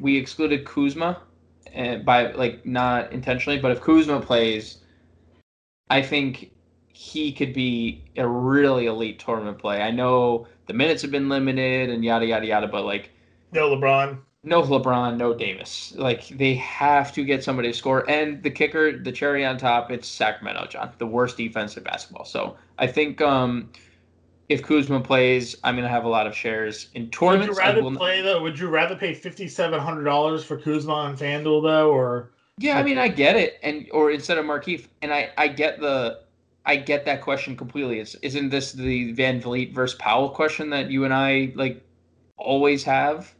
we 0.00 0.16
excluded 0.16 0.64
Kuzma 0.64 1.20
uh, 1.76 1.96
by 1.96 2.32
like 2.32 2.64
not 2.64 3.12
intentionally, 3.12 3.58
but 3.58 3.70
if 3.70 3.80
Kuzma 3.80 4.20
plays, 4.20 4.78
I 5.90 6.02
think 6.02 6.52
he 6.88 7.32
could 7.32 7.52
be 7.52 8.04
a 8.16 8.26
really 8.26 8.86
elite 8.86 9.18
tournament 9.18 9.58
play. 9.58 9.82
I 9.82 9.90
know 9.90 10.46
the 10.66 10.74
minutes 10.74 11.02
have 11.02 11.10
been 11.10 11.28
limited 11.28 11.90
and 11.90 12.04
yada 12.04 12.26
yada 12.26 12.46
yada, 12.46 12.66
but 12.66 12.84
like 12.84 13.10
No 13.52 13.70
LeBron. 13.70 14.18
No 14.48 14.62
LeBron, 14.62 15.18
no 15.18 15.34
Davis. 15.34 15.92
Like 15.96 16.26
they 16.28 16.54
have 16.54 17.12
to 17.12 17.24
get 17.24 17.44
somebody 17.44 17.70
to 17.70 17.76
score. 17.76 18.08
And 18.08 18.42
the 18.42 18.50
kicker, 18.50 18.98
the 18.98 19.12
cherry 19.12 19.44
on 19.44 19.58
top, 19.58 19.90
it's 19.90 20.08
Sacramento, 20.08 20.66
John, 20.68 20.90
the 20.96 21.06
worst 21.06 21.36
defense 21.36 21.76
in 21.76 21.82
basketball. 21.82 22.24
So 22.24 22.56
I 22.78 22.86
think 22.86 23.20
um, 23.20 23.70
if 24.48 24.62
Kuzma 24.62 25.00
plays, 25.00 25.54
I'm 25.64 25.76
gonna 25.76 25.88
have 25.88 26.04
a 26.04 26.08
lot 26.08 26.26
of 26.26 26.34
shares 26.34 26.88
in 26.94 27.02
Would 27.02 27.14
you 27.14 27.18
tournaments. 27.20 27.58
Rather 27.58 27.82
will- 27.82 27.96
play 27.96 28.22
though? 28.22 28.42
Would 28.42 28.58
you 28.58 28.68
rather 28.68 28.96
pay 28.96 29.14
$5,700 29.14 30.44
for 30.44 30.58
Kuzma 30.58 30.94
on 30.94 31.16
FanDuel 31.16 31.62
though, 31.62 31.90
or 31.90 32.30
yeah, 32.56 32.78
I 32.78 32.82
mean, 32.82 32.98
I 32.98 33.08
get 33.08 33.36
it, 33.36 33.58
and 33.62 33.86
or 33.92 34.10
instead 34.10 34.38
of 34.38 34.44
Markieff, 34.44 34.88
and 35.02 35.12
I 35.12 35.30
I 35.36 35.48
get 35.48 35.80
the. 35.80 36.20
I 36.66 36.76
get 36.76 37.06
that 37.06 37.22
question 37.22 37.56
completely. 37.56 37.98
It's, 37.98 38.14
isn't 38.16 38.50
this 38.50 38.72
the 38.72 39.14
VanVleet 39.14 39.72
versus 39.72 39.96
Powell 39.96 40.28
question 40.28 40.68
that 40.70 40.90
you 40.90 41.04
and 41.06 41.14
I 41.14 41.52
like 41.54 41.82
always 42.36 42.84
have? 42.84 43.34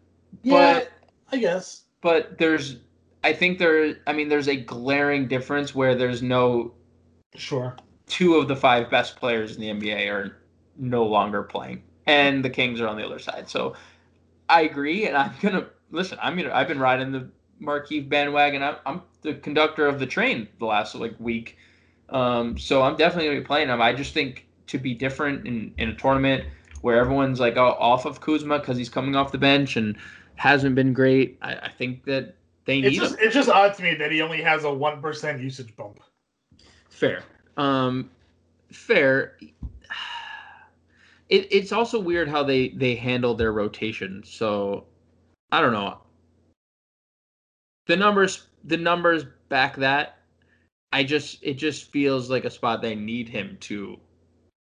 But 0.44 0.90
I 1.32 1.38
guess. 1.38 1.82
but 2.00 2.38
there's 2.38 2.76
I 3.24 3.32
think 3.32 3.58
there 3.58 3.96
I 4.06 4.12
mean 4.12 4.28
there's 4.28 4.48
a 4.48 4.56
glaring 4.56 5.28
difference 5.28 5.74
where 5.74 5.94
there's 5.94 6.22
no 6.22 6.74
Sure. 7.34 7.76
two 8.06 8.36
of 8.36 8.48
the 8.48 8.56
five 8.56 8.90
best 8.90 9.16
players 9.16 9.56
in 9.56 9.60
the 9.60 9.68
NBA 9.70 10.08
are 10.10 10.38
no 10.76 11.04
longer 11.04 11.42
playing 11.42 11.82
and 12.06 12.44
the 12.44 12.50
Kings 12.50 12.80
are 12.80 12.88
on 12.88 12.96
the 12.96 13.04
other 13.04 13.18
side. 13.18 13.48
So 13.48 13.74
I 14.48 14.62
agree 14.62 15.06
and 15.06 15.16
I'm 15.16 15.32
going 15.40 15.54
to 15.54 15.66
listen, 15.90 16.18
I'm 16.22 16.36
to 16.38 16.54
I've 16.54 16.68
been 16.68 16.78
riding 16.80 17.12
the 17.12 17.28
Markieff 17.60 18.08
bandwagon. 18.08 18.62
I'm, 18.62 18.76
I'm 18.86 19.02
the 19.22 19.34
conductor 19.34 19.86
of 19.86 19.98
the 19.98 20.06
train 20.06 20.48
the 20.58 20.66
last 20.66 20.94
like 20.94 21.14
week, 21.18 21.56
um, 22.10 22.56
so 22.56 22.82
I'm 22.82 22.96
definitely 22.96 23.28
gonna 23.30 23.40
be 23.40 23.46
playing 23.46 23.68
him. 23.68 23.82
I 23.82 23.92
just 23.92 24.14
think 24.14 24.46
to 24.68 24.78
be 24.78 24.94
different 24.94 25.46
in, 25.46 25.74
in 25.78 25.88
a 25.88 25.94
tournament 25.94 26.44
where 26.82 26.98
everyone's 26.98 27.40
like 27.40 27.56
off 27.56 28.04
of 28.06 28.20
Kuzma 28.20 28.60
because 28.60 28.76
he's 28.76 28.88
coming 28.88 29.16
off 29.16 29.32
the 29.32 29.38
bench 29.38 29.76
and 29.76 29.96
hasn't 30.38 30.74
been 30.74 30.92
great. 30.92 31.38
I, 31.42 31.54
I 31.54 31.70
think 31.76 32.04
that 32.04 32.34
they 32.64 32.80
need. 32.80 32.86
It's 32.86 32.96
just 32.96 33.14
him. 33.14 33.20
it's 33.22 33.34
just 33.34 33.48
odd 33.48 33.74
to 33.74 33.82
me 33.82 33.94
that 33.94 34.10
he 34.10 34.22
only 34.22 34.40
has 34.42 34.64
a 34.64 34.72
one 34.72 35.02
percent 35.02 35.40
usage 35.42 35.74
bump. 35.76 36.00
Fair. 36.88 37.22
Um, 37.56 38.10
fair. 38.72 39.36
It, 41.28 41.46
it's 41.50 41.72
also 41.72 42.00
weird 42.00 42.28
how 42.28 42.42
they 42.42 42.70
they 42.70 42.94
handle 42.94 43.34
their 43.34 43.52
rotation. 43.52 44.22
So 44.24 44.86
I 45.52 45.60
don't 45.60 45.72
know. 45.72 45.98
The 47.86 47.96
numbers 47.96 48.46
the 48.64 48.76
numbers 48.76 49.24
back 49.48 49.76
that. 49.76 50.14
I 50.92 51.04
just 51.04 51.42
it 51.42 51.54
just 51.54 51.90
feels 51.90 52.30
like 52.30 52.46
a 52.46 52.50
spot 52.50 52.80
they 52.80 52.94
need 52.94 53.28
him 53.28 53.58
to 53.60 53.98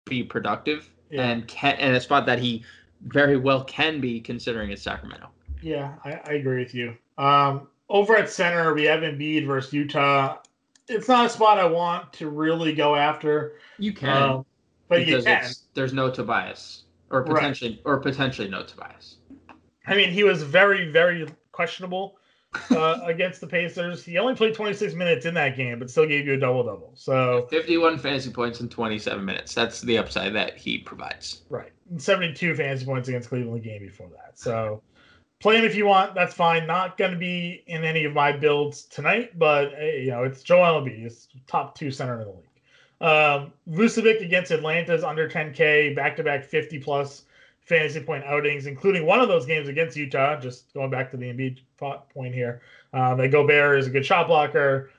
be 0.09 0.23
productive 0.23 0.89
Yeah. 1.11 1.27
and 1.27 1.47
can 1.47 1.75
and 1.75 1.95
a 1.95 2.01
spot 2.01 2.25
that 2.25 2.39
he 2.39 2.63
very 3.01 3.37
well 3.37 3.63
can 3.65 4.01
be 4.01 4.19
considering 4.19 4.71
it's 4.71 4.81
Sacramento. 4.81 5.29
Yeah, 5.61 5.95
I, 6.03 6.19
I 6.25 6.33
agree 6.33 6.59
with 6.63 6.73
you. 6.73 6.95
Um, 7.17 7.67
over 7.89 8.15
at 8.15 8.29
center, 8.29 8.73
we 8.73 8.83
have 8.83 9.01
Embiid 9.01 9.45
versus 9.45 9.73
Utah. 9.73 10.37
It's 10.87 11.07
not 11.07 11.25
a 11.25 11.29
spot 11.29 11.59
I 11.59 11.65
want 11.65 12.13
to 12.13 12.29
really 12.29 12.73
go 12.73 12.95
after, 12.95 13.53
You 13.77 13.93
can, 13.93 14.23
um, 14.23 14.45
but 14.87 15.05
you 15.05 15.21
can. 15.21 15.49
there's 15.73 15.93
no 15.93 16.09
Tobias 16.11 16.83
or 17.09 17.21
Right. 17.23 17.35
potentially 17.35 17.81
or 17.85 17.99
potentially 17.99 18.47
no 18.47 18.63
Tobias. 18.63 19.17
I 19.85 19.95
mean, 19.95 20.11
he 20.11 20.23
was 20.23 20.43
very, 20.43 20.89
very 20.91 21.27
questionable 21.51 22.17
uh, 22.71 22.99
against 23.05 23.41
the 23.41 23.47
Pacers. 23.47 24.03
He 24.03 24.17
only 24.17 24.35
played 24.35 24.53
26 24.53 24.93
minutes 24.93 25.25
in 25.25 25.33
that 25.33 25.55
game, 25.57 25.79
but 25.79 25.89
still 25.89 26.05
gave 26.05 26.25
you 26.25 26.33
a 26.33 26.37
double 26.37 26.63
double. 26.63 26.91
So 26.95 27.47
51 27.49 27.97
fantasy 27.99 28.29
points 28.29 28.59
in 28.61 28.69
27 28.69 29.23
minutes. 29.23 29.53
That's 29.53 29.81
the 29.81 29.97
upside 29.97 30.33
that 30.35 30.57
he 30.57 30.77
provides. 30.77 31.43
right, 31.49 31.71
and 31.89 32.01
72 32.01 32.55
fantasy 32.55 32.85
points 32.85 33.07
against 33.09 33.29
Cleveland 33.29 33.61
the 33.61 33.67
game 33.67 33.81
before 33.81 34.09
that. 34.09 34.37
So 34.37 34.83
play 35.39 35.57
him 35.57 35.65
if 35.65 35.75
you 35.75 35.85
want. 35.85 36.15
That's 36.15 36.33
fine. 36.33 36.67
Not 36.67 36.97
going 36.97 37.11
to 37.11 37.17
be 37.17 37.63
in 37.67 37.83
any 37.83 38.05
of 38.05 38.13
my 38.13 38.31
builds 38.31 38.83
tonight, 38.83 39.37
but 39.37 39.71
you 39.81 40.11
know 40.11 40.23
it's 40.23 40.43
Joel 40.43 40.81
Embiid. 40.81 41.01
He's 41.03 41.27
top 41.47 41.75
two 41.75 41.91
center 41.91 42.21
in 42.21 42.27
the 42.27 42.33
league. 42.33 42.43
Um, 42.99 43.53
Vucevic 43.69 44.21
against 44.21 44.51
Atlanta's 44.51 45.03
under 45.03 45.29
10K, 45.29 45.95
back 45.95 46.15
to 46.17 46.23
back 46.23 46.43
50 46.43 46.79
plus 46.79 47.23
fantasy 47.61 47.99
point 47.99 48.23
outings, 48.23 48.65
including 48.65 49.05
one 49.05 49.19
of 49.19 49.27
those 49.27 49.45
games 49.45 49.67
against 49.67 49.95
Utah. 49.95 50.39
Just 50.39 50.73
going 50.73 50.89
back 50.89 51.11
to 51.11 51.17
the 51.17 51.25
Embiid 51.25 51.59
point 52.09 52.33
here, 52.33 52.61
uh, 52.93 53.13
that 53.15 53.29
Gobert 53.29 53.79
is 53.79 53.87
a 53.87 53.91
good 53.91 54.05
shot 54.05 54.27
blocker. 54.27 54.89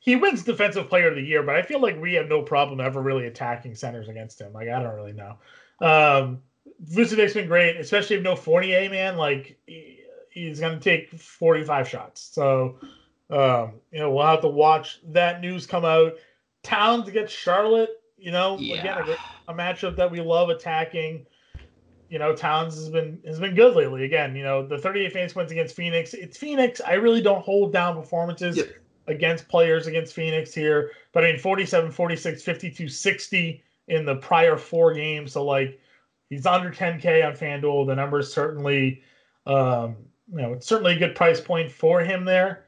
He 0.00 0.16
wins 0.16 0.42
Defensive 0.42 0.88
Player 0.88 1.08
of 1.08 1.14
the 1.14 1.22
Year, 1.22 1.42
but 1.42 1.56
I 1.56 1.62
feel 1.62 1.80
like 1.80 1.98
we 1.98 2.12
have 2.14 2.28
no 2.28 2.42
problem 2.42 2.80
ever 2.80 3.00
really 3.00 3.26
attacking 3.26 3.74
centers 3.74 4.08
against 4.08 4.40
him. 4.40 4.52
Like 4.52 4.68
I 4.68 4.82
don't 4.82 4.94
really 4.94 5.12
know. 5.12 5.36
Um, 5.80 6.42
Vucevic's 6.84 7.34
been 7.34 7.46
great, 7.48 7.76
especially 7.76 8.16
if 8.16 8.22
no 8.22 8.36
Fournier, 8.36 8.88
man. 8.90 9.16
Like 9.16 9.58
he- 9.66 10.00
he's 10.30 10.60
going 10.60 10.78
to 10.78 10.82
take 10.82 11.10
45 11.18 11.88
shots. 11.88 12.20
So, 12.32 12.78
um, 13.30 13.74
you 13.92 14.00
know, 14.00 14.10
we'll 14.10 14.26
have 14.26 14.40
to 14.42 14.48
watch 14.48 15.00
that 15.12 15.40
news 15.40 15.66
come 15.66 15.84
out. 15.84 16.14
Towns 16.62 17.08
against 17.08 17.34
Charlotte, 17.34 17.90
you 18.16 18.32
know, 18.32 18.56
again, 18.80 18.98
a, 19.48 19.52
a 19.52 19.54
matchup 19.54 19.96
that 19.96 20.10
we 20.10 20.20
love 20.20 20.48
attacking. 20.48 21.26
You 22.08 22.18
know, 22.18 22.34
Towns 22.34 22.74
has 22.76 22.88
been 22.90 23.18
has 23.26 23.38
been 23.40 23.54
good 23.54 23.74
lately. 23.76 24.04
Again, 24.04 24.34
you 24.36 24.42
know, 24.42 24.66
the 24.66 24.78
38 24.78 25.12
fantasy 25.12 25.34
points 25.34 25.52
against 25.52 25.74
Phoenix. 25.76 26.14
It's 26.14 26.36
Phoenix. 26.36 26.80
I 26.80 26.94
really 26.94 27.20
don't 27.20 27.42
hold 27.44 27.72
down 27.72 27.96
performances 27.96 28.56
Yep. 28.56 28.68
against 29.08 29.48
players 29.48 29.86
against 29.86 30.14
Phoenix 30.14 30.54
here. 30.54 30.92
But 31.12 31.24
I 31.24 31.32
mean 31.32 31.38
47, 31.40 31.90
46, 31.90 32.42
52, 32.42 32.88
60 32.88 33.62
in 33.88 34.04
the 34.04 34.16
prior 34.16 34.56
four 34.56 34.94
games. 34.94 35.32
So 35.32 35.44
like 35.44 35.80
he's 36.30 36.46
under 36.46 36.70
10K 36.70 37.26
on 37.26 37.34
FanDuel. 37.34 37.86
The 37.86 37.94
number 37.94 38.18
is 38.18 38.32
certainly 38.32 39.02
um, 39.46 39.96
you 40.30 40.40
know, 40.40 40.52
it's 40.52 40.66
certainly 40.66 40.94
a 40.94 40.98
good 40.98 41.14
price 41.14 41.40
point 41.40 41.70
for 41.70 42.00
him 42.00 42.24
there. 42.24 42.64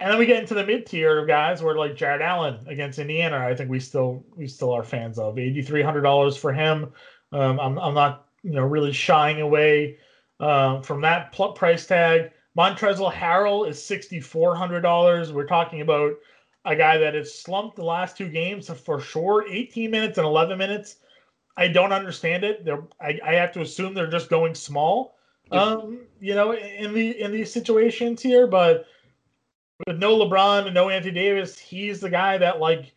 And 0.00 0.10
then 0.10 0.18
we 0.18 0.26
get 0.26 0.40
into 0.40 0.54
the 0.54 0.66
mid 0.66 0.86
tier 0.86 1.20
of 1.20 1.28
guys 1.28 1.62
where 1.62 1.76
like 1.76 1.94
Jarrett 1.94 2.22
Allen 2.22 2.58
against 2.66 2.98
Indiana, 2.98 3.38
I 3.38 3.54
think 3.54 3.70
we 3.70 3.78
still 3.78 4.24
we 4.36 4.48
still 4.48 4.72
are 4.72 4.82
fans 4.82 5.18
of. 5.18 5.38
Eighty 5.38 5.62
three 5.62 5.82
hundred 5.82 6.00
dollars 6.00 6.36
for 6.36 6.52
him. 6.52 6.92
Um, 7.30 7.60
I'm 7.60 7.78
I'm 7.78 7.94
not 7.94 8.26
you 8.42 8.50
know 8.50 8.64
really 8.64 8.92
shying 8.92 9.40
away 9.40 9.98
um, 10.40 10.82
from 10.82 11.02
that 11.02 11.30
pl- 11.30 11.52
price 11.52 11.86
tag. 11.86 12.32
Montrezl 12.58 13.12
Harrell 13.12 13.68
is 13.68 13.82
sixty 13.82 14.18
four 14.18 14.56
hundred 14.56 14.80
dollars. 14.80 15.32
We're 15.32 15.46
talking 15.46 15.82
about 15.82 16.14
a 16.64 16.74
guy 16.74 16.98
that 16.98 17.14
has 17.14 17.38
slumped 17.38 17.76
the 17.76 17.84
last 17.84 18.16
two 18.16 18.28
games 18.28 18.68
for 18.68 18.98
sure, 19.00 19.46
eighteen 19.48 19.92
minutes 19.92 20.18
and 20.18 20.26
eleven 20.26 20.58
minutes. 20.58 20.96
I 21.56 21.68
don't 21.68 21.92
understand 21.92 22.44
it. 22.44 22.64
They're, 22.64 22.82
I, 23.00 23.18
I 23.24 23.34
have 23.34 23.52
to 23.52 23.60
assume 23.60 23.94
they're 23.94 24.06
just 24.06 24.30
going 24.30 24.54
small 24.54 25.16
um, 25.52 26.00
you 26.20 26.34
know, 26.34 26.52
in 26.52 26.94
the 26.94 27.20
in 27.20 27.30
these 27.32 27.52
situations 27.52 28.22
here. 28.22 28.46
But 28.46 28.86
with 29.86 29.98
no 29.98 30.16
LeBron 30.16 30.66
and 30.66 30.74
no 30.74 30.88
Anthony 30.88 31.14
Davis, 31.14 31.58
he's 31.58 32.00
the 32.00 32.10
guy 32.10 32.38
that 32.38 32.60
like 32.60 32.94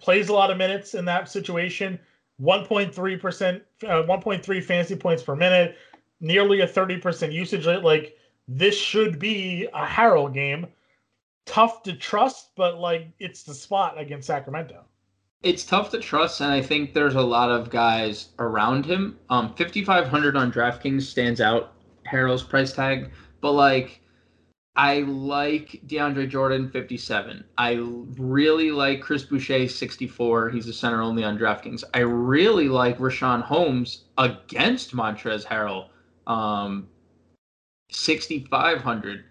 plays 0.00 0.28
a 0.28 0.32
lot 0.32 0.50
of 0.50 0.58
minutes 0.58 0.94
in 0.94 1.04
that 1.06 1.28
situation. 1.28 1.98
1.3 2.40 3.20
percent, 3.20 3.62
uh, 3.84 4.02
1.3 4.02 4.64
fantasy 4.64 4.96
points 4.96 5.22
per 5.22 5.36
minute, 5.36 5.76
nearly 6.20 6.60
a 6.60 6.66
30 6.66 6.98
percent 6.98 7.32
usage 7.32 7.66
rate. 7.66 7.82
Like 7.82 8.16
this 8.48 8.76
should 8.76 9.18
be 9.18 9.68
a 9.72 9.86
Harrell 9.86 10.32
game. 10.32 10.66
Tough 11.44 11.82
to 11.84 11.92
trust, 11.92 12.50
but 12.56 12.78
like 12.78 13.08
it's 13.18 13.42
the 13.42 13.54
spot 13.54 13.98
against 13.98 14.26
Sacramento. 14.26 14.84
It's 15.42 15.64
tough 15.64 15.90
to 15.90 15.98
trust, 15.98 16.40
and 16.40 16.52
I 16.52 16.62
think 16.62 16.94
there's 16.94 17.16
a 17.16 17.20
lot 17.20 17.50
of 17.50 17.68
guys 17.68 18.28
around 18.38 18.86
him. 18.86 19.18
Um, 19.28 19.54
5,500 19.54 20.36
on 20.36 20.52
DraftKings 20.52 21.02
stands 21.02 21.40
out, 21.40 21.72
Harrell's 22.10 22.44
price 22.44 22.72
tag, 22.72 23.10
but 23.40 23.52
like, 23.52 24.00
I 24.76 25.00
like 25.00 25.82
DeAndre 25.86 26.28
Jordan 26.28 26.70
57. 26.70 27.44
I 27.58 27.72
really 28.16 28.70
like 28.70 29.02
Chris 29.02 29.24
Boucher 29.24 29.68
64. 29.68 30.50
He's 30.50 30.68
a 30.68 30.72
center 30.72 31.02
only 31.02 31.24
on 31.24 31.36
DraftKings. 31.36 31.82
I 31.92 32.00
really 32.00 32.68
like 32.68 32.98
Richaun 32.98 33.42
Holmes 33.42 34.04
against 34.16 34.94
Montrezl 34.94 35.44
Harrell, 35.44 35.88
um, 36.26 36.88
6,500. 37.90 39.24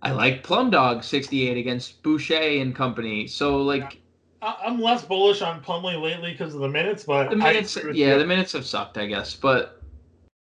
I 0.00 0.12
like 0.12 0.44
Plum 0.44 0.70
Dog 0.70 1.02
68 1.02 1.56
against 1.58 2.02
Boucher 2.02 2.60
and 2.60 2.74
company. 2.74 3.26
So 3.26 3.60
like 3.60 4.00
I'm 4.40 4.80
less 4.80 5.04
bullish 5.04 5.42
on 5.42 5.62
Plumlee 5.62 6.00
lately 6.00 6.32
because 6.32 6.54
of 6.54 6.60
the 6.60 6.68
minutes, 6.68 7.04
but 7.04 7.30
the 7.30 7.36
minutes, 7.36 7.76
yeah, 7.76 8.12
you. 8.12 8.18
the 8.18 8.26
minutes 8.26 8.52
have 8.52 8.64
sucked, 8.64 8.96
I 8.96 9.06
guess. 9.06 9.34
But 9.34 9.82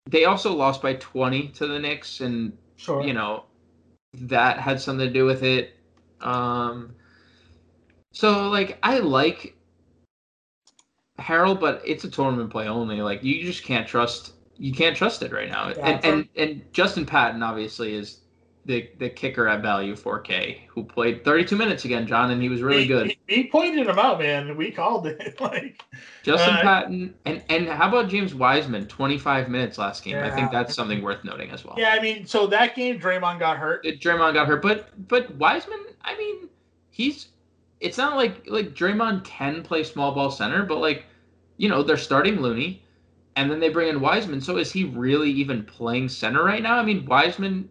they 0.08 0.24
also 0.24 0.52
lost 0.54 0.82
by 0.82 0.94
20 0.94 1.48
to 1.48 1.66
the 1.66 1.78
Knicks, 1.78 2.20
and 2.20 2.56
sure. 2.76 3.04
you 3.04 3.12
know 3.12 3.44
that 4.14 4.58
had 4.58 4.80
something 4.80 5.06
to 5.06 5.12
do 5.12 5.24
with 5.24 5.42
it. 5.42 5.76
Um, 6.20 6.94
so 8.12 8.48
like 8.48 8.78
I 8.82 8.98
like 8.98 9.56
Harrell, 11.18 11.58
but 11.58 11.82
it's 11.84 12.04
a 12.04 12.10
tournament 12.10 12.50
play 12.50 12.68
only. 12.68 13.02
Like 13.02 13.24
you 13.24 13.42
just 13.42 13.64
can't 13.64 13.86
trust. 13.86 14.34
You 14.58 14.72
can't 14.72 14.96
trust 14.96 15.22
it 15.22 15.32
right 15.32 15.48
now. 15.48 15.70
Yeah, 15.70 15.88
and, 15.88 16.04
and 16.04 16.28
and 16.36 16.72
Justin 16.72 17.04
Patton 17.04 17.42
obviously 17.42 17.94
is 17.94 18.21
the 18.64 18.88
the 18.98 19.08
kicker 19.10 19.48
at 19.48 19.60
value 19.60 19.96
4K 19.96 20.60
who 20.68 20.84
played 20.84 21.24
32 21.24 21.56
minutes 21.56 21.84
again, 21.84 22.06
John, 22.06 22.30
and 22.30 22.40
he 22.40 22.48
was 22.48 22.62
really 22.62 22.86
good. 22.86 23.08
He, 23.08 23.18
he 23.26 23.48
pointed 23.48 23.86
him 23.88 23.98
out, 23.98 24.18
man. 24.20 24.56
We 24.56 24.70
called 24.70 25.06
it. 25.06 25.40
like 25.40 25.82
Justin 26.22 26.54
Uh, 26.54 26.62
Patton 26.62 27.14
and 27.24 27.42
and 27.48 27.68
how 27.68 27.88
about 27.88 28.08
James 28.08 28.34
Wiseman? 28.34 28.86
25 28.86 29.48
minutes 29.48 29.78
last 29.78 30.04
game. 30.04 30.16
I 30.16 30.30
think 30.30 30.52
that's 30.52 30.74
something 30.74 31.02
worth 31.02 31.24
noting 31.24 31.50
as 31.50 31.64
well. 31.64 31.74
Yeah, 31.76 31.90
I 31.90 32.00
mean, 32.00 32.24
so 32.26 32.46
that 32.48 32.76
game, 32.76 33.00
Draymond 33.00 33.38
got 33.40 33.56
hurt. 33.56 33.84
Draymond 33.84 34.34
got 34.34 34.46
hurt, 34.46 34.62
but 34.62 35.08
but 35.08 35.34
Wiseman, 35.36 35.80
I 36.02 36.16
mean, 36.16 36.48
he's 36.90 37.28
it's 37.80 37.98
not 37.98 38.16
like 38.16 38.46
like 38.46 38.74
Draymond 38.74 39.24
can 39.24 39.62
play 39.62 39.82
small 39.82 40.14
ball 40.14 40.30
center, 40.30 40.62
but 40.64 40.78
like 40.78 41.04
you 41.56 41.68
know 41.68 41.82
they're 41.82 41.96
starting 41.96 42.40
Looney, 42.40 42.82
and 43.36 43.50
then 43.50 43.60
they 43.60 43.68
bring 43.68 43.88
in 43.88 44.00
Wiseman. 44.00 44.40
So 44.40 44.56
is 44.56 44.72
he 44.72 44.84
really 44.84 45.30
even 45.32 45.64
playing 45.64 46.08
center 46.08 46.44
right 46.44 46.62
now? 46.62 46.76
I 46.76 46.84
mean, 46.84 47.04
Wiseman, 47.06 47.68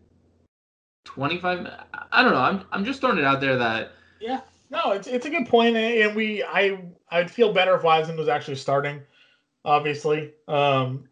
25. 1.03 1.67
I 2.11 2.23
don't 2.23 2.33
know. 2.33 2.39
I'm 2.39 2.63
I'm 2.71 2.85
just 2.85 3.01
throwing 3.01 3.17
it 3.17 3.25
out 3.25 3.41
there 3.41 3.57
that 3.57 3.91
Yeah, 4.19 4.41
no, 4.69 4.91
it's 4.91 5.07
it's 5.07 5.25
a 5.25 5.29
good 5.29 5.47
point, 5.47 5.75
and 5.75 6.15
we 6.15 6.43
I 6.43 6.81
I'd 7.09 7.31
feel 7.31 7.53
better 7.53 7.75
if 7.75 7.83
Wiseman 7.83 8.17
was 8.17 8.27
actually 8.29 8.55
starting, 8.55 9.01
obviously, 9.65 10.33
um, 10.47 11.07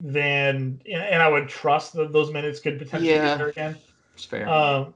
than 0.00 0.80
and, 0.86 1.02
and 1.02 1.22
I 1.22 1.28
would 1.28 1.48
trust 1.48 1.92
that 1.94 2.12
those 2.12 2.32
minutes 2.32 2.60
could 2.60 2.78
potentially 2.78 3.06
Yeah. 3.16 3.32
be 3.34 3.38
there 3.38 3.48
again. 3.48 3.76
it's 4.14 4.24
fair. 4.24 4.48
Um, 4.48 4.94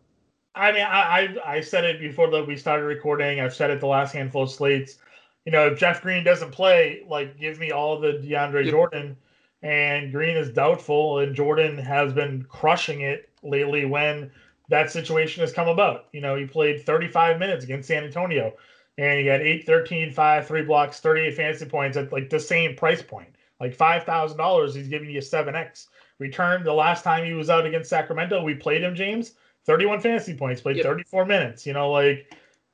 I 0.55 0.73
mean, 0.73 0.83
I, 0.83 1.37
I 1.47 1.57
I 1.57 1.61
said 1.61 1.85
it 1.85 2.01
before 2.01 2.31
that 2.31 2.47
we 2.47 2.57
started 2.57 2.85
recording. 2.85 3.41
I've 3.41 3.55
said 3.55 3.71
it 3.71 3.81
the 3.81 3.87
last 3.87 4.13
handful 4.13 4.45
of 4.45 4.51
slates. 4.51 4.99
You 5.45 5.53
know, 5.53 5.67
if 5.69 5.79
Jeff 5.79 6.01
Green 6.03 6.25
doesn't 6.25 6.53
play, 6.53 7.03
like, 7.09 7.39
give 7.39 7.59
me 7.59 7.71
all 7.71 8.01
the 8.01 8.15
DeAndre 8.15 8.65
Yep. 8.65 8.73
Jordan 8.73 9.17
and 9.63 10.13
Green 10.13 10.37
is 10.37 10.51
doubtful, 10.51 11.19
and 11.19 11.35
Jordan 11.35 11.77
has 11.79 12.13
been 12.13 12.45
crushing 12.45 13.03
it 13.03 13.29
lately 13.45 13.85
when 13.85 14.31
that 14.69 14.91
situation 14.91 15.43
has 15.43 15.53
come 15.53 15.69
about. 15.69 16.07
You 16.13 16.21
know, 16.21 16.37
he 16.37 16.47
played 16.47 16.85
35 16.85 17.39
minutes 17.39 17.65
against 17.65 17.89
San 17.89 18.05
Antonio, 18.05 18.55
and 18.99 19.21
he 19.21 19.27
had 19.27 19.43
8, 19.43 19.67
13, 19.67 20.13
5, 20.13 20.47
3 20.47 20.63
blocks, 20.63 21.01
38 21.01 21.37
fantasy 21.37 21.67
points 21.67 21.97
at 21.97 22.13
like 22.13 22.31
the 22.31 22.41
same 22.41 22.75
price 22.75 23.03
point. 23.03 23.29
Like 23.61 23.77
$5,000, 23.77 24.75
he's 24.75 24.89
giving 24.89 25.11
you 25.11 25.21
7x. 25.21 25.87
Return 26.19 26.65
the 26.65 26.73
last 26.73 27.05
time 27.05 27.25
he 27.25 27.35
was 27.35 27.51
out 27.51 27.67
against 27.67 27.91
Sacramento, 27.91 28.43
we 28.43 28.55
played 28.55 28.83
him, 28.83 28.95
James. 28.95 29.33
31 29.67 30.01
fantasy 30.01 30.35
points, 30.35 30.61
played 30.61 30.77
yep. 30.77 30.85
34 30.85 31.25
minutes. 31.25 31.67
You 31.67 31.73
know, 31.73 31.91
like 31.91 32.33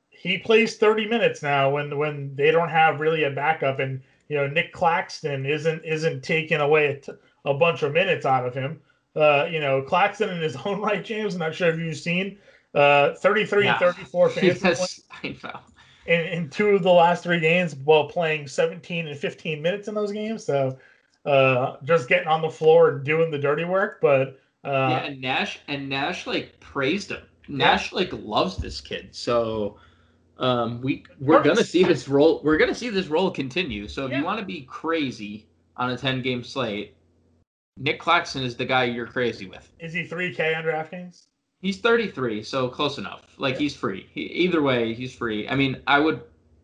he 0.09 0.37
plays 0.37 0.77
30 0.77 1.07
minutes 1.07 1.41
now 1.41 1.69
when 1.69 1.97
when 1.97 2.35
they 2.35 2.51
don't 2.51 2.69
have 2.69 2.99
really 2.99 3.23
a 3.23 3.31
backup 3.31 3.79
and 3.79 4.01
you 4.27 4.35
know 4.35 4.47
Nic 4.47 4.71
Claxton 4.73 5.45
isn't 5.45 5.83
isn't 5.83 6.23
taking 6.23 6.59
away 6.59 6.87
a, 6.87 6.97
t- 6.97 7.13
a 7.45 7.53
bunch 7.53 7.81
of 7.81 7.93
minutes 7.93 8.25
out 8.25 8.45
of 8.45 8.53
him. 8.53 8.79
Uh, 9.15 9.45
you 9.51 9.59
know, 9.59 9.81
Claxton 9.81 10.29
in 10.29 10.41
his 10.41 10.55
own 10.65 10.81
right, 10.81 11.03
James. 11.03 11.33
I'm 11.35 11.39
not 11.39 11.55
sure 11.55 11.69
if 11.69 11.77
you've 11.77 11.97
seen 11.97 12.37
uh, 12.73 13.13
33 13.15 13.65
yeah. 13.65 13.71
and 13.71 13.79
34 13.79 14.29
fantasy 14.31 14.67
yes, 14.67 15.01
points 15.21 15.43
in, 16.05 16.21
in 16.21 16.49
two 16.49 16.69
of 16.69 16.83
the 16.83 16.91
last 16.91 17.23
three 17.23 17.39
games 17.39 17.75
while 17.75 18.07
playing 18.07 18.47
17 18.47 19.07
and 19.07 19.17
15 19.17 19.61
minutes 19.61 19.87
in 19.87 19.95
those 19.95 20.11
games. 20.11 20.45
So 20.45 20.77
uh, 21.25 21.77
just 21.83 22.07
getting 22.09 22.27
on 22.27 22.41
the 22.41 22.49
floor 22.49 22.89
and 22.89 23.03
doing 23.03 23.31
the 23.31 23.37
dirty 23.37 23.65
work. 23.65 23.99
But 24.01 24.39
uh, 24.63 24.71
yeah, 24.71 25.03
and 25.05 25.21
Nash 25.21 25.59
and 25.67 25.89
Nash 25.89 26.27
like 26.27 26.59
praised 26.59 27.11
him. 27.11 27.23
Nash 27.47 27.91
yeah. 27.91 27.99
like 27.99 28.09
loves 28.13 28.57
this 28.57 28.81
kid. 28.81 29.09
So 29.11 29.77
um, 30.37 30.81
we 30.81 31.03
we're 31.19 31.43
gonna 31.43 31.63
see 31.63 31.83
this 31.83 32.07
role. 32.07 32.41
We're 32.43 32.57
gonna 32.57 32.75
see 32.75 32.89
this 32.89 33.07
role 33.07 33.31
continue. 33.31 33.87
So 33.87 34.05
if 34.05 34.11
yeah. 34.11 34.19
you 34.19 34.25
want 34.25 34.39
to 34.39 34.45
be 34.45 34.61
crazy 34.61 35.47
on 35.77 35.91
a 35.91 35.97
ten 35.97 36.21
game 36.21 36.43
slate, 36.43 36.95
Nic 37.77 37.99
Claxton 37.99 38.43
is 38.43 38.55
the 38.55 38.65
guy 38.65 38.85
you're 38.85 39.07
crazy 39.07 39.47
with. 39.47 39.71
Is 39.79 39.93
he 39.93 40.05
three 40.05 40.33
K 40.33 40.53
on 40.53 40.63
DraftKings? 40.63 41.25
He's 41.61 41.79
33, 41.79 42.43
so 42.43 42.67
close 42.67 42.97
enough. 42.97 43.35
Like 43.37 43.53
yeah. 43.55 43.59
he's 43.59 43.75
free. 43.75 44.07
He, 44.11 44.21
either 44.21 44.61
way, 44.61 44.93
he's 44.93 45.13
free. 45.13 45.47
I 45.47 45.55
mean, 45.55 45.77
I 45.87 45.99
would 45.99 46.21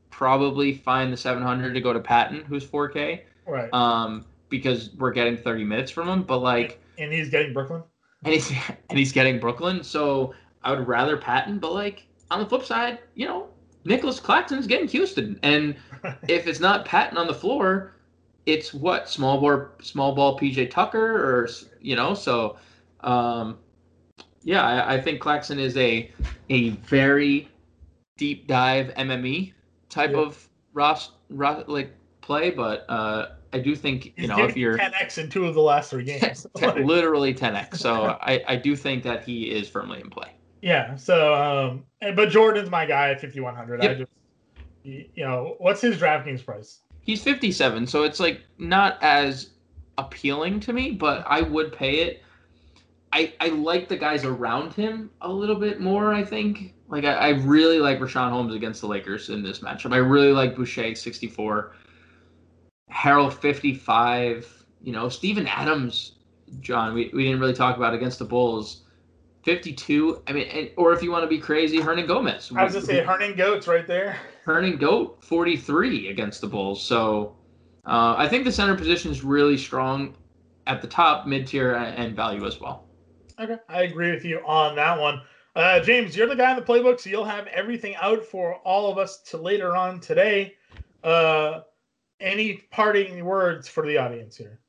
probably 0.10 0.74
find 0.74 1.14
the 1.14 1.18
700 1.18 1.74
to 1.74 1.82
go 1.82 1.93
to 1.93 1.99
Patton, 1.99 2.43
who's 2.45 2.66
4K. 2.66 3.22
Right. 3.45 3.72
Um, 3.74 4.26
because 4.49 4.91
we're 4.95 5.12
getting 5.12 5.38
30 5.38 5.64
minutes 5.64 5.91
from 5.91 6.10
him, 6.10 6.24
but 6.24 6.39
like. 6.39 6.82
And 6.97 7.12
he's 7.14 7.30
getting 7.30 7.53
Brooklyn. 7.53 7.84
And 8.24 8.34
he's 8.34 8.51
and 8.89 8.97
he's 8.97 9.12
getting 9.12 9.39
Brooklyn, 9.39 9.84
so 9.84 10.34
I 10.64 10.72
would 10.72 10.88
rather 10.88 11.18
Patton. 11.18 11.60
But 11.60 11.74
like 11.74 12.08
on 12.32 12.39
the 12.39 12.45
flip 12.45 12.64
side, 12.64 12.99
you 13.16 13.28
know, 13.28 13.47
Nicholas 13.86 14.20
Claxton's 14.20 14.68
getting 14.68 14.88
Houston, 14.88 15.39
and 15.43 15.76
if 16.28 16.47
it's 16.47 16.60
not 16.60 16.86
Patton 16.86 17.18
on 17.18 17.28
the 17.28 17.34
floor, 17.34 17.93
it's 18.48 18.74
what 18.74 19.08
small 19.08 19.39
ball 19.39 19.68
small 19.82 20.16
ball 20.16 20.39
PJ 20.39 20.72
Tucker 20.72 21.00
or 21.00 21.48
you 21.80 21.95
know 21.95 22.16
so. 22.16 22.58
Um, 23.02 23.60
yeah, 24.43 24.64
I, 24.64 24.95
I 24.95 25.02
think 25.02 25.20
Claxton 25.20 25.60
is 25.60 25.76
a 25.78 26.10
a 26.50 26.70
very 26.70 27.50
deep 28.18 28.48
dive 28.48 28.88
MME 28.95 29.54
type 29.89 30.12
yeah. 30.12 30.20
of 30.20 30.50
Ross, 30.74 31.12
Ross 31.30 31.66
like 31.68 31.93
play, 32.22 32.50
but 32.50 32.86
uh, 32.89 33.28
I 33.52 33.60
do 33.60 33.76
think 33.76 34.06
you 34.06 34.14
He's 34.16 34.30
know 34.30 34.45
if 34.45 34.56
you're 34.56 34.78
10x 34.78 35.18
in 35.18 35.30
two 35.30 35.45
of 35.45 35.54
the 35.54 35.62
last 35.62 35.91
three 35.91 36.06
games, 36.06 36.48
literally 36.56 37.34
10x. 37.34 37.78
So 37.78 38.18
I 38.22 38.41
I 38.48 38.56
do 38.56 38.76
think 38.76 39.04
that 39.04 39.24
he 39.24 39.52
is 39.52 39.68
firmly 39.68 40.00
in 40.00 40.10
play. 40.10 40.32
Yeah. 40.62 40.95
So, 40.95 41.34
um, 41.34 41.84
but 42.16 42.30
Jordan's 42.30 42.70
my 42.70 42.86
guy 42.86 43.12
at 43.12 43.22
5100. 43.22 43.84
Yep. 43.84 43.91
I 43.91 43.93
just, 43.93 44.12
you 44.84 45.26
know, 45.26 45.56
what's 45.60 45.82
his 45.82 45.98
DraftKings 45.98 46.43
price? 46.43 46.80
He's 47.08 47.24
57, 47.24 47.88
so 47.88 48.03
it's 48.03 48.20
like 48.20 48.41
not 48.58 49.01
as 49.01 49.51
appealing 49.97 50.60
to 50.60 50.74
me, 50.74 50.91
but 50.91 51.24
I 51.26 51.41
would 51.41 51.72
pay 51.72 51.99
it. 52.01 52.22
I 53.14 53.34
I 53.39 53.47
like 53.47 53.88
the 53.88 53.95
guys 53.95 54.26
around 54.26 54.74
him 54.74 55.10
a 55.22 55.32
little 55.32 55.55
bit 55.55 55.80
more. 55.80 56.14
I 56.14 56.24
think. 56.24 56.74
Like 56.89 57.05
I, 57.05 57.14
I 57.14 57.30
really 57.30 57.80
like 57.80 57.99
Richaun 57.99 58.30
Holmes 58.30 58.53
against 58.53 58.82
the 58.82 58.88
Lakers 58.88 59.30
in 59.30 59.41
this 59.41 59.60
matchup. 59.60 59.93
I 59.93 59.97
really 59.97 60.34
like 60.34 60.55
Boucher 60.55 60.95
64, 60.95 61.74
Harrell 62.91 63.32
55. 63.34 64.66
You 64.84 64.91
know, 64.91 65.08
Steven 65.08 65.47
Adams, 65.47 66.14
John. 66.60 66.93
We, 66.93 67.10
we 67.14 67.24
didn't 67.24 67.39
really 67.39 67.53
talk 67.53 67.78
about 67.78 67.93
against 67.93 68.20
the 68.20 68.26
Bulls 68.26 68.84
52. 69.43 70.24
I 70.28 70.34
mean, 70.34 70.72
or 70.76 70.91
if 70.91 71.01
you 71.01 71.10
want 71.10 71.24
to 71.24 71.28
be 71.30 71.39
crazy, 71.39 71.80
Hernangomez. 71.80 72.53
I 72.53 72.66
was 72.66 72.74
gonna 72.74 72.86
say 72.86 73.01
Hernan 73.01 73.36
Goats 73.36 73.66
right 73.66 73.88
there. 73.88 74.20
Hernan 74.48 74.78
Goat 74.78 75.22
43 75.26 76.08
against 76.08 76.39
the 76.39 76.48
Bulls. 76.48 76.82
So 76.82 77.36
uh, 77.86 78.16
I 78.18 78.30
think 78.30 78.45
the 78.45 78.52
center 78.52 78.76
position 78.76 79.12
is 79.12 79.22
really 79.22 79.58
strong 79.58 80.16
at 80.68 80.82
the 80.82 80.88
top, 80.88 81.28
mid 81.28 81.45
tier, 81.48 81.74
and 81.74 82.16
value 82.16 82.45
as 82.45 82.62
well. 82.62 82.88
Okay, 83.38 83.58
I 83.68 83.84
agree 83.84 84.10
with 84.12 84.24
you 84.24 84.39
on 84.48 84.78
that 84.78 84.98
one. 84.98 85.22
Uh, 85.54 85.82
James, 85.82 86.16
you're 86.16 86.28
the 86.28 86.36
guy 86.36 86.52
in 86.52 86.56
the 86.56 86.64
playbook, 86.64 86.98
so 87.02 87.10
you'll 87.10 87.26
have 87.26 87.48
everything 87.48 87.95
out 87.98 88.24
for 88.24 88.56
all 88.64 88.89
of 88.89 88.98
us 88.98 89.22
to 89.24 89.38
later 89.38 89.76
on 89.76 90.00
today. 90.00 90.56
Uh, 91.04 91.62
any 92.22 92.62
parting 92.72 93.26
words 93.26 93.68
for 93.68 93.86
the 93.86 93.98
audience 93.98 94.38
here? 94.38 94.62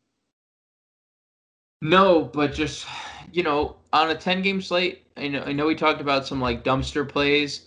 No, 1.82 2.24
but 2.24 2.52
just 2.52 2.84
you 3.32 3.44
know, 3.44 3.76
on 3.92 4.10
a 4.10 4.14
ten 4.16 4.42
game 4.42 4.60
slate, 4.60 5.04
I 5.16 5.28
know 5.28 5.44
I 5.44 5.52
know 5.52 5.66
we 5.66 5.76
talked 5.76 6.00
about 6.00 6.26
some 6.26 6.40
like 6.40 6.64
dumpster 6.64 7.08
plays. 7.08 7.66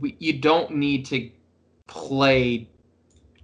We 0.00 0.16
you 0.20 0.38
don't 0.40 0.70
need 0.76 1.04
to 1.06 1.30
play 1.90 2.70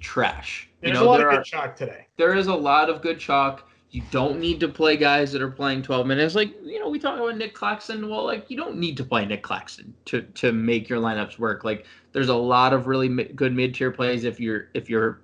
trash. 0.01 0.71
There's 0.81 0.99
you 0.99 1.05
know, 1.05 1.07
a 1.07 1.11
lot 1.11 1.21
of 1.21 1.31
good 1.31 1.41
are, 1.41 1.43
chalk 1.43 1.77
today. 1.77 2.07
There 2.17 2.35
is 2.35 2.47
a 2.47 2.55
lot 2.55 2.89
of 2.89 3.03
good 3.03 3.19
chalk. 3.19 3.69
You 3.91 4.03
don't 4.11 4.39
need 4.39 4.61
to 4.61 4.69
play 4.69 4.97
guys 4.97 5.33
that 5.33 5.43
are 5.43 5.51
playing 5.51 5.83
12 5.83 6.07
minutes. 6.07 6.35
Like, 6.35 6.55
you 6.63 6.79
know, 6.79 6.89
we 6.89 6.99
talk 6.99 7.19
about 7.19 7.37
Nic 7.37 7.55
Claxton. 7.55 8.09
Well, 8.09 8.25
like, 8.25 8.51
you 8.51 8.57
don't 8.57 8.77
need 8.77 8.97
to 8.99 9.05
play 9.05 9.25
Nic 9.25 9.43
Claxton 9.43 9.95
to, 10.07 10.23
to 10.23 10.53
make 10.53 10.89
your 10.89 11.01
lineups 11.01 11.39
work. 11.39 11.65
Like, 11.65 11.87
there's 12.13 12.29
a 12.29 12.35
lot 12.35 12.73
of 12.73 12.87
really 12.87 13.09
mi- 13.09 13.25
good 13.35 13.55
mid 13.55 13.75
tier 13.75 13.91
plays 13.91 14.25
if 14.25 14.41
you're 14.41 14.69
if 14.75 14.89
you're 14.89 15.21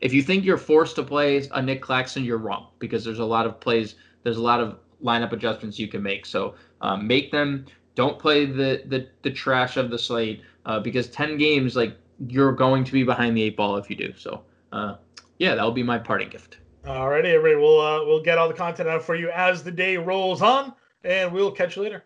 if 0.00 0.12
you 0.12 0.22
think 0.22 0.44
you're 0.44 0.58
forced 0.58 0.96
to 0.96 1.02
play 1.02 1.46
a 1.52 1.62
Nic 1.62 1.80
Claxton, 1.80 2.24
you're 2.24 2.38
wrong 2.38 2.68
because 2.78 3.04
there's 3.04 3.18
a 3.18 3.24
lot 3.24 3.46
of 3.46 3.58
plays, 3.60 3.96
there's 4.22 4.36
a 4.36 4.42
lot 4.42 4.60
of 4.60 4.78
lineup 5.02 5.32
adjustments 5.32 5.78
you 5.78 5.88
can 5.88 6.02
make. 6.02 6.26
So 6.26 6.54
um, 6.80 7.06
make 7.06 7.30
them. 7.30 7.66
Don't 7.94 8.18
play 8.18 8.44
the 8.44 8.82
the, 8.86 9.08
the 9.22 9.30
trash 9.30 9.76
of 9.76 9.90
the 9.90 9.98
slate 9.98 10.42
uh, 10.66 10.80
because 10.80 11.08
ten 11.08 11.38
games, 11.38 11.76
like 11.76 11.96
you're 12.18 12.52
going 12.52 12.84
to 12.84 12.92
be 12.92 13.02
behind 13.02 13.36
the 13.36 13.42
eight 13.42 13.56
ball 13.56 13.76
if 13.76 13.90
you 13.90 13.96
do. 13.96 14.12
So 14.16 14.42
uh, 14.72 14.96
yeah, 15.38 15.54
that'll 15.54 15.72
be 15.72 15.82
my 15.82 15.98
parting 15.98 16.28
gift. 16.28 16.58
All 16.86 17.08
righty, 17.08 17.30
everybody. 17.30 17.60
We'll 17.60 17.80
uh, 17.80 18.04
we'll 18.04 18.22
get 18.22 18.38
all 18.38 18.48
the 18.48 18.54
content 18.54 18.88
out 18.88 19.02
for 19.02 19.16
you 19.16 19.30
as 19.30 19.62
the 19.64 19.72
day 19.72 19.96
rolls 19.96 20.40
on, 20.42 20.72
and 21.04 21.32
we'll 21.32 21.50
catch 21.50 21.76
you 21.76 21.82
later. 21.82 22.04